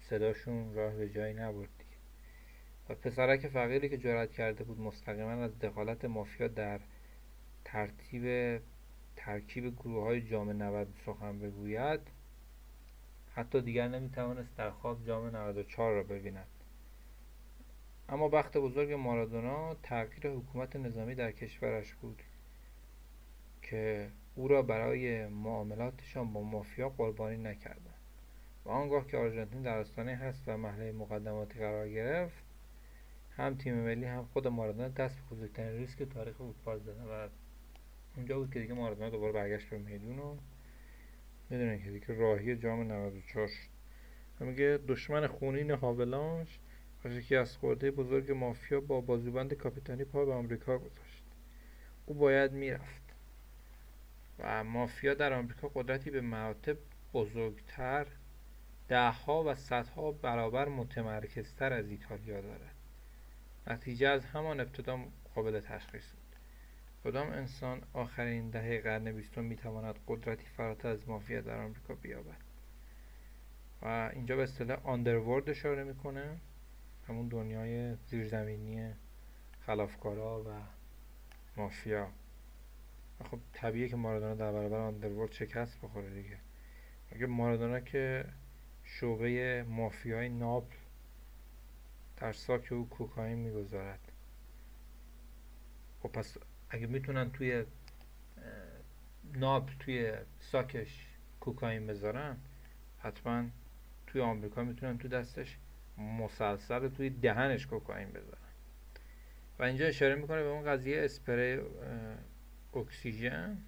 [0.00, 1.96] صداشون راه به جایی نبرد دیگه.
[2.88, 6.80] و پسرک فقیری که جرأت کرده بود مستقیما از دخالت مافیا در
[7.64, 8.60] ترتیب
[9.16, 12.00] ترکیب گروه های جام 90 سخن بگوید
[13.34, 16.46] حتی دیگر نمی‌توانست در خواب جام 94 را ببیند.
[18.08, 22.22] اما بخت بزرگ مارادونا تغییر حکومت نظامی در کشورش بود
[23.62, 27.94] که او را برای معاملاتشان با مافیا قربانی نکردند
[28.64, 32.44] و آنگاه که آرژانتین در آستانه هست و محله مقدماتی قرار گرفت
[33.36, 37.28] هم تیم ملی هم خود مارادونا دست به بزرگترین ریسک تاریخ فوتبال زدن و
[38.16, 40.36] اونجا بود که دیگه مارادونا دوباره برگشت به میدون و
[41.50, 43.76] می‌دونن که دیگه راهی جام 94 شد.
[44.40, 46.58] میگه دشمن خونین هاولانش
[47.40, 51.22] از خورده بزرگ مافیا با بازوبند کاپیتانی پا به آمریکا گذاشت.
[52.06, 53.02] او باید می‌رفت.
[54.38, 56.76] و مافیا در آمریکا قدرتی به مراتب
[57.14, 58.06] بزرگتر
[58.88, 62.74] دهها و صدها برابر متمرکزتر از ایتالیا دارد.
[63.66, 64.98] نتیجه از همان ابتدا
[65.34, 66.36] قابل تشخیص بود.
[67.04, 72.40] کدام انسان آخرین دهه قرن بیستم می‌تواند قدرتی فراتر از مافیا در آمریکا بیابد؟
[73.82, 76.36] و اینجا به اصطلاح آندرورد اشاره می‌کنه.
[77.08, 78.92] همون دنیای زیرزمینی
[79.66, 80.48] خلافکارا و
[81.56, 82.08] مافیا.
[83.30, 86.38] خب طبیعیه که مارادونا در برابر آندرورد شکست بخوره دیگه.
[87.12, 88.24] اگه مارادونا که
[88.84, 90.76] شعبه مافیای ناپل
[92.16, 94.12] در ساک او کوکائین می‌گذارد.
[96.02, 96.36] خب پس
[96.70, 97.64] اگه می‌تونن توی
[99.34, 101.06] ناب توی ساکش
[101.40, 102.36] کوکائین بذارن
[102.98, 103.44] حتما
[104.06, 105.58] توی آمریکا می‌تونن تو دستش
[105.98, 108.46] مسلسل توی دهنش کوکائین بذارن
[109.58, 111.60] و اینجا اشاره می‌کنه به اون قضیه اسپری
[112.74, 113.58] اکسیژن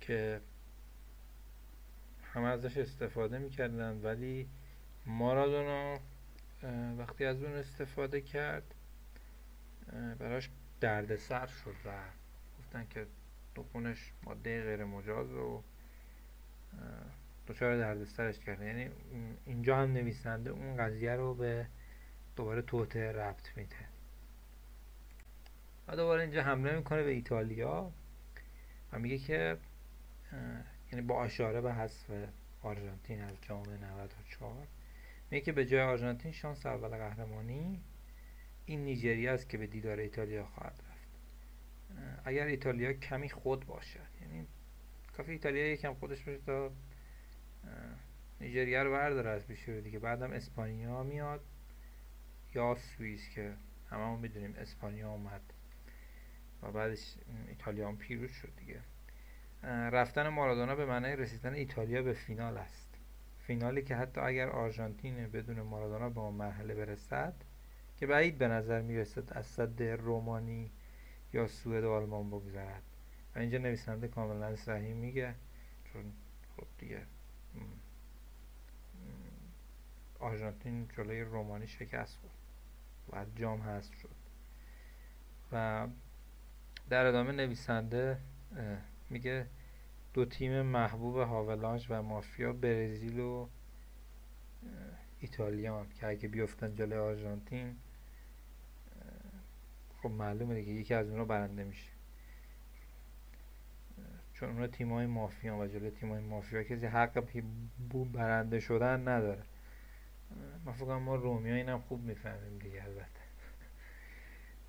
[0.00, 0.40] که
[2.22, 4.48] همه ازش استفاده می‌کردن ولی
[5.06, 5.98] مارادونا
[6.98, 8.74] وقتی از اون استفاده کرد
[10.18, 10.50] براش
[10.80, 11.90] دردسر شد و
[12.58, 13.06] گفتن که
[13.56, 15.62] دکونش ماده غیر مجاز و
[17.46, 18.64] دچار دردسرش کرده.
[18.64, 18.90] یعنی
[19.46, 21.66] اینجا هم نویسنده اون قضیه رو به
[22.36, 23.76] دوباره توته ربط میده.
[25.88, 27.92] و دوباره اینجا حمله می‌کنه به ایتالیا
[28.92, 29.56] و میگه که
[30.92, 32.10] یعنی با اشاره به حذف
[32.62, 34.66] آرژانتین از جام 94
[35.30, 37.80] میگه که به جای آرژانتین شانس اول قهرمانی
[38.66, 41.08] این نیجریه است که به دیدار ایتالیا خواهد رفت.
[42.24, 44.08] اگر ایتالیا کمی خود باشد.
[44.22, 44.46] یعنی
[45.16, 46.70] کافی ایتالیا یکم خودش باشه تا
[48.40, 49.98] نیجریه رو برداره از پیش دیگه.
[49.98, 51.44] بعدم اسپانیا میاد.
[52.54, 53.54] یا سوئیس که
[53.90, 55.40] هممون می‌دونیم اسپانیا اومد.
[56.62, 57.14] و بعدش
[57.48, 58.80] ایتالیا هم پیروز شد دیگه.
[59.92, 62.94] رفتن مارادونا به معنای رسیدن ایتالیا به فینال است.
[63.38, 67.34] فینالی که حتی اگر آرژانتین بدون مارادونا به اون مرحله برسد
[67.96, 70.70] که بعید به نظر می‌رسد از صد رومانی
[71.32, 72.82] یا سوئد و آلمان بگذرد.
[73.34, 75.34] و اینجا نویسنده کاملا صحیح میگه
[75.92, 76.12] چون
[76.56, 77.02] خب دیگه
[80.20, 82.36] آرژانتین جلوی رومانی شکست خورد
[83.12, 84.16] و جام هست شد.
[85.52, 85.86] و
[86.90, 88.18] در ادامه نویسنده
[89.10, 89.46] میگه
[90.14, 93.48] دو تیم محبوب هاولانش و مافیا برزیل و
[95.20, 97.76] ایتالیان که اگه بیفتن جلوی آرژانتین
[100.02, 101.90] خب معلومه دیگه یکی از اونها برنده میشه.
[104.34, 107.24] چون اونا تیم های مافیا و جلوی تیم های مافیا کسی حق
[108.12, 109.42] برنده شدن نداره.
[110.76, 113.20] فکر ما رومی اینم خوب می‌فهمیم دیگه البته.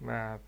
[0.01, 0.39] و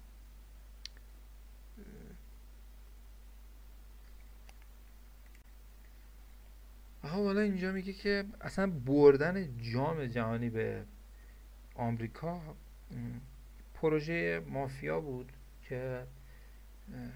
[7.03, 10.85] آها حالا اینجا میگه که اصلا بردن جام جهانی به
[11.75, 12.41] آمریکا
[13.73, 15.31] پروژه مافیا بود
[15.63, 16.07] که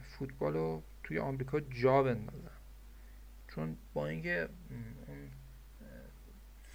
[0.03, 2.49] فوتبال رو توی آمریکا جا بندازن.
[3.47, 4.49] چون با اینکه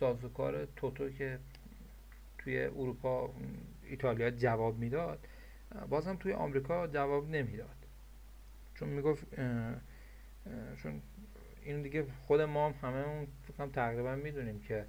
[0.00, 1.38] سازوکار توتو که
[2.38, 3.30] توی اروپا
[3.82, 5.28] ایتالیا جواب می‌داد
[5.88, 7.76] بازم توی آمریکا جواب نمی‌داد.
[8.74, 9.26] چون می‌گفت
[10.82, 11.02] چون
[11.62, 13.26] این دیگه خود ما هم همه
[13.58, 14.84] هم تقریبا می‌دونیم که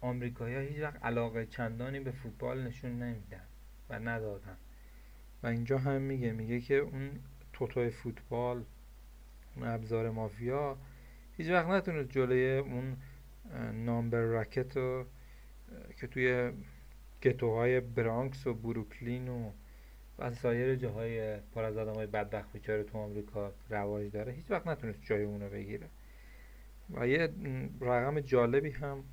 [0.00, 3.44] آمریکایی هیچ وقت علاقه چندانی به فوتبال نشون نمیدن
[3.88, 4.56] و ندادن.
[5.42, 7.10] و اینجا هم میگه میگه که اون
[7.52, 8.64] توتوی فوتبال
[9.56, 10.76] اون ابزار مافیا
[11.36, 12.96] هیچ وقت نتونست جلوی اون
[13.72, 15.06] نامبر راکت رو
[15.96, 16.52] که توی
[17.22, 19.50] گتوهای برانکس و بروکلین و
[20.18, 24.66] و سایر جاهای پر از آدم های بدبخت بیچاره تو آمریکا رواج داره هیچ وقت
[24.66, 25.88] نتونست جای اونو بگیره.
[26.90, 27.32] و یه
[27.80, 29.04] رقم جالبی هم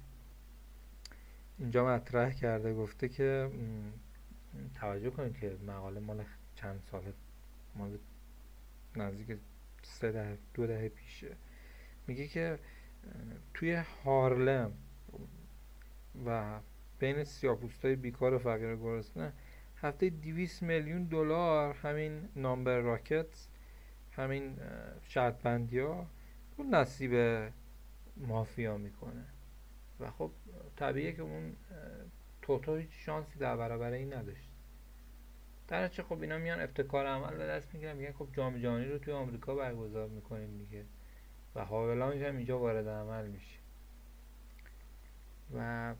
[1.59, 3.49] اینجا مطرح کرده گفته که
[4.75, 6.23] توجه کنید که مقاله مال
[6.55, 7.03] چند سال
[7.75, 7.97] مال
[8.95, 9.37] نزدیک
[9.83, 11.35] سه ده دو دهه پیشه.
[12.09, 12.59] میگه که
[13.53, 14.71] توی هارلم
[16.25, 16.59] و
[16.99, 19.33] بین سیاپوستای بیکار و فقیر گرسنه
[19.81, 23.47] هفته 200 میلیون دلار همین نامبر راکت
[24.11, 24.57] همین
[25.03, 26.07] شرط بندی ها
[26.57, 27.13] اون نصیب
[28.17, 29.25] مافیا می‌کنه.
[29.99, 30.31] و خب
[30.75, 31.55] طبیعیه که اون
[32.41, 34.49] توتو هیچ شانسی در برابر این نداشت.
[35.67, 38.97] در چه خب اینا میان ابتکار عمل به دست می‌گیرن میگن خب جام جهانی رو
[38.97, 40.85] توی آمریکا برگزار می‌کنیم دیگه.
[41.55, 43.59] و هاولانج هم اینجا وارد عمل میشه.
[45.55, 45.93] و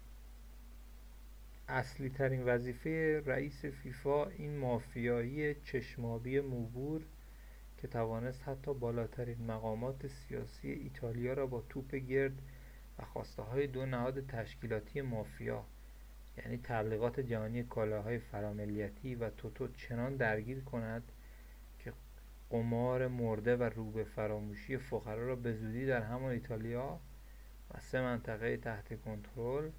[1.67, 7.01] اصلی ترین وظیفه رئیس فیفا این مافیایی چشمابی موبور
[7.77, 12.41] که توانست حتی بالاترین مقامات سیاسی ایتالیا را با توپ گرد
[12.99, 15.63] و خواسته های دو نهاد تشکیلاتی مافیا
[16.37, 21.03] یعنی تبلیغات جهانی کالاهای فراملیتی و توتو چنان درگیر کند
[22.49, 26.99] قمار مرده و رو به فراموشی فقرا را به زودی در همان ایتالیا
[27.71, 29.69] و سه منطقه تحت کنترل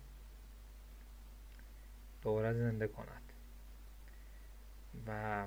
[2.22, 3.32] دوباره زنده کند.
[5.06, 5.46] و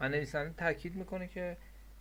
[0.00, 1.56] و نویسنده تاکید می‌کنه که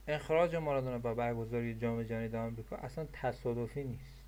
[0.07, 4.23] اخراج مارادونا و برگزاری جام جهانی در آمریکا اصلا تصادفی نیست.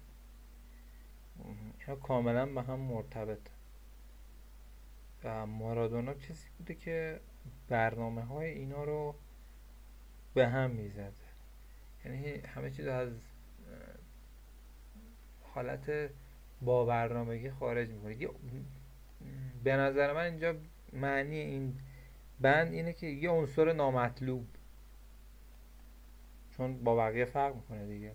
[1.80, 3.40] اینا کاملا به هم مرتبط
[5.24, 7.20] و مارادونا کسی بوده که
[7.70, 9.16] برنامه های اینا رو
[10.34, 11.14] به هم می‌زده.
[12.06, 13.10] یعنی همه چیز از
[15.44, 16.10] حالت
[16.62, 18.30] با برنامگی خارج می‌کنه.
[19.64, 20.56] به نظر من اینجا
[20.94, 21.80] معنی این
[22.40, 24.48] بند اینه که یه عنصر نامطلوب.
[26.58, 28.12] چون با بقیه فرق می‌کنه دیگه.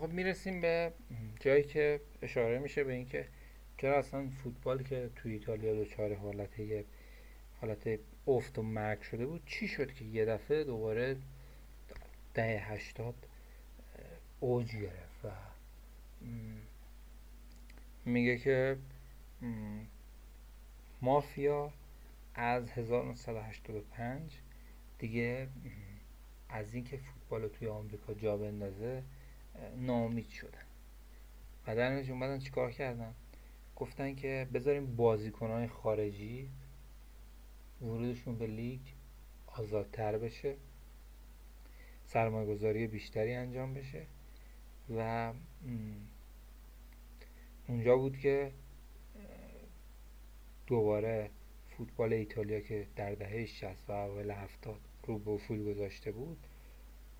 [0.00, 0.92] خب می‌رسیم به
[1.40, 3.28] جایی که اشاره میشه به اینکه
[3.78, 6.50] چرا اصلا فوتبال که توی ایتالیا دچار حالت
[7.60, 11.16] حالت افت و مرگ شده بود چی شد که یه دفعه دوباره
[12.34, 13.14] ده هشتاد
[14.40, 15.28] اوج گرفت و
[18.04, 18.76] میگه که
[21.02, 21.72] مافیا
[22.34, 24.32] از 1985
[24.98, 25.48] دیگه
[26.48, 29.02] از اینکه فوتبال رو توی آمریکا جا بندازه
[29.76, 30.66] نامید شدن.
[31.68, 33.14] نتیجه اومدن چیکار کردن؟
[33.76, 36.48] گفتن که بذاریم بازیکنهای خارجی
[37.82, 38.80] ورودشون به لیگ
[39.46, 40.56] آزادتر بشه
[42.06, 44.06] سرمایه گذاری بیشتری انجام بشه
[44.96, 45.32] و
[47.68, 48.52] اونجا بود که
[50.66, 51.30] دوباره
[51.68, 56.38] فوتبال ایتالیا که در دهه 60 و اول 70 رو به افول گذاشته بود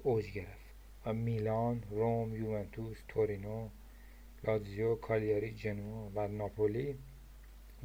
[0.03, 0.62] اوج گرفت.
[1.07, 3.69] و میلان، روم، یوونتوس، تورینو،
[4.45, 6.99] لاتزیو، کالیاری، جنو و ناپولی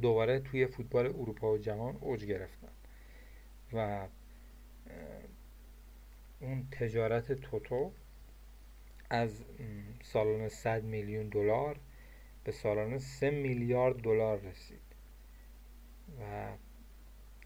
[0.02, 2.68] دوباره توی فوتبال اروپا و جهان اوج گرفتن
[3.72, 4.06] و
[6.40, 7.92] اون تجارت توتو
[9.10, 9.44] از
[10.02, 11.76] سالانه 100 میلیون دلار
[12.44, 14.80] به سالانه 3 میلیارد دلار رسید
[16.20, 16.48] و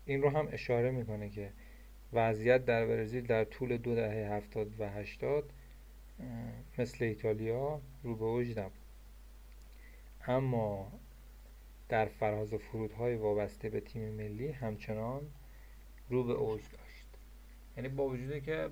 [0.05, 1.53] این رو هم اشاره می‌کنه که
[2.13, 5.53] وضعیت در برزیل در طول دو دهه هفتاد و هشتاد
[6.79, 8.73] مثل ایتالیا رو به اوج نبود
[10.27, 10.93] اما
[11.89, 15.21] در فراز فرودهای وابسته به تیم ملی همچنان
[16.09, 17.07] رو به اوج داشت.
[17.77, 18.71] یعنی با وجودی که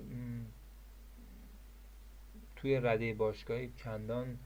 [2.55, 4.39] توی رده باشگاهی چندان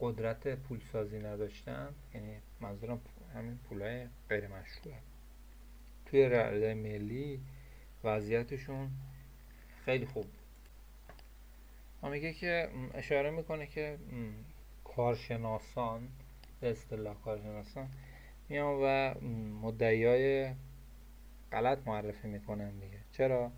[0.00, 3.00] قدرت پولسازی نداشتن یعنی منظورم
[3.34, 4.94] همین پولای غیر مشروع
[6.06, 7.40] توی رده ملی
[8.04, 8.90] وضعیتشون
[9.84, 10.26] خیلی خوب
[12.02, 13.98] و میگه که اشاره می‌کنه که
[14.84, 16.08] کارشناسان
[16.60, 17.88] به اصطلاح کارشناسان
[18.48, 19.14] میان و
[19.62, 20.54] مدعیای
[21.52, 22.98] غلط معرفی می‌کنن دیگه.
[23.12, 23.52] چرا؟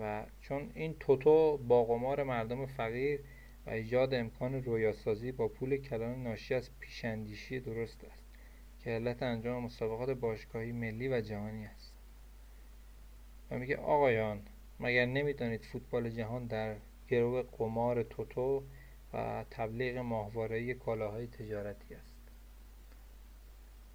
[0.00, 3.20] و چون این توتو با قمار مردم فقیر
[3.66, 8.24] و ایجاد امکان رویاسازی با پول کلان ناشی از پیشندیشی درست است
[8.80, 11.94] که علت انجام مسابقات باشگاهی ملی و جهانی است.
[13.50, 14.42] و میگه آقایان
[14.80, 16.76] مگر نمی‌دانید فوتبال جهان در
[17.12, 18.62] گرو قمار توتو
[19.12, 22.14] و تبلیغ ماهواره‌ای کالاهای تجارتی است.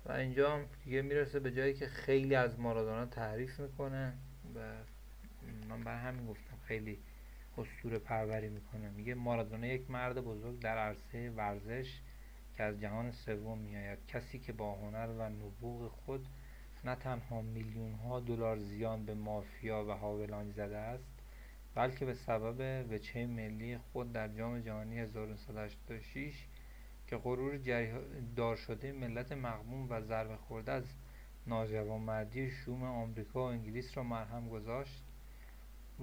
[0.06, 4.14] و اینجا هم دیگه می‌رسه به جایی که خیلی از مارادونا تعریف می‌کنه
[4.56, 4.60] و
[5.70, 7.00] من برای همین گفتم خیلی
[7.58, 8.90] اسطوره پروری می‌کنه.
[8.90, 12.00] میگه مارادونا یک مرد بزرگ در عرصه ورزش
[12.58, 14.00] که از جهان سوم میآید.
[14.08, 16.28] کسی که با هنر و نبوغ خود
[16.86, 21.18] نه تنها میلیون ها دلار زیان به مافیا و هاولانج زده است
[21.78, 26.48] بلکه به سبب وچه ملی خود در جام جهانی 1986
[27.08, 27.58] که غرور
[28.36, 30.84] دار شده ملت مغموم و ضربه خورده از
[31.48, 35.04] ناجوانمردی شوم آمریکا و انگلیس را مرهم گذاشت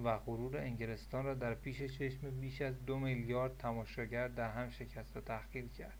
[0.05, 5.17] و غرور انگلستان را در پیش چشم بیش از دو میلیارد تماشاگر در هم شکست
[5.17, 5.99] و تحقیر کرد.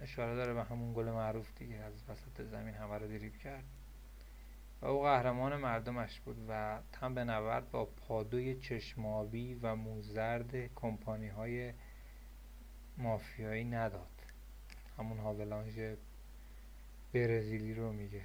[0.00, 3.64] اشاره داره به همون گل معروف دیگه از وسط زمین همه رو دریب کرد.
[4.82, 11.28] و او قهرمان مردمش بود و تن به نورد با پادوی چشمابی و موزرد کمپانی
[11.28, 11.72] های
[12.96, 14.08] مافیایی نداد.
[14.98, 15.80] همون هاولانژ
[17.12, 18.22] برزیلی رو میگه.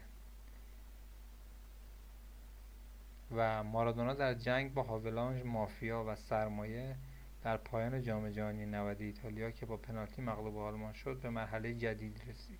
[3.36, 6.96] و مارادونا در جنگ با هاولانژ مافیا و سرمایه
[7.44, 12.22] در پایان جام جهانی 90 ایتالیا که با پنالتی مغلوب آلمان شد به مرحله جدید
[12.28, 12.60] رسید.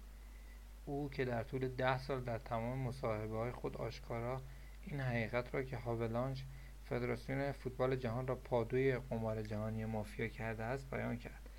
[0.86, 4.42] او که در طول ده سال در تمام مصاحبه های خود آشکارا
[4.82, 6.44] این حقیقت را که هاولانج
[6.86, 11.50] فدراسیون فوتبال جهان را پادوی قمار جهانی مافیا کرده است بیان کرد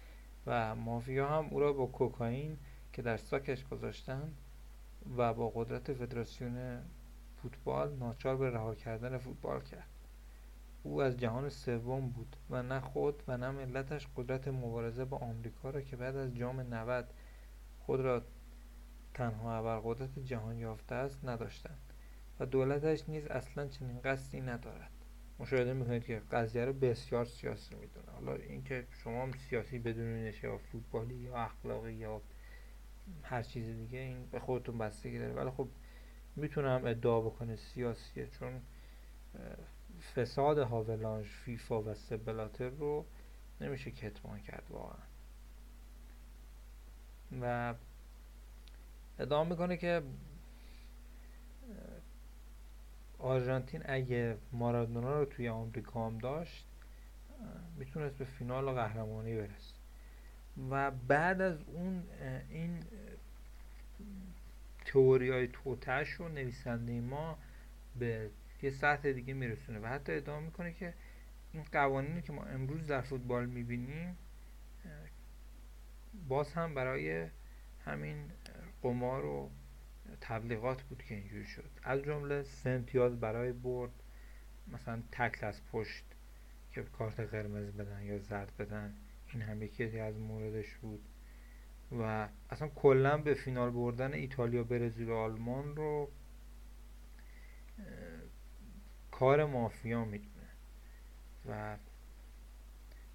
[0.46, 2.58] و مافیا هم او را با کوکائین
[2.92, 4.36] که در ساکش گذاشتند
[5.16, 6.82] و با قدرت فدراسیون
[7.42, 9.88] فوتبال ناچار به رها کردن فوتبال کرد.
[10.82, 15.70] او از جهان سوم بود و نه خود و نه ملتش قدرت مبارزه با آمریکا
[15.70, 17.06] را که بعد از جام 90
[17.86, 18.22] خود را
[19.14, 21.78] تنها ابرقدرت جهان یافته است نداشتند
[22.40, 24.90] و دولتش نیز اصلا چنین قصدی ندارد.
[25.38, 28.12] مشاهده می‌کنید که قضیه رو بسیار سیاسی می‌دونه.
[28.12, 32.22] حالا اینکه شما هم سیاسی بدونینش یا فوتبالی یا اخلاقی یا
[33.22, 35.32] هر چیز دیگه این به خودتون بستگی داره.
[35.32, 35.68] ولی خب
[36.36, 38.60] می‌تونم ادعا بکنه سیاسیه چون
[40.14, 43.06] فساد هاولانج فیفا و سبلاتر رو
[43.60, 45.02] نمیشه کتمان کرد واقعا.
[47.40, 47.74] و
[49.18, 50.02] ادعا می‌کنه که
[53.18, 56.66] آرژانتین اگه مارادونا رو توی آمریکا هم داشت
[57.76, 59.74] می‌تونست به فینال قهرمانی برسه.
[60.70, 62.04] و بعد از اون
[62.50, 62.84] این
[64.84, 67.38] تئوری های توتش و نویسنده ما
[67.98, 68.30] به
[68.62, 70.94] یه سطح دیگه میرسونه و حتی ادعا می‌کنه که
[71.52, 74.16] این قوانینی که ما امروز در فوتبال می‌بینیم
[76.28, 77.28] باز هم برای
[77.84, 78.30] همین
[78.84, 79.50] قمار و
[80.20, 81.70] تبلیغات بود که اینجوری شد.
[81.82, 82.78] از جمله سه
[83.20, 83.92] برای برد
[84.68, 86.04] مثلا تکل از پشت
[86.72, 88.94] که کارت قرمز بدن یا زرد بدن
[89.32, 91.02] این هم یکی از موردش بود.
[91.92, 96.08] و اصلا کلا به فینال بردن ایتالیا برزیل و آلمان رو
[99.10, 100.48] کار مافیا می‌دونه.
[101.48, 101.76] و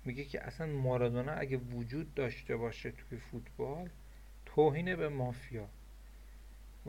[0.06, 3.90] میگه که اصلا مارادونا اگه وجود داشته باشه توی فوتبال
[4.56, 5.68] توهینه به مافیا.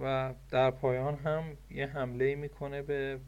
[0.02, 3.20] و در پایان هم یه حمله می‌کنه به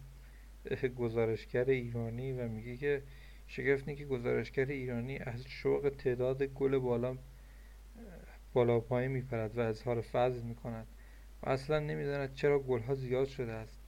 [0.96, 3.02] گزارشگر ایرانی و میگه که
[3.46, 7.16] شگفت که گزارشگر ایرانی از شوق تعداد گل بالا
[8.52, 10.86] بالا پایین میپرد و اظهار فضل می‌کند.
[11.42, 13.78] و اصلا نمی‌داند چرا گلها زیاد شده است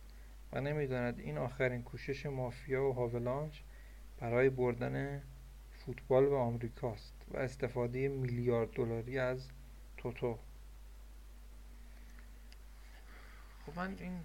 [0.53, 3.63] و نمی‌داند این آخرین کوشش مافیا و هاولانج
[4.21, 5.23] برای بردن
[5.73, 9.49] فوتبال به آمریکاست و استفاده میلیارد دلاری از
[10.05, 10.39] توتو
[13.67, 14.21] خب من این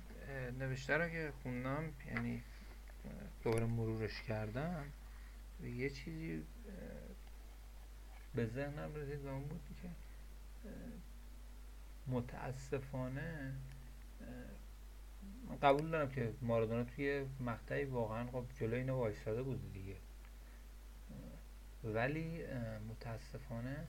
[0.60, 2.44] نوشته رو که خوندم یعنی
[3.44, 4.86] دوباره مرورش کردم
[5.64, 6.44] یه چیزی
[8.36, 9.90] به ذهنم رسید و بود که
[12.08, 13.54] متاسفانه
[15.62, 19.96] قبول دارم که مارادونا توی مقطعی واقعا خب جلوی اینو وایستاده بود دیگه.
[21.84, 22.44] ولی
[22.90, 23.88] متاسفانه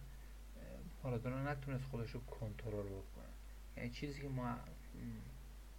[1.05, 3.31] مارادونا نتونست خودش رو کنترل بکنه.
[3.77, 4.57] یعنی چیزی که ما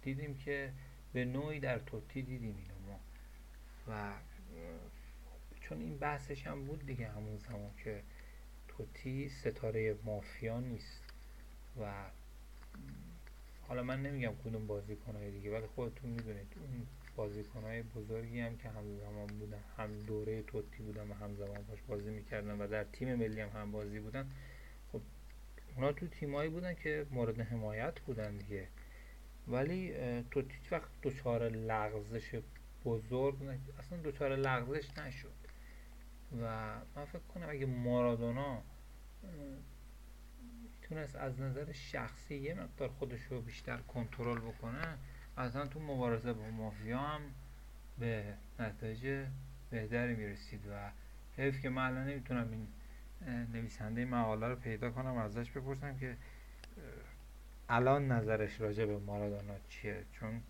[0.02, 0.72] دیدیم که
[1.12, 3.00] به نوعی در توتی دیدیم اینو ما.
[3.88, 4.12] و
[5.60, 8.02] چون این بحثش هم بود دیگه همون زمان که
[8.68, 11.02] توتی ستاره مافیا نیست.
[11.80, 11.92] و
[13.68, 16.86] حالا من نمیگم کدوم بازیکنهای دیگه ولی خودتون می‌دونید اون
[17.16, 22.60] بازیکنهای بزرگی هم که همزمان بودن هم دوره توتی بودن و همزمان باش بازی می‌کردن
[22.60, 24.30] و در تیم ملی هم هم بازی بودن
[25.76, 28.68] اونا تو تیمایی بودن که مورد حمایت بودن دیگه.
[29.48, 29.94] ولی
[30.30, 32.40] توتی وقت دچار لغزش
[32.84, 33.36] بزرگ
[33.78, 35.32] اصلا دچار لغزش نشد.
[36.42, 38.62] و من فکر کنم اگه مارادونا
[40.62, 44.98] می‌تونست از نظر شخصی یه مقدار خودش رو بیشتر کنترل بکنه
[45.36, 47.20] اصلا تو مبارزه با مافیا هم
[47.98, 49.26] به نتایج
[49.70, 50.66] بهتری می‌رسید.
[50.70, 50.90] و
[51.36, 52.68] حیف که من الان نمی‌تونم این
[53.28, 56.16] نویسنده مقاله رو پیدا کنم ازش بپرسم که
[57.68, 60.42] الان نظرش راجع به مارادونا چیه؟ چون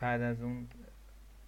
[0.00, 0.68] بعد از اون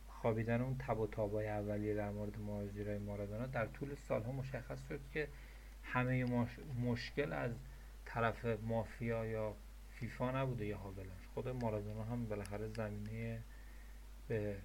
[0.08, 5.00] خوابیدن اون تب و تابای اولیه در مورد مهاجرای مارادونا در طول سالها مشخص شد
[5.12, 5.28] که
[5.82, 6.24] همه
[6.84, 7.50] مشکل از
[8.04, 9.54] طرف مافیا یا
[9.90, 13.42] فیفا نبوده یا هاولنج خود مارادونا هم بالاخره زمینه
[14.28, 14.56] به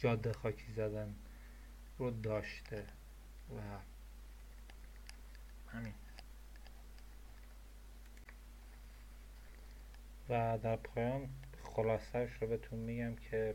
[0.00, 1.14] جاده خاکی زدن
[1.98, 2.84] رو داشته.
[3.56, 3.60] و
[5.68, 5.94] همین.
[10.28, 11.28] و در پایان
[11.62, 13.54] خلاصش رو بهتون میگم که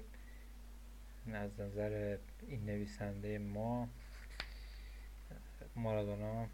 [1.34, 2.18] از نظر
[2.48, 3.90] این نویسنده ما
[5.76, 6.48] مارادونا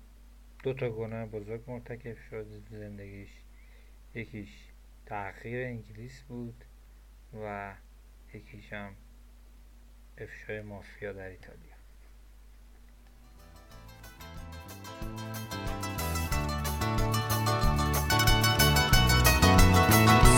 [0.64, 2.48] دو تا گناه بزرگ مرتکب شد.
[2.70, 3.30] زندگیش
[4.16, 4.50] یکیش
[5.06, 6.66] تغییر انگلیس بود
[7.34, 7.74] و
[8.34, 8.96] یکیش هم
[10.21, 11.77] افشای مافیا در ایتالیا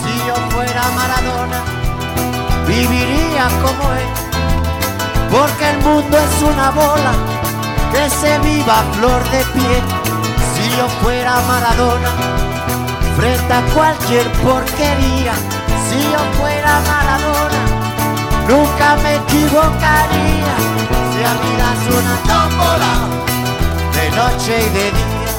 [0.01, 1.60] Si yo fuera Maradona,
[2.66, 4.10] viviría como él,
[5.31, 7.12] porque el mundo es una bola
[7.93, 9.85] que se viva a flor de piel.
[10.52, 12.10] Si yo fuera Maradona,
[13.16, 15.35] frente a cualquier porquería,
[15.89, 17.72] si yo fuera Maradona,
[18.48, 20.53] nunca me equivocaría.
[21.11, 22.94] Si la vida es una tómbola,
[23.95, 25.32] de noche y de día,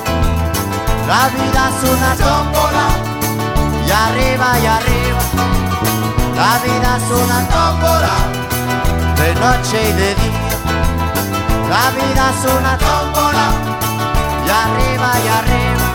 [1.06, 2.86] la vida es una tómbola,
[3.86, 5.20] y arriba y arriba,
[6.36, 8.44] La vida es una tómbola
[9.16, 10.44] de noche y de día.
[11.68, 13.46] La vida es una tómbola
[14.46, 15.93] y arriba y arriba.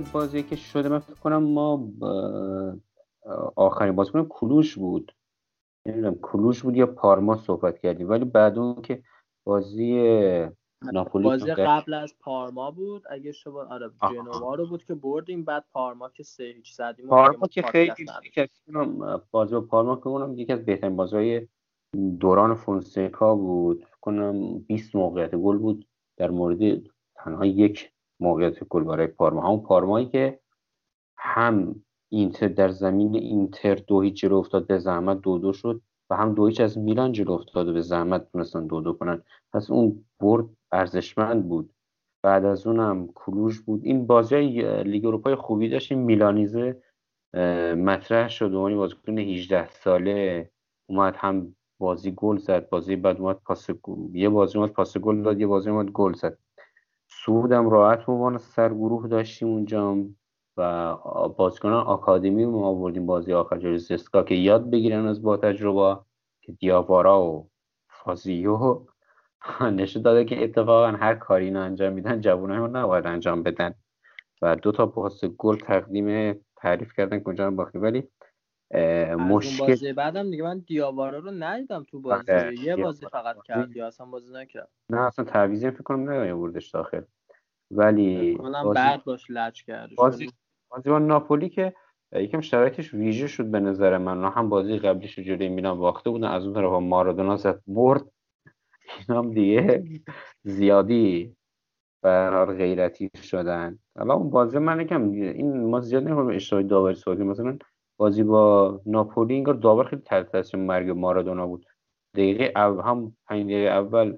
[0.00, 2.76] بازی که شده من فکر کنم ما با-
[3.56, 5.12] آخرین بازیکن کلوش بود.
[5.86, 8.08] نمی‌دونم کلوش بود یا پارما صحبت کردیم.
[8.08, 9.02] ولی بعد اون که
[9.46, 9.92] بازی
[10.92, 13.02] ناپولی بازی قبل از پارما بود.
[13.10, 13.90] اگه اشتباه آره.
[14.10, 18.06] جنوا رو بود که بردیم بعد پارما که سه هیچ زدیم پارما که خیلی
[19.30, 21.48] بازی با پارما که اونم یکی از بهترین بازیهای
[22.20, 23.86] دوران فونسکا بود.
[24.00, 25.86] کنم 20 موقعیت گل بود.
[26.16, 26.82] در مورد
[27.14, 29.42] تنها یک موقعیت گل برای پارما.
[29.42, 30.40] همون پارمایی که
[31.18, 35.80] هم اینتر در زمین اینتر دو هیچ جلو افتاد به زحمت دو دو شد
[36.10, 39.22] و هم دو هیچ از میلان جلو افتاد و به زحمت تونستن دو دو کنن.
[39.52, 41.72] پس اون برد ارزشمند بود.
[42.22, 43.80] بعد از اونم کلوش بود.
[43.84, 44.36] این بازی
[44.82, 45.92] لیگ اروپای خوبی داشت.
[45.92, 46.82] این میلانیزه
[47.76, 48.54] مطرح شد.
[48.54, 50.50] و بازیکن 18 ساله
[50.88, 55.22] اومد هم بازی گل زد بازی بعد اومد پاس گل یه بازی اومد پاس گل
[55.22, 56.38] داد یه بازی اومد گل زد.
[57.24, 59.96] سودم راحت به عنوان سرگروه داشتیم اونجا
[60.56, 60.94] و
[61.28, 66.00] بازیکنان آکادمی ما آوردیم بازی آخر جلوی که یاد بگیرن از با تجربه
[66.40, 67.50] که دیاوارا و
[67.88, 68.80] فازیو
[69.60, 73.74] نشون داده که اتفاقا هر کاری اینا انجام میدن جوانای ما نباید انجام بدن.
[74.42, 77.82] و دو تا پاس گل تقدیم تعریف کردن کجا هم باختیم.
[77.82, 78.08] ولی
[79.18, 82.32] مشکل بازی بعدم دیگه من دیاوارا رو ندیدم تو بازی.
[82.32, 83.06] آره، یه بازی.
[83.06, 84.68] فقط کرد یا اصلا بازی نکرد.
[84.90, 87.02] نه اصلا تعویضی فکر کنم نیاوردش داخل.
[87.70, 90.32] ولی منم بازی- بعد باش لج کرد بازی
[90.70, 91.74] بازی با ناپولی که
[92.12, 94.32] یکم شرایطش ویژه شد به نظر من.
[94.32, 98.10] هم بازی قبلیش رو جلوی میلان باخته بودن از اون طرف هم مارادونا زد برد.
[98.98, 99.84] اینا هم دیگه
[100.44, 101.36] زیادی
[102.04, 103.78] حال غیرتی شدن.
[103.98, 107.18] حالا اون بازی من یکم این ما زیاد نمی‌خوایم اشتباه داوری صحبت.
[107.18, 107.58] مثلا
[107.98, 111.66] بازی با ناپولی انگار داور خیلی تحت تاثیر مرگ مارادونا بود.
[112.14, 114.16] دقیقه اول هم پنج دقیقه اول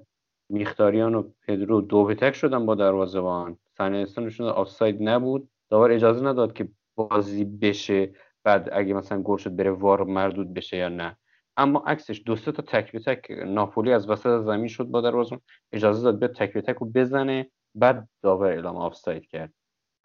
[0.49, 5.49] میختاریان و پدرو دو به تک شدن با دروازه‌بان صحنه نشون داد آفساید نبود.
[5.71, 8.13] داور اجازه نداد که بازی بشه
[8.45, 11.17] بعد اگه مثلا گل شد بره وار مردود بشه یا نه.
[11.57, 15.41] اما عکسش دو سه تا تک به تک ناپولی از وسط زمین شد با دروازه
[15.73, 19.53] اجازه داد به تک به تک رو بزنه بعد داور اعلام آفساید کرد.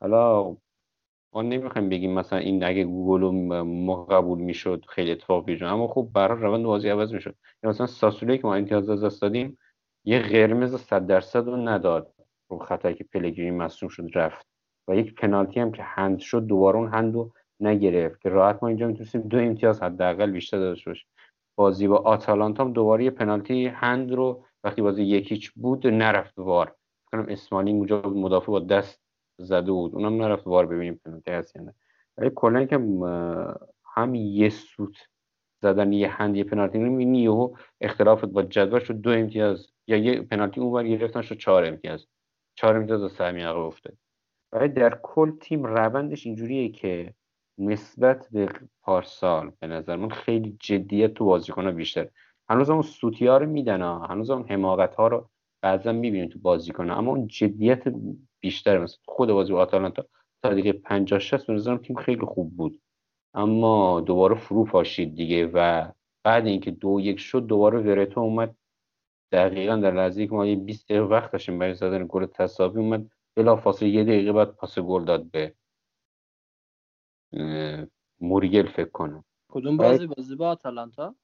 [0.02, 0.56] حالا
[1.36, 3.32] ما نمی‌خوایم بگیم مثلا این اگه گل رو
[3.66, 7.36] ما قبول می‌شد خیلی اتفاق بیجون اما خب برای روند بازی عوض می‌شد.
[7.64, 9.58] یا مثلا ساسولی که ما امتیاز از دست دادیم
[10.06, 12.14] یه قرمز 100 درصد رو نداد
[12.50, 14.46] رو خطایی که پلگرین مصوم شد رفت.
[14.88, 18.22] و یک پنالتی هم که هند شد دوباره اون هند رو نگرفت.
[18.22, 21.08] که راحت ما اینجا می‌تونستیم دو امتیاز حداقل بیشتر داشته باشیم.
[21.58, 26.76] بازی با آتالانتا هم دوباره یه پنالتی هند رو وقتی بازی یکیچ بود نرفت وار.
[27.12, 29.05] کنم اسمالی اونجا مدافع با دست
[29.38, 29.96] زده بود.
[29.96, 31.74] اونم نرفت وار ببینیم پنالتی هست یا نه.
[32.18, 32.76] ولی کلا که
[33.96, 34.96] هم یه سوت
[35.62, 36.78] زدن یه هند یه پنالتی.
[36.78, 39.68] می‌بینی یهو اختلافت با جدول شد دو امتیاز.
[39.88, 42.08] یا یه پنالتی اونور گرفتن شد چهار امتیاز.
[42.56, 43.98] چهار امتیاز از سهمی عقب افتاد.
[44.52, 47.14] ولی در کل تیم روندش اینجوریه که
[47.58, 48.50] نسبت به
[48.82, 52.10] پارسال به نظر من خیلی جدیت تو بازیکن‌ها بیشتر.
[52.50, 53.82] هنوز اون سوتی ها رو میدن.
[53.82, 55.30] هنوز اون حماقت ها رو
[55.62, 57.84] بعضا می‌بینیم تو بازیکن اما اون جدیت
[58.46, 60.06] بیشتر مثل خود بازی با آتالانتا
[60.44, 62.82] تا دیگه 50 60 به نظرم تیم خیلی خوب بود.
[63.34, 65.92] اما دوباره فرو پاشید دیگه و
[66.24, 68.56] بعد اینکه دو یک شد دوباره ورتو اومد.
[69.32, 73.10] دقیقا در لحظه که ما یه 20 دقیقه وقت داشتیم برای زدن گل تساوی اومد.
[73.36, 75.56] بلا فاصله یه دقیقه بعد پاس گل داد به
[78.20, 79.24] موریل فکر کنم.
[79.52, 79.78] کدوم.
[79.78, 81.16] بازی؟ بازی با آتالانتا؟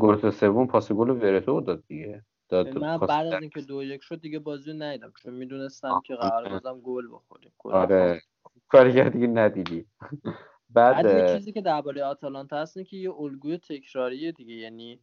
[0.00, 2.24] گل سوم پاس گل ورتو داد دیگه.
[2.52, 6.52] من بعد از اینکه دو یک شد دیگه بازی ندیدم چون می‌دونستم که قرار آه.
[6.52, 7.52] بازم گل بخوریم.
[7.64, 8.22] آره.
[8.68, 9.86] کاری دیگه ندیدی.
[10.70, 14.54] بعد یه چیزی که درباره آتالانتا هست اینه که یه الگوی تکراریه دیگه.
[14.54, 15.00] یعنی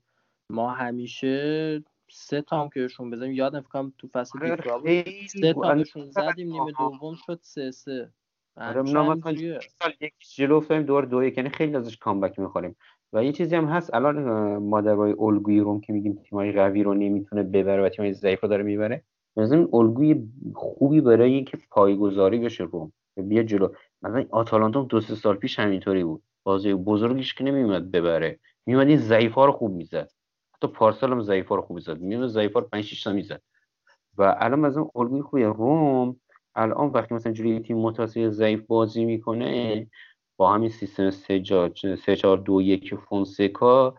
[0.49, 4.81] ما همیشه سه تا هم که بهشون بزنیم یادم فکر کنم تو فصل آره، بود
[4.83, 6.71] خیلی سه تا بهشون آره، زدیم نیمه.
[6.71, 8.13] دوم شد سه سه.
[8.55, 11.37] آره ما سال یک جلو افتادیم دوباره دو یک.
[11.37, 12.75] یعنی خیلی ازش کامبک می‌خوریم.
[13.13, 16.51] و یه چیزی هم هست الان اه، ما در باره الگوی روم که میگیم تیمای
[16.51, 19.03] قوی رو نمی‌تونه ببره و تیمای ضعیف رو داره می‌بره
[19.37, 20.23] مثلا الگوی
[20.55, 22.91] خوبی برای اینکه پایگذاری بشه روم.
[23.17, 23.69] بیا جلو.
[24.01, 26.23] مثلا آتالانتا دو سه سال پیش همینطوری بود.
[26.43, 28.39] بازی بزرگش که نمیومد ببره.
[28.65, 30.11] میومد این ضعیف ها رو خوب می‌زد.
[30.55, 31.99] حتی پارسال هم ضعیف ها رو خوب می‌زد.
[31.99, 33.41] میومد ضعیف ها رو 5 6 تا می‌زد.
[34.17, 35.47] و الان مثلا الگوی خوبیه.
[35.47, 36.15] روم
[36.55, 39.87] الان وقتی مثلا جوری تیم متوسط ضعیف بازی می‌کنه
[40.51, 41.39] همین سیستم 3
[42.15, 43.95] 4 2 1 فونسکا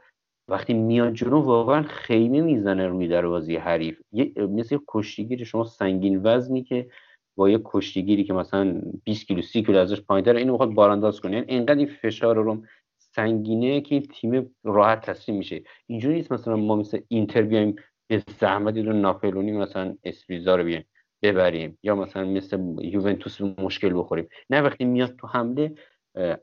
[0.51, 4.01] وقتی میاد جلو واقعا خیمه می‌زنه روی دروازه حریف.
[4.37, 6.91] مثل کشتیگیر شما سنگین وزنی که
[7.37, 11.33] با یه کشتیگیری که مثلا 20 کیلو 30 کیلو ازش پایینتر اینو می‌خواد بارانداز کنه.
[11.33, 12.65] یعنی اینقدر این فشار رو
[12.99, 15.63] سنگینه که این تیم راحت تسلیم میشه.
[15.87, 17.77] اینجوری نیست مثلا ما مثل اینتر بیایم
[18.11, 20.85] به زحمت رو ناپلونی مثلا اسپریزا رو بیایم
[21.23, 21.79] ببریم.
[21.83, 24.29] یا مثلا مثل یوونتوس مشکل بخوریم.
[24.51, 25.75] نه وقتی میاد تو حمله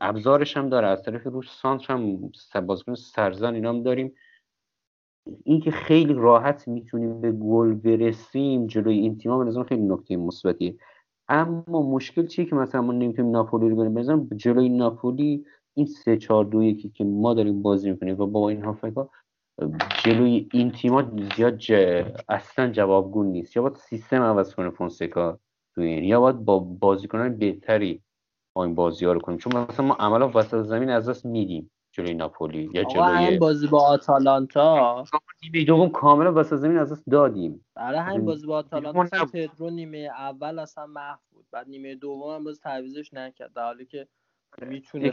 [0.02, 2.32] ابزارش هم داره از طرف روش سانتر هم
[2.66, 4.14] بازیکن سرزن اینا هم داریم.
[5.44, 10.76] اینکه خیلی راحت می‌تونیم به گل برسیم جلوی این تیم به خیلی نکته مثبتیه.
[11.28, 16.18] اما مشکل چیه که مثلا ما نمی‌تونیم ناپولی رو بریم؟ بزنیم جلوی ناپولی این سه
[16.18, 19.10] چهار دو یکی که ما داریم بازی می‌کنیم و با این هافکا
[20.04, 21.04] جلوی این تیما
[21.36, 21.72] زیاد ج...
[22.30, 23.56] اصلا جوابگون نیست.
[23.56, 25.40] یا باید سیستم عوض کنه فونسکا
[25.76, 28.02] تو این یا باید با بازیکنان بهتری
[28.58, 29.38] این بازی ها رو کنیم.
[29.38, 33.88] چون مثلا ما عملا وسط زمین از دست میدیم جلوی ناپولی یا جلوی بازی با
[33.88, 35.04] آتالانتا.
[35.44, 37.66] نیمه دوم کاملا وسط زمین از دست دادیم.
[37.76, 41.46] آره همین بازی با آتالانتا پدرو نیمه اول اصلا محو بود.
[41.52, 43.54] بعد نیمه دوم هم باز تعویزش نکرد.
[43.54, 44.08] در حالی که
[44.62, 45.10] می‌تونه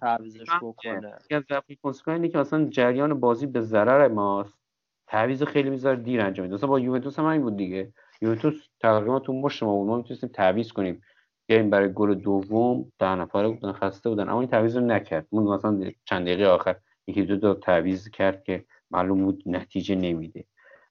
[0.00, 1.18] تعویزش بکنه.
[1.30, 4.58] یکی از اینه که اصلا جریان بازی به ضرر ماست.
[5.06, 6.66] تعویض خیلی می‌ذاره دیر انجام میده.
[6.66, 7.92] با یوونتوس هم همین بود دیگه.
[8.22, 9.88] یوونتوس تقریبا تو مشت ما بود.
[9.88, 11.00] ما می‌تونستیم تعویض کنیم.
[11.46, 14.28] بیایم برای گل دوم ده نفره بودن خسته بودن.
[14.28, 15.26] اما این تعویض رو نکرد.
[15.32, 16.76] مون مثلا چند دقیقه آخر
[17.06, 20.44] یکی دو تا تعویض کرد که معلوم بود نتیجه نمیده.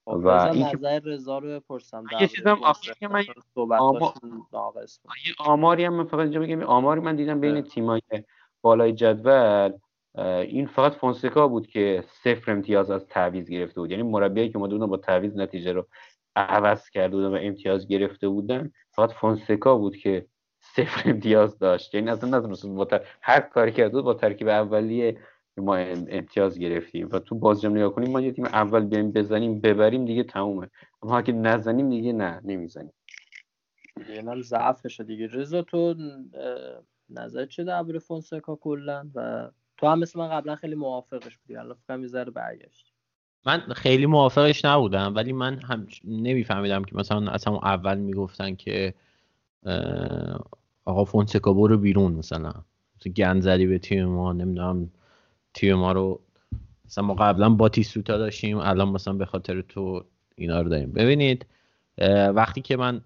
[0.05, 2.03] خب، و این نظر رضا رو بپرسم.
[2.21, 3.23] یه چیزم آخر که من
[3.79, 4.13] آمار...
[5.25, 6.63] یه آماری هم من فقط اینجا بگم.
[6.63, 8.01] آماری من دیدم بین تیمای
[8.61, 9.71] بالای جدول
[10.17, 13.91] این فقط فونسکا بود که صفر امتیاز از تعویض گرفته بود.
[13.91, 15.87] یعنی مربیایی که اومده با تعویض نتیجه رو
[16.35, 20.27] عوض کرده بودن و امتیاز گرفته بودن فقط فونسکا بود که
[20.75, 21.95] صفر امتیاز داشت.
[21.95, 22.87] یعنی اصلا نتونست با
[23.21, 25.17] هر کاری کرده با ترکیب اولیه
[25.57, 27.09] ما امتیاز گرفتیم.
[27.11, 30.69] و تو بازی نگاه کنیم ما یه تیم اول بیایم بزنیم ببریم دیگه تمومه.
[31.03, 32.93] اما اگه نزنیم دیگه نه نمی‌زنیم.
[34.09, 35.27] اینم ضعفشه دیگه.
[35.27, 35.95] رضا تو
[37.09, 41.55] نظر چه درباره فونسکا کلا؟ و تو هم مثل من قبلا خیلی موافقش بودی.
[41.57, 42.93] الان فکر یه ذره برگشت
[43.45, 48.93] من خیلی موافقش نبودم ولی من هم نمیفهمیدم که مثلا اصلا اول می‌گفتن که
[50.85, 52.53] آقا فونسکا برو بیرون مثلا.
[53.17, 54.91] گنزری به تیم ما نمی‌دونم
[55.53, 56.19] تیم ما رو
[56.85, 60.05] مثلا ما قبلا با تیسوتا داشتیم الان مثلا به خاطر تو
[60.35, 60.91] اینا رو داریم.
[60.91, 61.45] ببینید
[62.35, 63.01] وقتی که من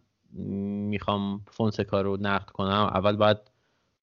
[0.90, 3.38] می‌خوام فونسکا رو نقد کنم اول باید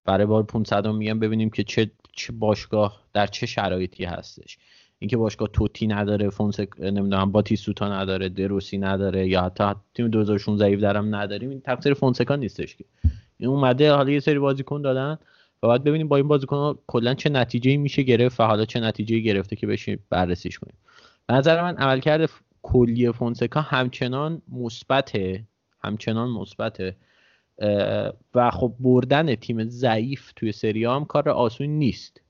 [0.04, 4.58] برای بار 500 میگم ببینیم که چه چه باشگاه در چه شرایطی هستش.
[4.98, 9.64] اینکه باشگاه توتی نداره فونسک نمی‌دونم باتیسوتا نداره دروسی نداره یا حتی
[9.94, 12.84] تیم 2016 درم نداریم این تقصیر فونسکا نیستش که.
[13.38, 15.18] این اومده حالا یه سری بازیکن دادن
[15.62, 19.18] و باید ببینیم با این بازیکن کلا چه نتیجه میشه گرفت و حالا چه نتیجه
[19.18, 20.76] گرفته که بشیم بررسیش کنیم.
[21.26, 22.30] به نظر من عملکرد
[22.62, 25.44] کلی فونسکا همچنان مثبته
[25.80, 26.96] همچنان مثبته
[28.34, 32.20] و خب بردن تیم ضعیف توی سری هم کار آسونی نیست.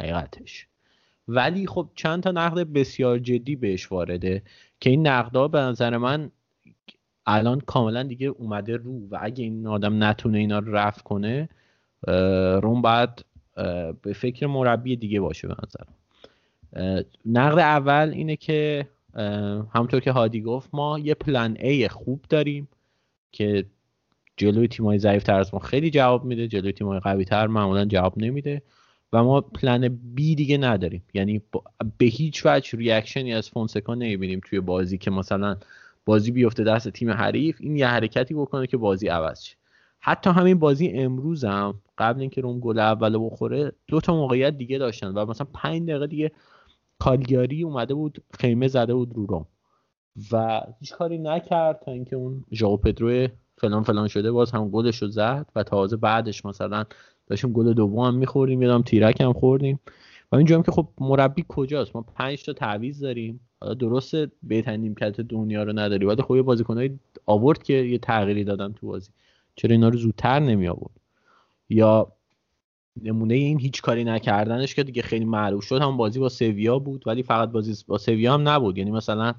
[0.00, 0.66] حقیقتش.
[1.28, 4.42] ولی خب چند تا نقد بسیار جدی بهش وارده
[4.80, 6.30] که این نقدها به نظر من
[7.30, 11.48] الان کاملا دیگه اومده رو و اگه این آدم نتونه اینا رو رفت کنه
[12.62, 13.24] روم باید
[14.02, 15.84] به فکر مربی دیگه باشه به نظر
[17.26, 18.86] نقد اول اینه که
[19.74, 22.68] همونطور که هادی گفت ما یه پلن A خوب داریم
[23.32, 23.64] که
[24.36, 28.18] جلوی تیمای ضعیف تر از ما خیلی جواب میده جلوی تیمای قوی تر معمولا جواب
[28.18, 28.62] نمیده
[29.12, 31.02] و ما پلن بی دیگه نداریم.
[31.14, 31.42] یعنی
[31.98, 35.56] به هیچ وجه ریاکشنی از فونسکا نمی‌بینیم توی بازی که مثلا
[36.08, 39.56] بازی بیفته دست تیم حریف این یه حرکتی بکنه که بازی عوض شه.
[40.00, 44.78] حتی همین بازی امروز هم قبل اینکه روم گل اول بخوره دو تا موقعیت دیگه
[44.78, 46.32] داشتن و مثلا پنج دقیقه دیگه
[46.98, 49.46] کالگیاری اومده بود خیمه زده بود رو روم.
[50.32, 53.28] و هیچ کاری نکرد تا اینکه اون ژائو پدرو
[53.58, 56.84] فلان فلان شده باز هم گلش رو زد و تازه بعدش مثلا
[57.26, 59.80] داشتیم گل دوم هم میخوردیم یادم تیرک هم خوردیم.
[60.32, 63.40] و اینجا که خب مربی کجاست؟ ما پنج تا تعویض داریم.
[63.60, 66.06] حالا درست بهترین نیمکت دنیا رو نداری.
[66.06, 66.90] ولی خب یه بازیکنای
[67.26, 69.10] آورد که یه تغییری دادن تو بازی.
[69.56, 71.00] چرا اینا رو زودتر نمی آورد؟
[71.68, 72.12] یا
[73.02, 75.82] نمونه این هیچ کاری نکردنش که دیگه خیلی معروف شد.
[75.82, 78.78] هم بازی با سویا بود ولی فقط بازی با سویا هم نبود.
[78.78, 79.34] یعنی مثلا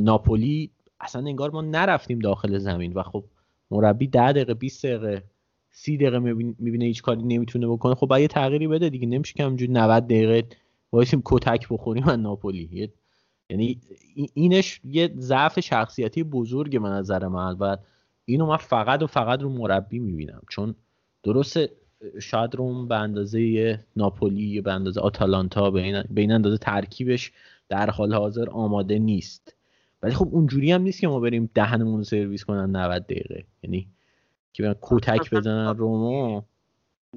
[0.00, 0.70] ناپولی
[1.00, 2.92] اصلا انگار ما نرفتیم داخل زمین.
[2.92, 3.24] و خب
[3.70, 5.22] مربی ده دقیقه 20 دقیقه
[5.80, 7.94] سی دقیقه می‌بینه هیچ کاری نمی‌تونه بکنه.
[7.94, 9.06] خب باید یه تغییری بده دیگه.
[9.06, 10.44] نمیشه که همینجوری 90 دقیقه
[10.92, 12.90] وایسیم کتک بخوریم از ناپولی.
[13.50, 13.80] یعنی
[14.34, 17.76] اینش یه ضعف شخصیتی بزرگ من نظر من و
[18.24, 20.42] اینو من فقط و فقط رو مربی می‌بینم.
[20.50, 20.74] چون
[21.22, 21.70] درسته
[22.20, 25.80] شاید روم به اندازه ناپولی به اندازه آتالانتا به
[26.16, 27.32] این, اندازه ترکیبش
[27.68, 29.54] در حال حاضر آماده نیست.
[30.02, 33.44] ولی خب اونجوری هم نیست که ما بریم دهنمون رو سرویس کنن 90 دقیقه.
[33.62, 33.88] یعنی
[34.52, 36.42] که برن کتک بزنن رومو.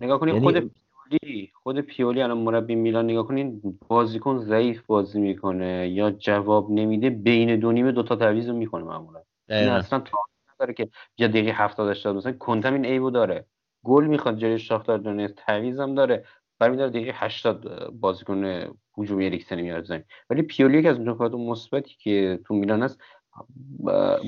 [0.02, 0.72] نگاه کنید یعنی- خود
[1.10, 7.10] پیولی خود پیولی الان مربی میلان نگاه کنید بازیکن ضعیف بازی می‌کنه یا جواب نمیده
[7.10, 9.22] بین دو نیمه دوتا تعویض رو می‌کنه معمولا.
[9.50, 9.70] این.
[9.70, 10.18] اصلا تا
[10.56, 13.46] نداره که یا دقیقه 70 80 مثلا کنتم این ایبو داره.
[13.84, 16.26] گل می‌خواد جلوی شاختار دونست تعویض هم داره.
[16.60, 18.68] برمی داره دقیقه 80 بازیکن
[18.98, 20.04] هجومی اریکسن میاره زمین.
[20.30, 23.02] ولی پیولی یکی از نکات مثبتی که تو میلان هست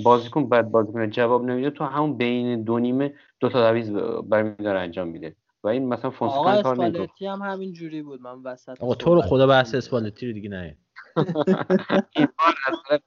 [0.04, 1.70] بازیکن بعد بازیکن جواب نمیده.
[1.70, 3.92] تو همون بین دو نیمه دو تا تعویض
[4.30, 5.36] برمی داره انجام میده.
[5.64, 6.88] و این مثلا فونسکا کار نمی‌کنه.
[6.88, 8.22] اسپالتی هم همین جوری بود.
[8.22, 9.76] من وسط آقا تو رو خدا بحث.
[9.76, 10.78] اسپالتی رو دیگه نه
[12.16, 13.02] این بار از طرف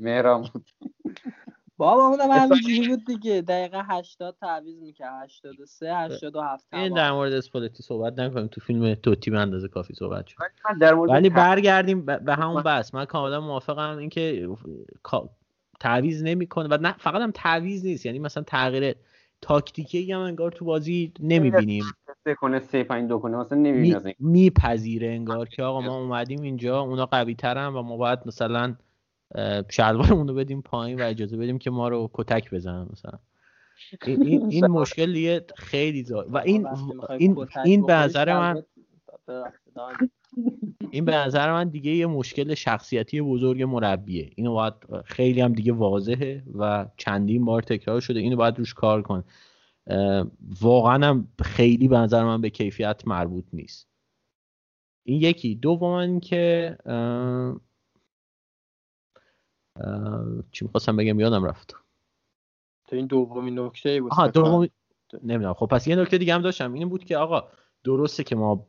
[0.00, 0.66] مهران بود.
[1.80, 3.42] بابا اونم همینجوری بود دیگه.
[3.42, 5.22] دقیقه 80 تعویض می‌کرد.
[5.22, 10.26] 83 87 این در مورد اسپالتی صحبت نکنیم تو فیلم توتی به اندازه کافی صحبت
[10.26, 10.36] شد.
[10.40, 12.94] ولی من در مورد ولی ت- برگردیم به همون بحث.
[12.94, 14.48] من کاملا موافقم اینکه
[15.80, 18.06] تعویض نمی‌کنه و نه فقط هم تعویض نیست.
[18.06, 18.94] یعنی مثلا تغییر
[19.40, 21.84] تاکتیکی هم انگار تو بازی نمی‌بینیم.
[22.24, 24.14] سه کنه سه پنج دو کنه مثلا نمی‌بینی از این.
[24.18, 28.74] میپذیره انگار که آقا ما اومدیم اینجا اونا قوی ترن و ما باید مثلا
[29.68, 33.18] شلوارمون رو بدیم پایین و اجازه بدیم که ما رو کتک بزنن مثلا.
[34.06, 36.26] این, این, مشکل دیگه خیلی زا...
[36.28, 36.66] و این
[37.18, 38.62] این این به نظر من.
[40.90, 44.30] این به نظر من دیگه یه مشکل شخصیتی بزرگ مربیه.
[44.34, 44.74] اینو باید
[45.04, 48.20] خیلی هم دیگه واضحه و چندین بار تکرار شده.
[48.20, 49.24] اینو باید روش کار کن
[50.60, 53.88] واقعا هم خیلی به نظر من به کیفیت مربوط نیست.
[55.02, 55.54] این یکی.
[55.54, 57.60] دوم اه،
[60.52, 61.74] چی می‌خواستم بگم؟ یادم رفت.
[62.88, 64.12] تو این دومین نکته بود.
[64.12, 64.50] آها فکر کنم.
[64.50, 64.68] دوم
[65.22, 65.54] نمی‌دونم.
[65.54, 66.72] خب پس یه نکته دیگه هم داشتم.
[66.72, 67.44] این بود که آقا
[67.84, 68.66] درسته که ما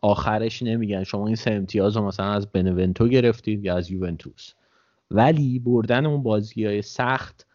[0.00, 1.04] آخرش نمیگن.
[1.04, 4.52] شما این سه امتیاز رو مثلا از بنونتو گرفتید یا از یوونتوس.
[5.10, 7.46] ولی بردن اون بازی های سخت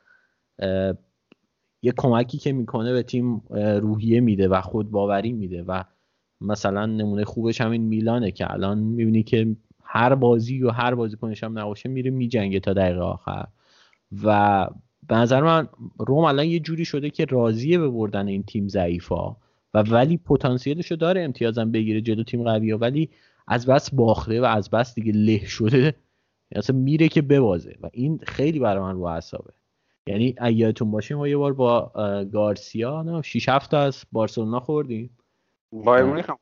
[1.81, 3.41] یه کمکی که می‌کنه به تیم
[3.81, 5.83] روحیه میده و خود باوری میده و
[6.41, 9.55] مثلا نمونه خوبش همین میلانه که الان می‌بینی که
[9.91, 13.45] هر بازی و هر بازیکنش هم نباشه میره میجنگه تا دقیقه آخر.
[14.23, 14.67] و
[15.07, 15.67] به نظر من
[15.99, 19.35] روم الان یه جوری شده که راضیه به بردن این تیم ضعیفا.
[19.73, 23.09] و ولی پتانسیلشو داره امتیازم بگیره جلو تیم قوی ولی
[23.47, 25.95] از بس باخته و از بس دیگه له شده
[26.55, 27.75] اصلا میره که ببازه.
[27.81, 29.53] و این خیلی برای من رو اعصابه
[30.07, 31.91] یعنی اگه یادتون باشه ما یه بار با
[32.33, 35.09] گارسیا نه 6 7 تا از بارسلونا خوردیم.
[35.71, 36.37] بایر مونیخ هم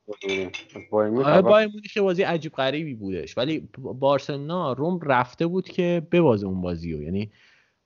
[0.92, 1.42] بایر آره اول.
[1.42, 3.38] بایر مونیخ بازی عجیب غریبی بودش.
[3.38, 7.04] ولی بارسلونا روم رفته بود که ببازه اون بازی رو.
[7.04, 7.32] یعنی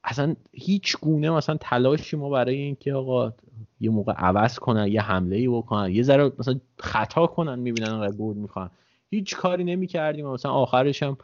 [0.03, 3.33] اصلا هیچ گونه مثلا تلاشی ما برای اینکه آقا
[3.79, 8.15] یه موقع عوض کنن یه حمله ای بکنن یه ذره مثلا خطا کنن می‌بینن انقدر
[8.15, 8.69] گل می‌خوان.
[9.09, 10.27] هیچ کاری نمی‌کردیم.
[10.27, 11.17] مثلا آخرش هم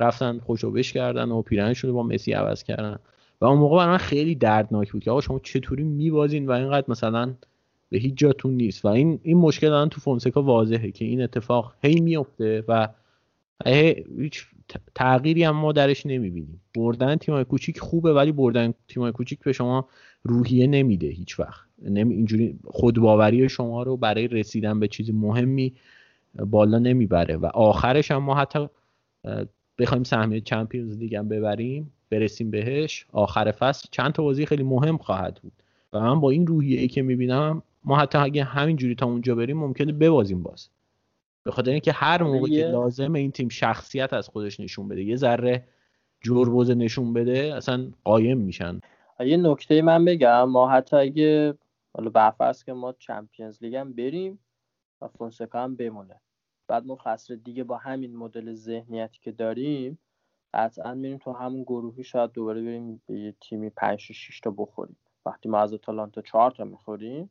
[0.00, 2.98] رفتن خوشوبش کردن و پیرنشون رو با مسی عوض کردن.
[3.40, 6.86] و اون موقع برای من خیلی دردناک بود که آقا شما چطوری میبازین و اینقدر
[6.88, 7.34] مثلا
[7.92, 8.84] به هیچ جاتون نیست.
[8.84, 12.88] و این این مشکل الان تو فونسکا واضحه که این اتفاق هی میفته و
[13.66, 14.46] هی هیچ
[14.94, 16.60] تغییری هم ما درش نمی‌بینیم.
[16.74, 19.88] بردن تیمای کوچیک خوبه ولی بردن تیمای کوچیک به شما
[20.22, 21.66] روحیه نمیده هیچ وقت.
[21.82, 25.72] نمی اینجوری خودباوری شما رو برای رسیدن به چیز مهمی
[26.34, 27.36] بالا نمی‌بره.
[27.36, 28.66] و آخرش هم ما حتی
[29.78, 34.96] بخوایم سهمیه چمپیونز لیگ هم ببریم برسیم بهش آخر فصل چند تا بازی خیلی مهم
[34.96, 35.52] خواهد بود.
[35.92, 39.58] و من با این روحیه ای که می‌بینم ما حتی اگه همینجوری تا اونجا بریم
[39.58, 40.68] ممکنه ببازیم باز.
[41.42, 45.02] به خاطر اینکه هر موقع که لازمه این تیم شخصیت از خودش نشون بده.
[45.02, 45.64] یه ذره
[46.20, 48.80] جربوزه نشون بده اصلا قایم میشن.
[49.20, 50.44] یه نکته من بگم.
[50.44, 51.54] ما حتی اگه
[51.94, 54.38] حالا برفرض که ما چمپیونز لیگ هم بریم
[55.00, 56.20] و فونسکا هم بمونه.
[56.68, 59.98] بعد ما فصل دیگه با همین مدل ذهنیتی که داریم
[60.54, 64.96] قطعا میریم تو همون گروهی شاید دوباره بریم به یه تیمی 5 6 تا بخوریم.
[65.26, 67.30] وقتی ما از آتالانتا 4 تا می‌خوریم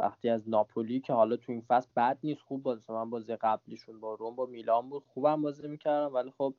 [0.00, 4.00] وقتی از ناپولی که حالا تو این فصل بد نیست خوب بازی من بازی قبلیشون
[4.00, 5.04] با روم با میلان بود.
[5.06, 6.54] خوبم بازی می‌کردم ولی خب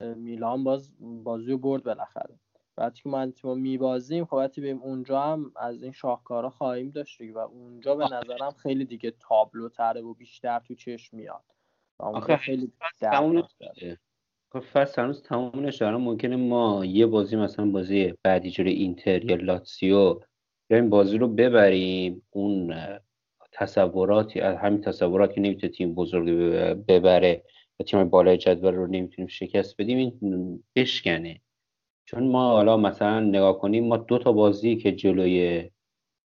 [0.00, 2.38] میلان باز بازی رو برد بالاخره.
[2.76, 7.20] وقتی که ما انتیما میبازیم خب وقتی بریم اونجا هم از این شاهکارا خواهیم داشت
[7.20, 11.44] و اونجا به نظرم خیلی دیگه تابلو تره و بیشتر تو چشم میاد.
[11.98, 12.72] آخه خیلی
[14.52, 19.36] خب فصل هنوز تموم نشده ممکنه ما یه بازی مثلا بازی بعدی جلوی اینتر یا
[19.36, 20.20] لاتسیو
[20.68, 22.22] بیایم بازی رو ببریم.
[22.30, 22.74] اون
[23.52, 27.42] تصوراتی از همین تصورات که نمی‌تونه تیم بزرگ بب- ببره
[27.80, 31.40] و تیم بالای جدول رو نمی‌تونیم شکست بدیم این بشکنه.
[32.04, 35.70] چون ما حالا مثلا نگاه کنیم ما دو تا بازی که جلوی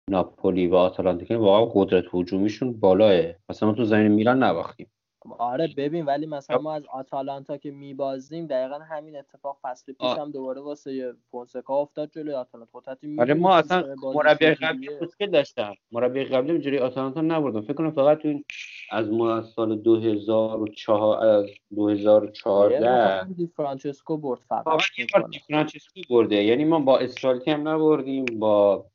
[0.10, 4.92] ناپولی و آتالانتا واقعا قدرت هجومیشون بالاه مثلا ما تو زمین میلان نباختیم.
[5.38, 10.32] آره ببین ولی مثلا ما از آتالانتا که میبازیم دقیقا همین اتفاق فصل پیش هم
[10.32, 12.72] دوباره واسه فونسکا افتاد جلوی آتالانتا.
[12.72, 15.74] خودت آره ما اصلا مربی قبلی مشکل داشتم.
[15.92, 17.62] مربی قبلی اینجوری آتالانتا نبردم.
[17.62, 18.46] فکر کنم فقط تو این
[18.92, 21.46] از ما سال 2004 از
[21.76, 24.66] 2014 دی فرانچسکو برد فقط
[24.98, 26.44] یه بار دی فرانچسکو برده.
[26.44, 28.86] یعنی ما با اسپالتی هم نبردیم با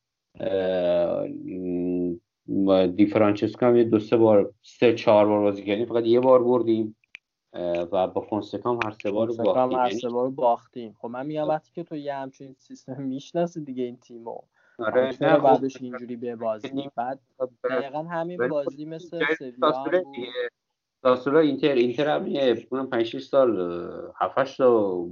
[2.97, 5.87] دی فرانچسکو هم یه دو سه بار سه چهار بار بازی کردیم.
[5.87, 6.97] فقط یه بار بردیم
[7.93, 9.79] و با فونسکا هم هر سه بار باختیم.
[9.79, 10.97] هر سه بار باختیم.
[10.99, 14.39] خب من میگم وقتی که تو یه همچین سیستم می‌شناسی دیگه این تیمو.
[14.79, 17.21] آره نه بعدش اینجوری به بازی؟ بعد
[17.71, 20.05] دقیقا همین بازی مثل سویا
[21.03, 23.61] ساسولا اینتر اینتر هم یه 5 6 سال
[24.21, 25.07] 7 8 تا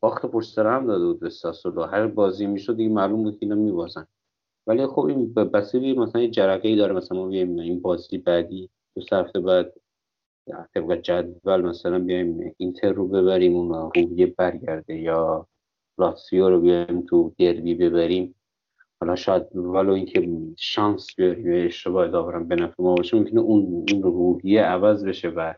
[0.00, 1.86] باخت پشت هم داده بود به ساسولا.
[1.86, 4.06] هر بازی می‌شد دیگه معلوم بود که اینا میبازن.
[4.66, 8.70] ولی خب این بسیاری مثلا یه جرقه ای داره مثلا ما بیایم این بازی بعدی
[8.94, 9.74] دو هفته بعد
[10.74, 15.46] طبق جدول مثلا بیایم اینتر رو ببریم اون روحیه برگرده یا
[15.98, 18.34] لاتسیو رو بیایم تو دربی ببریم.
[19.00, 24.02] حالا شاید ولو اینکه شانس بیاریم اشتباه داورم به نفع ما باشه ممکنه اون اون
[24.02, 25.54] روحیه عوض بشه و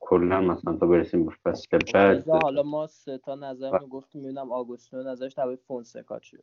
[0.00, 2.28] کلا مثلا تا برسیم به فصل بعد.
[2.28, 6.42] حالا ما سه تا نظرمون گفتیم می‌بینم آگوستینو نظرش در فونسکا چیه؟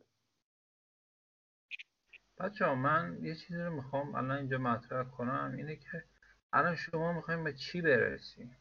[2.38, 6.04] بچه ها من یه چیزی رو می‌خوام الان اینجا مطرح کنم اینه که
[6.52, 8.56] الان شما می‌خوایم به چی برسیم؟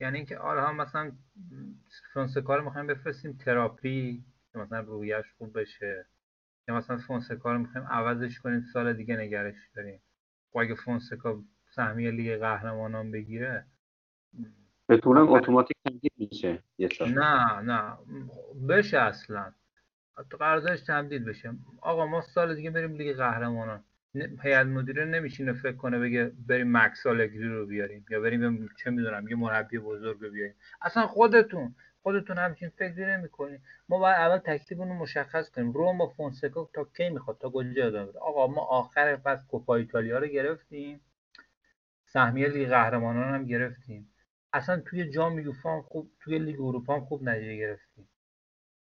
[0.00, 1.12] یعنی اینکه آره مثلا
[2.12, 6.06] فونسکا رو می‌خوایم بفرستیم تراپی که مثلا رویش خوب بشه
[6.68, 10.00] یا مثلا فونسکا رو می‌خوایم عوضش کنیم سال دیگه نگرش داریم.
[10.54, 13.66] و اگه فونسکا سهمیه لیگ قهرمانان بگیره
[14.86, 16.62] به طور اتوماتیک تمدید میشه
[17.00, 17.96] نه نه.
[18.68, 19.52] بشه اصلا.
[20.30, 21.52] قراردادش تمدید بشه.
[21.80, 23.84] آقا ما سال دیگه بریم لیگ قهرمانان.
[24.42, 29.28] هیئت مدیره نمیشینه فکر کنه بگه بریم مکس آلگری رو بیاریم یا بریم چه می‌دونم
[29.28, 30.54] یه مربی بزرگ رو بیاریم.
[30.82, 33.58] اصلا خودتون خودتون همچین فکری نمی‌کنین
[33.88, 35.72] ما باید اول تکلیفمون رو مشخص کنیم.
[35.72, 40.18] روم با فونسکا تا کی می‌خواد؟ تا کجا ادامه آقا ما آخر فصل کوپا ایتالیا
[40.18, 41.00] رو گرفتیم.
[42.06, 44.08] سهمیه لیگ قهرمانان هم گرفتیم.
[44.52, 47.91] اصلا توی جام یوفا خوب توی لیگ اروپا هم خوب نتیجه گرفتیم.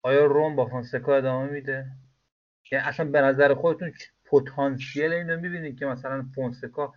[0.04, 1.86] آیا روم با فونسکا ادامه میده؟
[2.72, 3.92] یعنی اصلا به نظر خودتون
[4.24, 6.94] پتانسیل اینو می‌بینید که مثلا فونسکا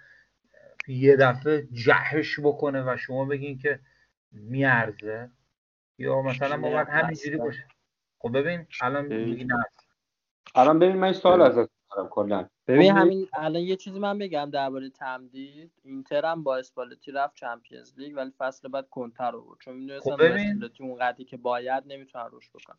[0.87, 3.79] یه دفعه جهش بکنه و شما بگین که
[4.31, 5.31] میارزه؟
[5.97, 7.67] یا مثلا ما باید همینجوری باشه.
[8.19, 9.47] خب ببین الان میگی
[10.55, 12.49] الان ببین من سوال ازت دارم کلا.
[12.67, 15.71] ببین خب همین الان یه چیزی من بگم درباره تمدید.
[15.83, 20.15] اینتر هم با اسپالتی رفت چمپیونز لیگ ولی فصل بعد کنتر رو بود چون می‌دونستم
[20.15, 22.75] خب اسپالتی اون قدری که باید نمی‌تونن روش بکن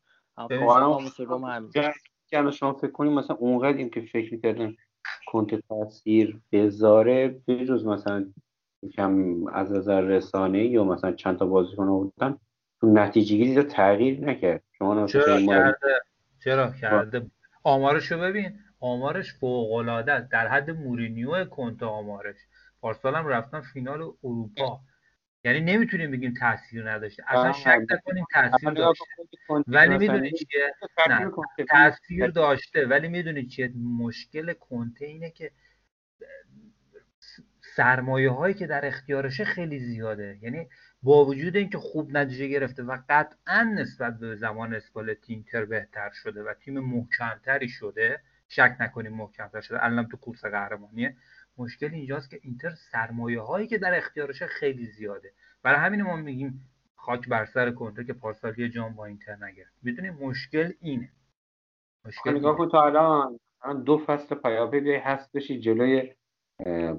[2.32, 4.77] اما شما فکر کنیم مثلا اونقدر این که فکر کردن
[5.27, 8.32] کنت تاثیر بذاره بجز مثلا
[8.82, 12.39] یکم از نظر رسانه یا مثلا چند تا بازیکن آوردن
[12.81, 14.62] تو نتیجه گیری تغییر نکرد.
[14.78, 16.01] شما چرا کرده؟
[16.44, 17.27] چرا کرده؟
[17.65, 22.36] آمارشو ببین آمارش فوق العاده در حد مورینیو کنت آمارش.
[22.81, 24.81] پارسال هم رفتن فینال اروپا.
[25.44, 27.24] یعنی نمی‌تونیم بگیم تاثیر نداشته.
[27.27, 29.05] اصلا شک نکنیم تاثیر داشته.
[29.66, 30.74] ولی می‌دونی چیه؟
[31.09, 31.31] نه
[31.69, 32.86] تاثیر داشته.
[32.86, 35.51] ولی می‌دونی چیه؟ مشکل کنته اینه که
[37.77, 40.39] سرمایه هایی که در اختیارشه خیلی زیاده.
[40.43, 40.69] یعنی
[41.02, 46.43] با وجود اینکه خوب نتیجه گرفته و قطعا نسبت به زمان اسپالتی اینتر بهتر شده
[46.43, 49.85] و تیم محکمتری شده شک نکنیم محکمتر شده.
[49.85, 51.16] الان تو کورس قهرمانیه.
[51.59, 55.32] مشکل اینجاست که اینتر سرمایه هایی که در اختیارش خیلی زیاده.
[55.62, 60.10] برای همین ما میگیم خاک بر سر کنته که پارسالی جام با اینتر نگرفت می‌دونی
[60.10, 61.09] مشکل اینه.
[62.05, 63.39] مشکل نگاه کن تا الان
[63.85, 66.12] دو فصل پیاپی هست بشی جلوی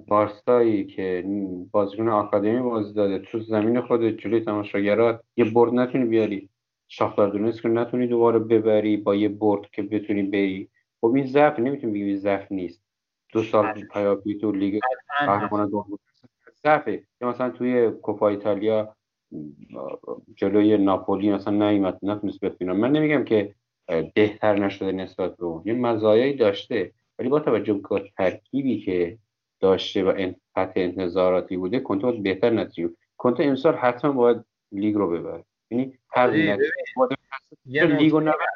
[0.08, 1.26] بارسایی که
[1.72, 3.20] بازیکن آکادمی بازی داده.
[3.20, 6.50] تو زمین خود جلوی تماشاگرات یه برد نتونی بیاری.
[6.88, 10.70] شاختار دونست که نتونی دوباره ببری با یه برد که بتونی بری.
[11.02, 12.89] خب این ضعف نمی‌تونی بگی ضعف نیست.
[13.32, 14.80] دو سال پیاپی تو لیگ
[15.20, 16.00] قهرمان دوم
[16.64, 18.96] ضعفه یا مثلا توی کوپا ایتالیا
[20.36, 23.56] جلوی ناپولی مثلا نیومد نتونست بفینم من نمیگم که
[24.16, 25.64] بهتر نشده نسبت به اون.
[25.66, 26.94] یه مزایایی داشته.
[27.20, 29.18] ولی با توجه به ترکیبی که
[29.60, 35.46] داشته و انتظارات انتظاراتی بوده کنته بهتر نتیجه کنته امسال حتما باید لیگ رو ببره.
[35.72, 36.36] یعنی هر
[37.66, 38.48] یه لیگ رو نبره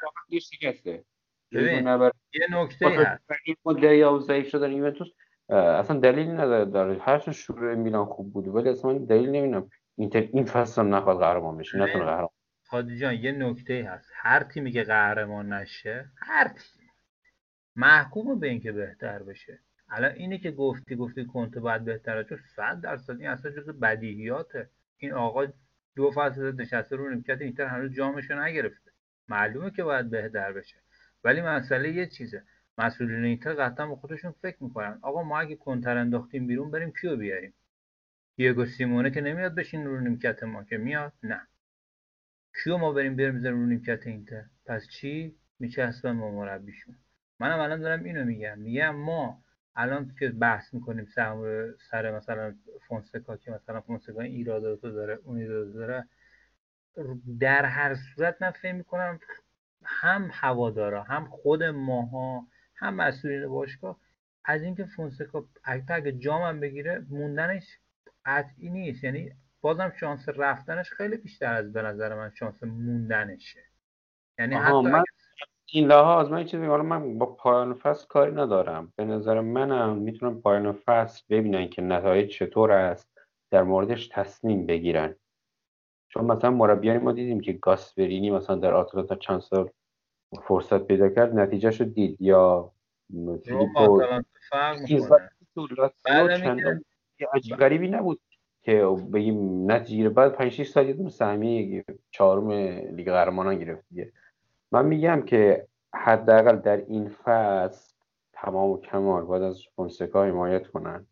[1.53, 3.23] شکسته یه نکته هست.
[3.45, 5.07] این ضعیف شدن یوونتوس
[5.49, 10.45] اصلا دلیل نداره داره هر شروع میلان خوب بوده ولی اصلا دلیل نمی‌دونم این این
[10.45, 12.29] فصل هم نخواد قهرمان بشه نتونه قهرمان
[12.67, 14.11] خادی جان یه نکته هست.
[14.15, 16.89] هر تیمی که قهرمان نشه هر تیم
[17.75, 19.59] محکوم به اینکه بهتر بشه.
[19.89, 24.69] الان اینی که گفتی گفتی کنته باید بهتره چون صد درصد این اصلا جز بدیهیاته.
[24.97, 25.47] این آقا
[25.95, 28.91] دو فصل نشسته رو نیمکت اینتر هنوز جامشو نگرفته.
[29.27, 30.75] معلومه که باید بهتر بشه.
[31.23, 32.43] ولی مسئله یه چیزه.
[32.77, 34.99] مسئولین اینتر قطعا با خودشون فکر می‌کنن.
[35.01, 37.53] آقا ما اگه کنتر انداختیم بیرون بریم کیو بیاریم؟
[38.35, 41.47] دیگو سیمونه که نمیاد بشین رو نیمکت ما که میاد؟ نه.
[42.63, 46.95] کیو ما بریم بریم بزنیم رو نیمکت اینتر؟ پس چی؟ میچسبن ما مربیشون.
[47.39, 48.59] منم الان دارم اینو میگم.
[48.59, 49.43] میگم ما
[49.75, 52.55] الان که بحث می‌کنیم سر, سر مثلا
[52.87, 56.07] فونسکا که مثلا فونسکا ایراداتو داره اون ایراداتو داره
[57.39, 59.19] در هر صورت من فکر می‌کنم
[59.85, 63.99] هم هوادارا هم خود ماها هم مسئولین باشگاه
[64.45, 67.77] از اینکه فونسکا اگه جام هم بگیره موندنش
[68.25, 69.03] قطعی نیست.
[69.03, 69.31] یعنی
[69.61, 73.59] بازم شانس رفتنش خیلی بیشتر از به نظر من شانس موندنشه.
[74.39, 75.03] یعنی حتی من
[75.65, 78.93] این لحاظ من چیزی حالا من با پایان فصل کاری ندارم.
[78.95, 83.19] به نظر منم می‌تونم پایان فصل ببینن که نتایج چطور است
[83.51, 85.15] در موردش تصمیم بگیرن.
[86.13, 89.69] چون مثلا مربیانی ما دیدیم که گاسپرینی مثلا در آتلانتا چند سال
[90.47, 92.21] فرصت پیدا کرد نتیجه شد دید.
[92.21, 92.71] یا
[93.43, 94.01] فیلیپو
[97.33, 98.19] عجیب غریبی نبود
[98.61, 102.51] که بگیم نتیجه بعد 5 6 سال یه سهمیه چهارم
[102.95, 104.11] لیگ قهرمانان گرفت دیگه.
[104.71, 107.93] من میگم که حداقل در این فصل
[108.33, 111.07] تمام و کمال باید از فونسکا حمایت کنن.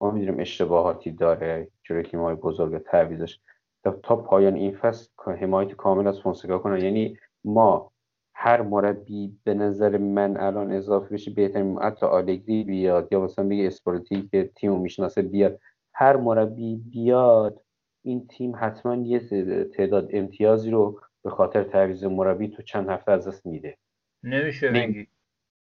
[0.00, 3.40] ما می‌دونیم اشتباهاتی داره جلوی تیم‌های بزرگ تعویزش
[3.84, 5.10] تا پایان این فصل
[5.40, 6.84] حمایت کامل از فونسکا کنن.
[6.84, 7.92] یعنی ما
[8.34, 13.66] هر مربی به نظر من الان اضافه بشه بهترین حتی آلگری بیاد یا مثلا بگه
[13.66, 15.60] اسپورتی که تیم می‌شناسه بیاد.
[15.94, 17.64] هر مربی بیاد
[18.04, 19.18] این تیم حتما یه
[19.64, 23.78] تعداد امتیازی رو به خاطر تعویض مربی تو چند هفته از دست میده.
[24.22, 25.08] نمیشه بگی.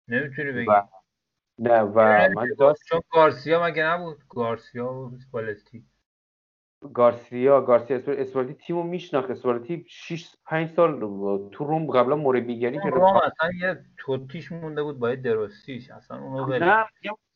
[0.08, 0.72] نمی‌تونی بگی.
[1.60, 5.86] نه و من داست چون گارسیا مگه نبود؟ گارسیا و بالستی
[6.94, 9.32] گارسیا گارسیا اسپالتی تیمو میشناخت.
[9.32, 11.00] اسپالتی 6 5 سال
[11.52, 12.94] تو روم قبلا مربیگری کرد.
[12.94, 16.86] روم اصلا یه توتیش مونده بود باید درستیش اصلا اونو نه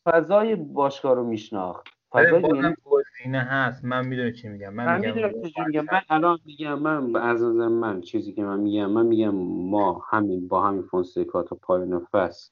[0.05, 1.87] فضای باشگاه رو میشناخت.
[2.11, 3.85] فضای یعنی گزینه هست.
[3.85, 4.73] من می‌دونم چی میگم.
[4.73, 5.85] من, من میگم میگم.
[5.91, 9.35] من الان میگم من از من چیزی که من میگم من میگم
[9.69, 12.51] ما همین با همین فونسکا تا پایان فصل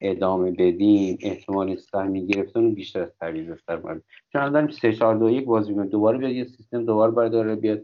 [0.00, 4.00] ادامه بدیم احتمال سهمی گرفتن بیشتر از تعویض سرمربی
[4.32, 7.82] چون داریم 3 4 2 1 بازی کنیم دوباره بیاد یه سیستم دوباره برداره بیاد.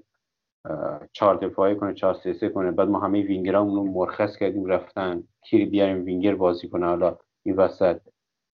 [1.12, 2.70] چهار دفاعی کنه چهار سه سه کنه.
[2.70, 5.22] بعد ما همه وینگرامون رو مرخص کردیم رفتن.
[5.44, 8.00] کیری بیاریم وینگر بازی کنه؟ حالا این وسط.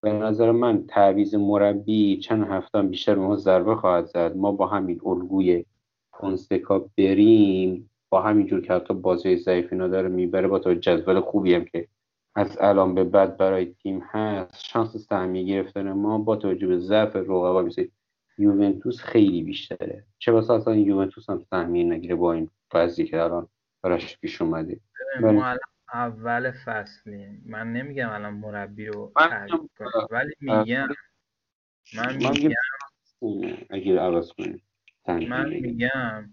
[0.02, 4.36] به نظر من تعویض مربی چند هفته بیشتر ما ضربه خواهد زد.
[4.36, 5.64] ما با همین الگوی
[6.12, 7.90] فونسکا بریم.
[8.10, 11.64] با همین جور که حتی بازی ضعیف اینا داره می‌بره با تو جدول خوبی هم
[11.64, 11.88] که
[12.34, 17.16] از الان به بعد برای تیم هست شانس سهمی گرفتن ما با توجه به ضعف
[17.16, 17.86] رقبا مثل
[18.38, 20.04] یوونتوس خیلی بیشتره.
[20.18, 23.48] چه بسا اصلا یوونتوس هم سهمی نگیره با این وضعی که الان
[23.82, 24.80] براش پیش اومده.
[25.20, 25.58] ما الان
[25.94, 27.42] اول فصلیم.
[27.46, 29.12] من نمیگم الان مربی رو
[30.10, 30.88] ولی میگم
[31.96, 32.50] من میگم
[33.70, 34.62] اگه عوض کنیم
[35.08, 36.30] من میگم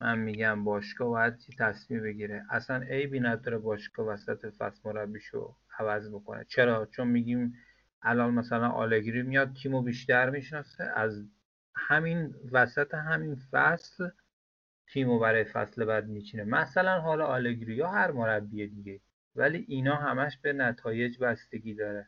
[0.00, 6.44] من میگم باشگاه باید تصمیم بگیره؟ اصلا عیبی نداره باشگاه وسط فصل مربیشو عوض بکنه.
[6.44, 7.54] چرا؟ چون میگیم
[8.02, 10.84] الان مثلا آلگری میاد تیمو بیشتر می‌شناسه.
[10.84, 11.24] از
[11.74, 14.08] همین وسط همین فصل
[14.92, 16.44] تیمو برای فصل بعد میچینه.
[16.44, 19.00] مثلا حالا آلگری یا هر مربی دیگه.
[19.36, 22.06] ولی اینا همش به نتایج بستگی داره.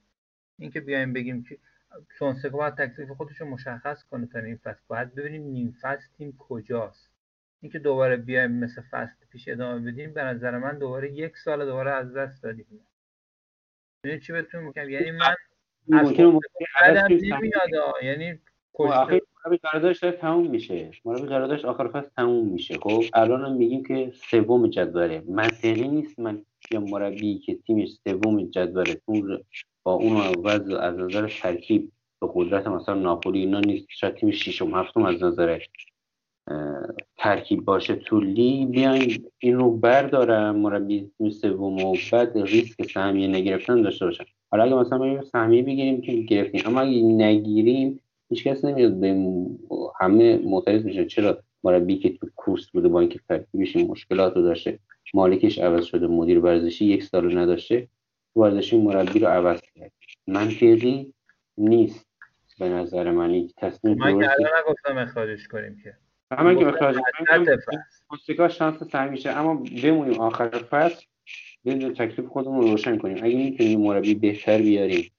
[0.58, 1.58] اینکه بیایم بگیم که
[2.18, 4.80] فونسکا باید تکلیف خودش رو مشخص کنه تا این فصل.
[4.88, 7.09] باید ببینیم نیم فصل تیم کجاست.
[7.60, 11.90] اینکه دوباره بیایم مثل فصل پیش ادامه بدیم به نظر من دوباره یک سال دوباره
[11.90, 12.86] از دست دادیم.
[14.04, 15.34] یعنی چی بهتون میگم؟ یعنی من
[15.92, 17.68] از نمیاد
[18.02, 18.38] یعنی
[18.78, 19.20] مربی
[19.62, 20.90] قراردادش داره تموم میشه.
[21.04, 22.78] مربی قراردادش آخر فصل تموم میشه.
[22.78, 25.22] خب الان هم میگیم که سوم جدوله.
[25.28, 29.00] منطقی نیست من یا مربی که تیمش سوم جدوله.
[29.82, 33.86] با اون وضع از نظر ترکیب به قدرت مثلا ناپولی اینا نیست.
[33.90, 35.60] شاید تیم ششم هفتم از نظر
[37.16, 43.82] ترکیب باشه تو لیگ بیاین این رو بردارم مربی سوم و بعد ریسک سهمیه نگرفتن
[43.82, 44.24] داشته باشن.
[44.50, 49.36] حالا اگه مثلا ما سهمیه بگیریم که گرفتیم اما اگه نگیریم هیچ کس نمیاد به
[50.00, 54.78] همه معترض میشه چرا مربی که تو کورس بوده با اینکه ترکیبش مشکلات رو داشته
[55.14, 57.88] مالکش عوض شده مدیر ورزشی یک سال نداشته
[58.36, 59.92] ورزشی مربی رو عوض کرد.
[60.26, 61.14] منطقی
[61.58, 62.06] نیست.
[62.58, 65.94] به نظر من تصمیم من که نگفتم اخراجش کنیم که.
[66.32, 69.30] همه که اخراج کنیم شانس سر میشه.
[69.30, 71.04] اما بمونیم آخر فصل.
[71.64, 73.24] بیایم تکلیف خودمون رو روشن کنیم.
[73.24, 75.10] اگه می‌تونیم مربی بهتر بیاریم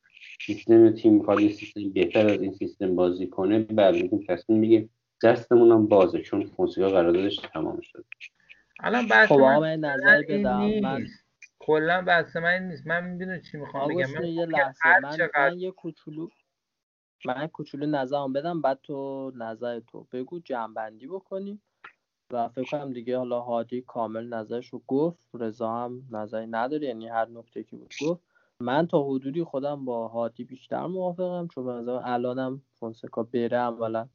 [0.45, 4.89] سیستم تیم می‌خواد سیستم بهتر از این سیستم بازی کنه بعد می‌تونیم تصمیم بگیم
[5.23, 8.05] دستمون هم بازه چون فونسیکا قراردادش تمام شد.
[8.79, 10.79] الان بحث خب آقا من نظر این بدم.
[10.79, 11.25] من نیست.
[11.59, 12.87] کلا بحث من این نیست.
[12.87, 14.11] من می‌دونم چی می‌خوام بگم.
[14.19, 14.79] من یه لحظه.
[14.81, 16.27] هر من, من یه کوچولو
[17.25, 20.07] من کوچولو نظرم بدم بعد تو نظر تو.
[20.11, 21.61] بگو جمعبندی بکنیم.
[22.31, 25.19] و فکر کنم دیگه حالا هادی کامل نظرش رو گفت.
[25.33, 28.21] رضا هم نظری نداره یعنی هر نکته که بود گفت.
[28.59, 34.07] من تا حدودی خودم با هادی بیشتر موافقم چون نظرم الانم فونسکا بره اولا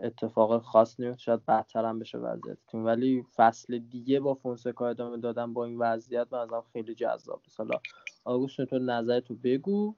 [0.00, 1.40] اتفاق خاص نمیفته شاید
[1.74, 2.84] هم بشه وضعیت تیم.
[2.84, 7.60] ولی فصل دیگه با فونسکا ادامه دادن با این وضعیت به نظرم خیلی جذاب است
[7.60, 7.80] حالا
[8.24, 9.94] آگوست تو نظرتو بگو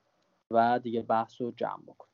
[0.50, 2.06] و دیگه بحث رو جمع بکن.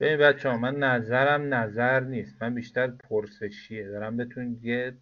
[0.00, 2.42] ببین بچه من نظرم نظر نیست.
[2.42, 3.88] من بیشتر پرسشیه.
[3.88, 4.98] دارم بهتون یه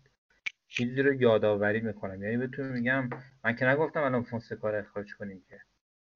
[0.69, 2.23] چیزی رو یادآوری می‌کنم.
[2.23, 3.11] یعنی بهتون میگم
[3.45, 5.61] من که نگفتم الان فونسکا رو اخراج کنیم که.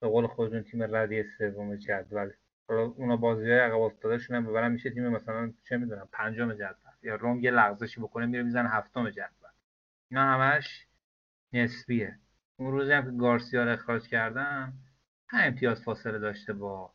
[0.00, 2.30] به قول خودتون تیم ردی سوم جدول.
[2.68, 6.92] حالا اونا بازی های عقب افتادهشون هم ببرن میشه تیم مثلا چه می‌دونم پنجم جدول.
[7.02, 9.50] یا روم یه لغزشی بکنه میره می‌زنه هفتم جدول.
[10.10, 10.86] اینا همش
[11.52, 12.18] نسبیه.
[12.56, 14.72] اون روزی هم که گارسیا رو اخراج کردم
[15.28, 16.92] هم امتیاز فاصله داشته با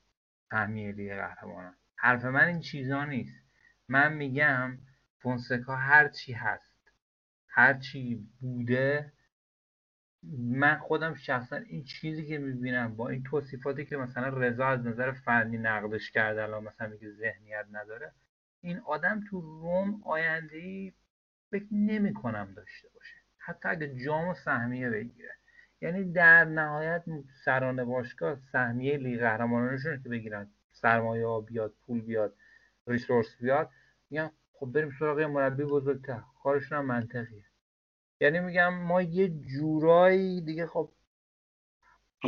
[0.54, 1.76] سهمیه لیگ قهرمانان.
[1.96, 3.44] حرف من این چیزا نیست.
[3.88, 4.78] من میگم
[5.20, 6.92] فونسکا هر چی هست
[7.48, 9.14] هر چی بوده
[10.38, 15.12] من خودم شخصا این چیزی که می‌بینم با این توصیفاتی که مثلا رضا از نظر
[15.12, 18.12] فنی نقدش کرده الان مثلا میگه ذهنیت نداره
[18.62, 20.94] این آدم تو روم آینده
[21.52, 23.16] فکر نمی کنم داشته باشه.
[23.38, 25.36] حتی اگه جام و سهمیه بگیره.
[25.84, 27.04] یعنی در نهایت
[27.46, 30.48] سران باشگاه سهمیه لیگ قهرمانانشون که بگیرن.
[30.72, 32.34] سرمایه ها بیاد پول بیاد
[32.88, 33.70] ریسورس بیاد.
[34.10, 36.22] میگن خب بریم سراغ یه مربی بزرگتر.
[36.44, 37.44] کارشون هم منطقیه.
[38.22, 40.90] یعنی میگم ما یه جورایی دیگه خب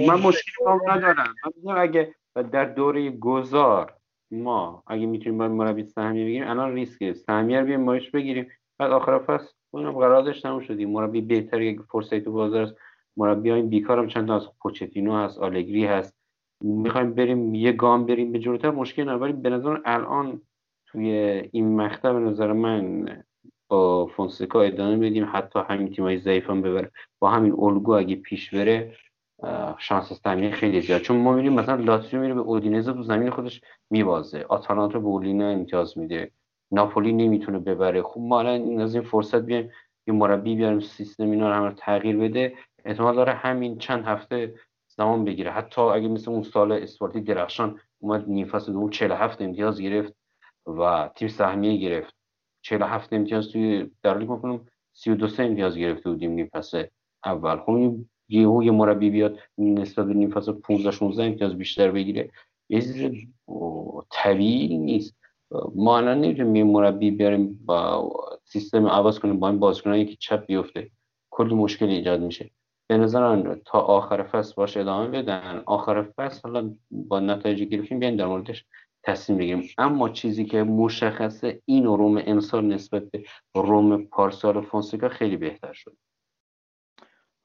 [0.08, 1.36] من مشکل هم ندارم.
[1.64, 2.16] من اگه
[2.52, 3.94] در دوره گذار
[4.32, 8.52] ما اگه می‌تونیم با مربی سهمیه بگیریم الان ریسکه سهمیه رو بیایم مایش بگیریم.
[8.78, 12.76] بعد آخر فصل اونم قراردادش تموم شدیم مربی بهتر یک فرصتی تو بازار است
[13.18, 16.16] مربی های بیکار هم چند تا از پوچتینو هست آلگری هست.
[16.62, 18.72] می‌خوایم بریم یه گام بریم به جلوتر.
[18.72, 20.42] مشکل نداره ولی به نظر الان
[20.88, 21.10] توی
[21.52, 23.08] این مقطع به نظر من
[23.70, 25.30] با فونسکا ادامه بدیم.
[25.34, 26.92] حتی همین تیمای ضعیف هم ببره.
[27.20, 28.96] با همین الگو اگه پیش بره
[29.78, 31.02] شانس تامین خیلی زیاد.
[31.02, 34.46] چون ما میریم مثلا لاتزیو میره به اودینزه تو زمین خودش میبازه.
[34.50, 36.32] آتالانتا به اولینا امتیاز میده.
[36.72, 38.02] ناپولی نمی‌تونه ببره.
[38.02, 39.70] خب ما الان این از این فرصت بیایم
[40.08, 42.54] یه مربی بیاریم سیستم اینا رو همه تغییر بده.
[42.86, 44.56] احتمال داره همین چند هفته
[44.88, 45.52] زمان بگیره.
[45.52, 50.14] حتی اگه مثل اون سال اسپارتی درخشان اومد نیم فصل دوم 47 امتیاز گرفت
[50.68, 52.16] و تیم سهمیه گرفت.
[52.62, 56.84] 47 امتیاز توی در لیگ کنم 32 امتیاز گرفته بودیم نیم فصل
[57.26, 57.60] اول.
[57.60, 57.96] خب
[58.30, 62.30] یهو یه مربی بیاد نسبت به نیم فصل 15 16 امتیاز بیشتر بگیره.
[62.70, 63.12] یه چیز
[64.12, 65.16] طبیعی نیست.
[65.76, 68.12] ما الان نمی‌تونیم یه مربی بیاریم با
[68.44, 70.92] سیستم عوض کنیم با این بازیکنایی که چپ بیفته.
[71.30, 72.50] کلی مشکل ایجاد میشه.
[72.88, 75.64] به نظرم تا آخر فصل باش ادامه بدن.
[75.66, 78.66] آخر فصل حالا با نتایج گرفتیم بیاین در موردش
[79.04, 79.70] تصمیم بگیریم.
[79.78, 83.24] اما چیزی که مشخصه این روم امسال نسبت به
[83.56, 85.98] روم پارسال فونسکا خیلی بهتر شد.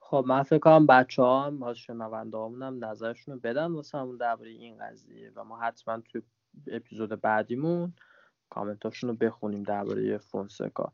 [0.00, 4.16] خب من فکر کنم بچه ها هم از شنونده هم نظرشون رو بدن واسه همون
[4.16, 6.22] درباره این قضیه و ما حتما توی
[6.66, 7.92] اپیزود بعدیمون
[8.50, 10.92] کامنتاشون رو بخونیم درباره فونسکا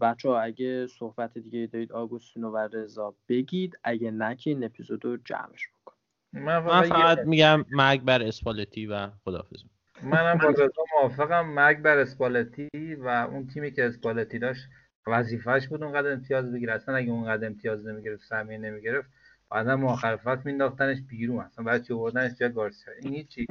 [0.00, 3.78] بچه ها اگه صحبت دیگه دارید آگوستینو و رضا بگید.
[3.84, 5.94] اگه نه که این اپیزود رو جمعش بکن
[6.32, 9.62] من من فقط یه- میگم مرگ بر اسپالتی و خداحافظ
[10.02, 11.46] منم با رضا موافقم.
[11.46, 14.68] مرگ بر اسپالتی و اون تیمی که اسپالتی داشت
[15.06, 16.72] وظیفهش بود اونقدر امتیاز بگیره.
[16.72, 19.10] اصلا اگه اونقدر امتیاز نمی‌گرفت سهمیه نمی‌گرفت
[19.50, 21.44] بعدا مؤخر فصل مینداختنش بیرون.
[21.44, 23.46] اصلا برای چی آوردنش جای گارسیا این هیچی.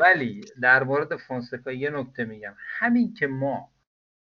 [0.00, 2.54] ولی در مورد فونسکا یه نکته میگم.
[2.58, 3.70] همین که ما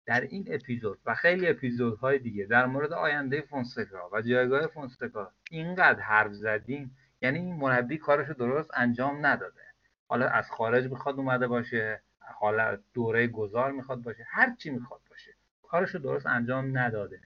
[0.06, 6.00] در این اپیزود و خیلی اپیزودهای دیگه در مورد آینده فونسکا و جایگاه فونسکا اینقدر
[6.00, 9.62] حرف زدیم یعنی این مربی کارشو درست انجام نداده.
[10.08, 15.34] حالا از خارج می‌خواد اومده باشه حالا دوره گذار می‌خواد باشه هر چی می‌خواد باشه.
[15.64, 17.22] کارشو درست انجام نداده.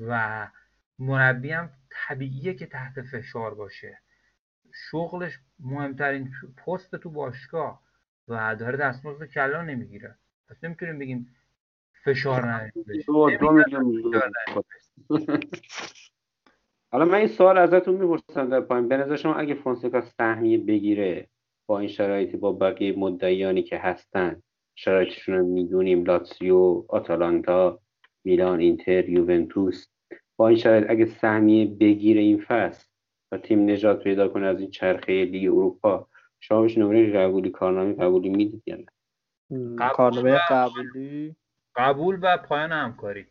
[0.00, 0.46] و
[0.98, 3.98] مربی هم طبیعیه که تحت فشار باشه.
[4.90, 6.32] شغلش مهمترین
[6.66, 7.82] پست تو باشگاه
[8.28, 10.14] و داره دستمزد کلا نمی‌گیره.
[10.48, 11.36] پس نمی‌تونیم بگیم
[12.04, 12.70] فشار
[13.08, 14.20] یورو.
[16.92, 18.88] حالا من این سوال ازتون می‌پرسم در پایین.
[18.88, 21.28] به نظر شما اگه فونسکا سهمیه بگیره
[21.66, 24.42] با این شرایطی با بقیه مدعیانی که هستن
[24.74, 27.80] شرایطشون رو می‌دونیم لاتسیو آتالانتا
[28.24, 29.86] میلان اینتر یوونتوس
[30.36, 32.88] با این شرایط اگه سهمیه بگیره این فصل
[33.32, 36.08] و تیم نجات پیدا کنه از این چرخه لیگ اروپا
[36.40, 38.86] شما بهش نمره قبولی کارنامه قبولی می‌دید یا نه؟
[39.88, 41.36] کارنامه قبولی؟
[41.76, 43.26] قبول و پایان همکاری.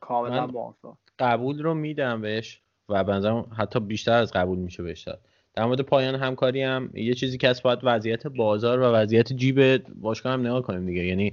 [0.00, 5.20] کاملا موافق قبول رو میدم بهش و بنظرم حتی بیشتر از قبول میشه بهش داد.
[5.54, 9.86] در مورد پایان همکاری هم یه چیزی که از باید وضعیت بازار و وضعیت جیب
[10.00, 11.04] باشگاه هم نگاه کنیم دیگه.
[11.04, 11.32] یعنی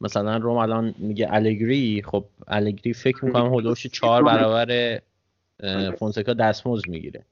[0.00, 5.00] مثلا روم الان میگه الگری خب الگری فکر می‌کنم هلوش چهار برابر
[5.98, 7.24] فونسکا دستمزد می‌گیره.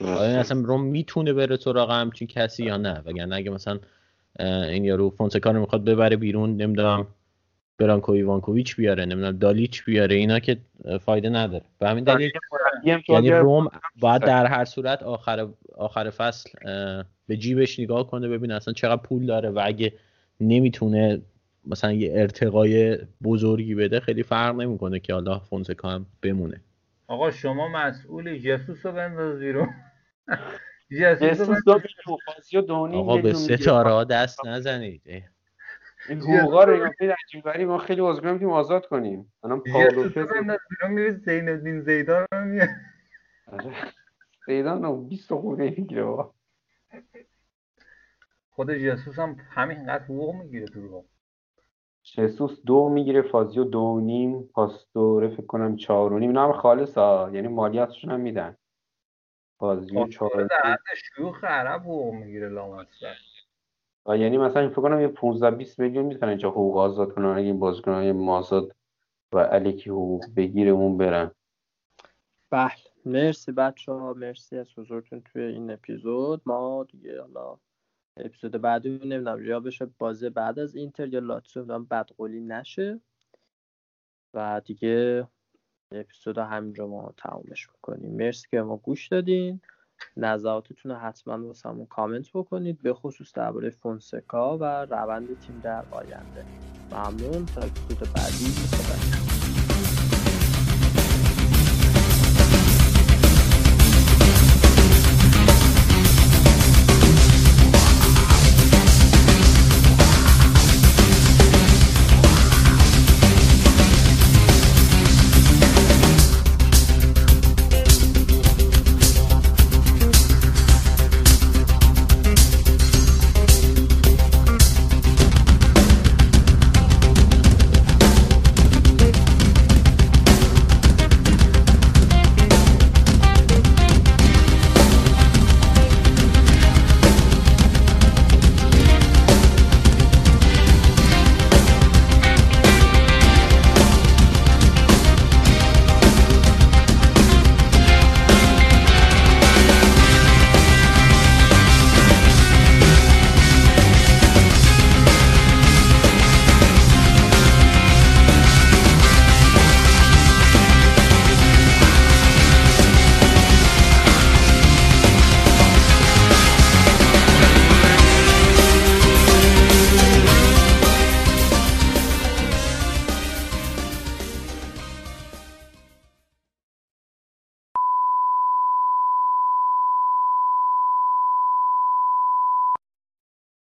[0.00, 3.78] آیا این اصلا روم می‌تونه بره سراغ همچین کسی یا نه؟ وگرنه اگه مثلا
[4.40, 7.06] این یارو فونسکا رو می‌خواد ببره بیرون نمی‌دونم.
[7.78, 10.56] برانکو ایوانکوویچ بیاره نمی‌دونم دالیچ بیاره اینا که
[11.00, 12.30] فایده نداره به همین دلیل
[13.08, 13.68] یعنی روم
[14.00, 16.50] باید در هر صورت آخر آخر فصل
[17.26, 19.92] به جیبش نگاه کنه ببینه اصلا چقدر پول داره و اگه
[20.40, 21.22] نمی‌تونه
[21.66, 26.60] مثلا یه ارتقای بزرگی بده خیلی فرق نمی‌کنه که حالا فونسکا هم بمونه
[27.06, 29.68] آقا شما مسئولی جسوس رو بنداز بیرون
[31.20, 31.80] جسوس رو
[32.94, 33.32] آقا به.
[33.32, 35.02] ستاره ها دست نزنید.
[36.08, 39.32] این حقوقا رو اینا خیلی عجیب غریب ما خیلی عضو می‌خوایم آزاد کنیم.
[39.44, 40.10] الان پاولو
[40.88, 42.68] میره زین الدین زیدان رو میاد
[44.46, 46.34] زیدان رو 20 خورده می‌گیره بابا.
[48.50, 51.04] خود جسوس هم همینقدر حقوق می‌گیره تو رو
[52.02, 56.28] جسوس دو می‌گیره فازیو دو و نیم پاستوره فکر کنم چهار و نیم.
[56.28, 58.56] اینا هم خالص ها یعنی مالیاتشون هم میدن.
[59.58, 60.72] فازیو چهار و در نیم.
[60.72, 60.78] حد
[61.16, 63.14] شیوخ عرب حقوق می‌گیره لامصب.
[64.08, 68.12] یعنی مثلا فکر کنم یه 15 20 میلیون می‌تونن اینجا حقوق آزاد کنن اگه بازیکن‌های
[68.12, 68.76] مازاد
[69.32, 71.30] و الکی حقوق بگیره اون برن.
[72.50, 72.72] بله.
[73.06, 76.42] مرسی بچه ها مرسی از حضورتون توی این اپیزود.
[76.46, 77.58] ما دیگه حالا
[78.16, 83.00] اپیزود بعدی نمی‌دونم یا بشه بازی بعد از اینتر یا لاتسیو نمی‌دونم بدقولی نشه.
[84.34, 85.26] و دیگه
[85.92, 88.10] اپیزود همینجا ما تمومش می‌کنیم.
[88.10, 89.60] مرسی که ما گوش دادین.
[90.16, 96.44] نظراتتون رو حتما واسمون کامنت بکنید به خصوص درباره فونسکا و روند تیم در آینده.
[96.92, 97.46] ممنون.
[97.46, 97.60] تا
[98.14, 99.53] بعدی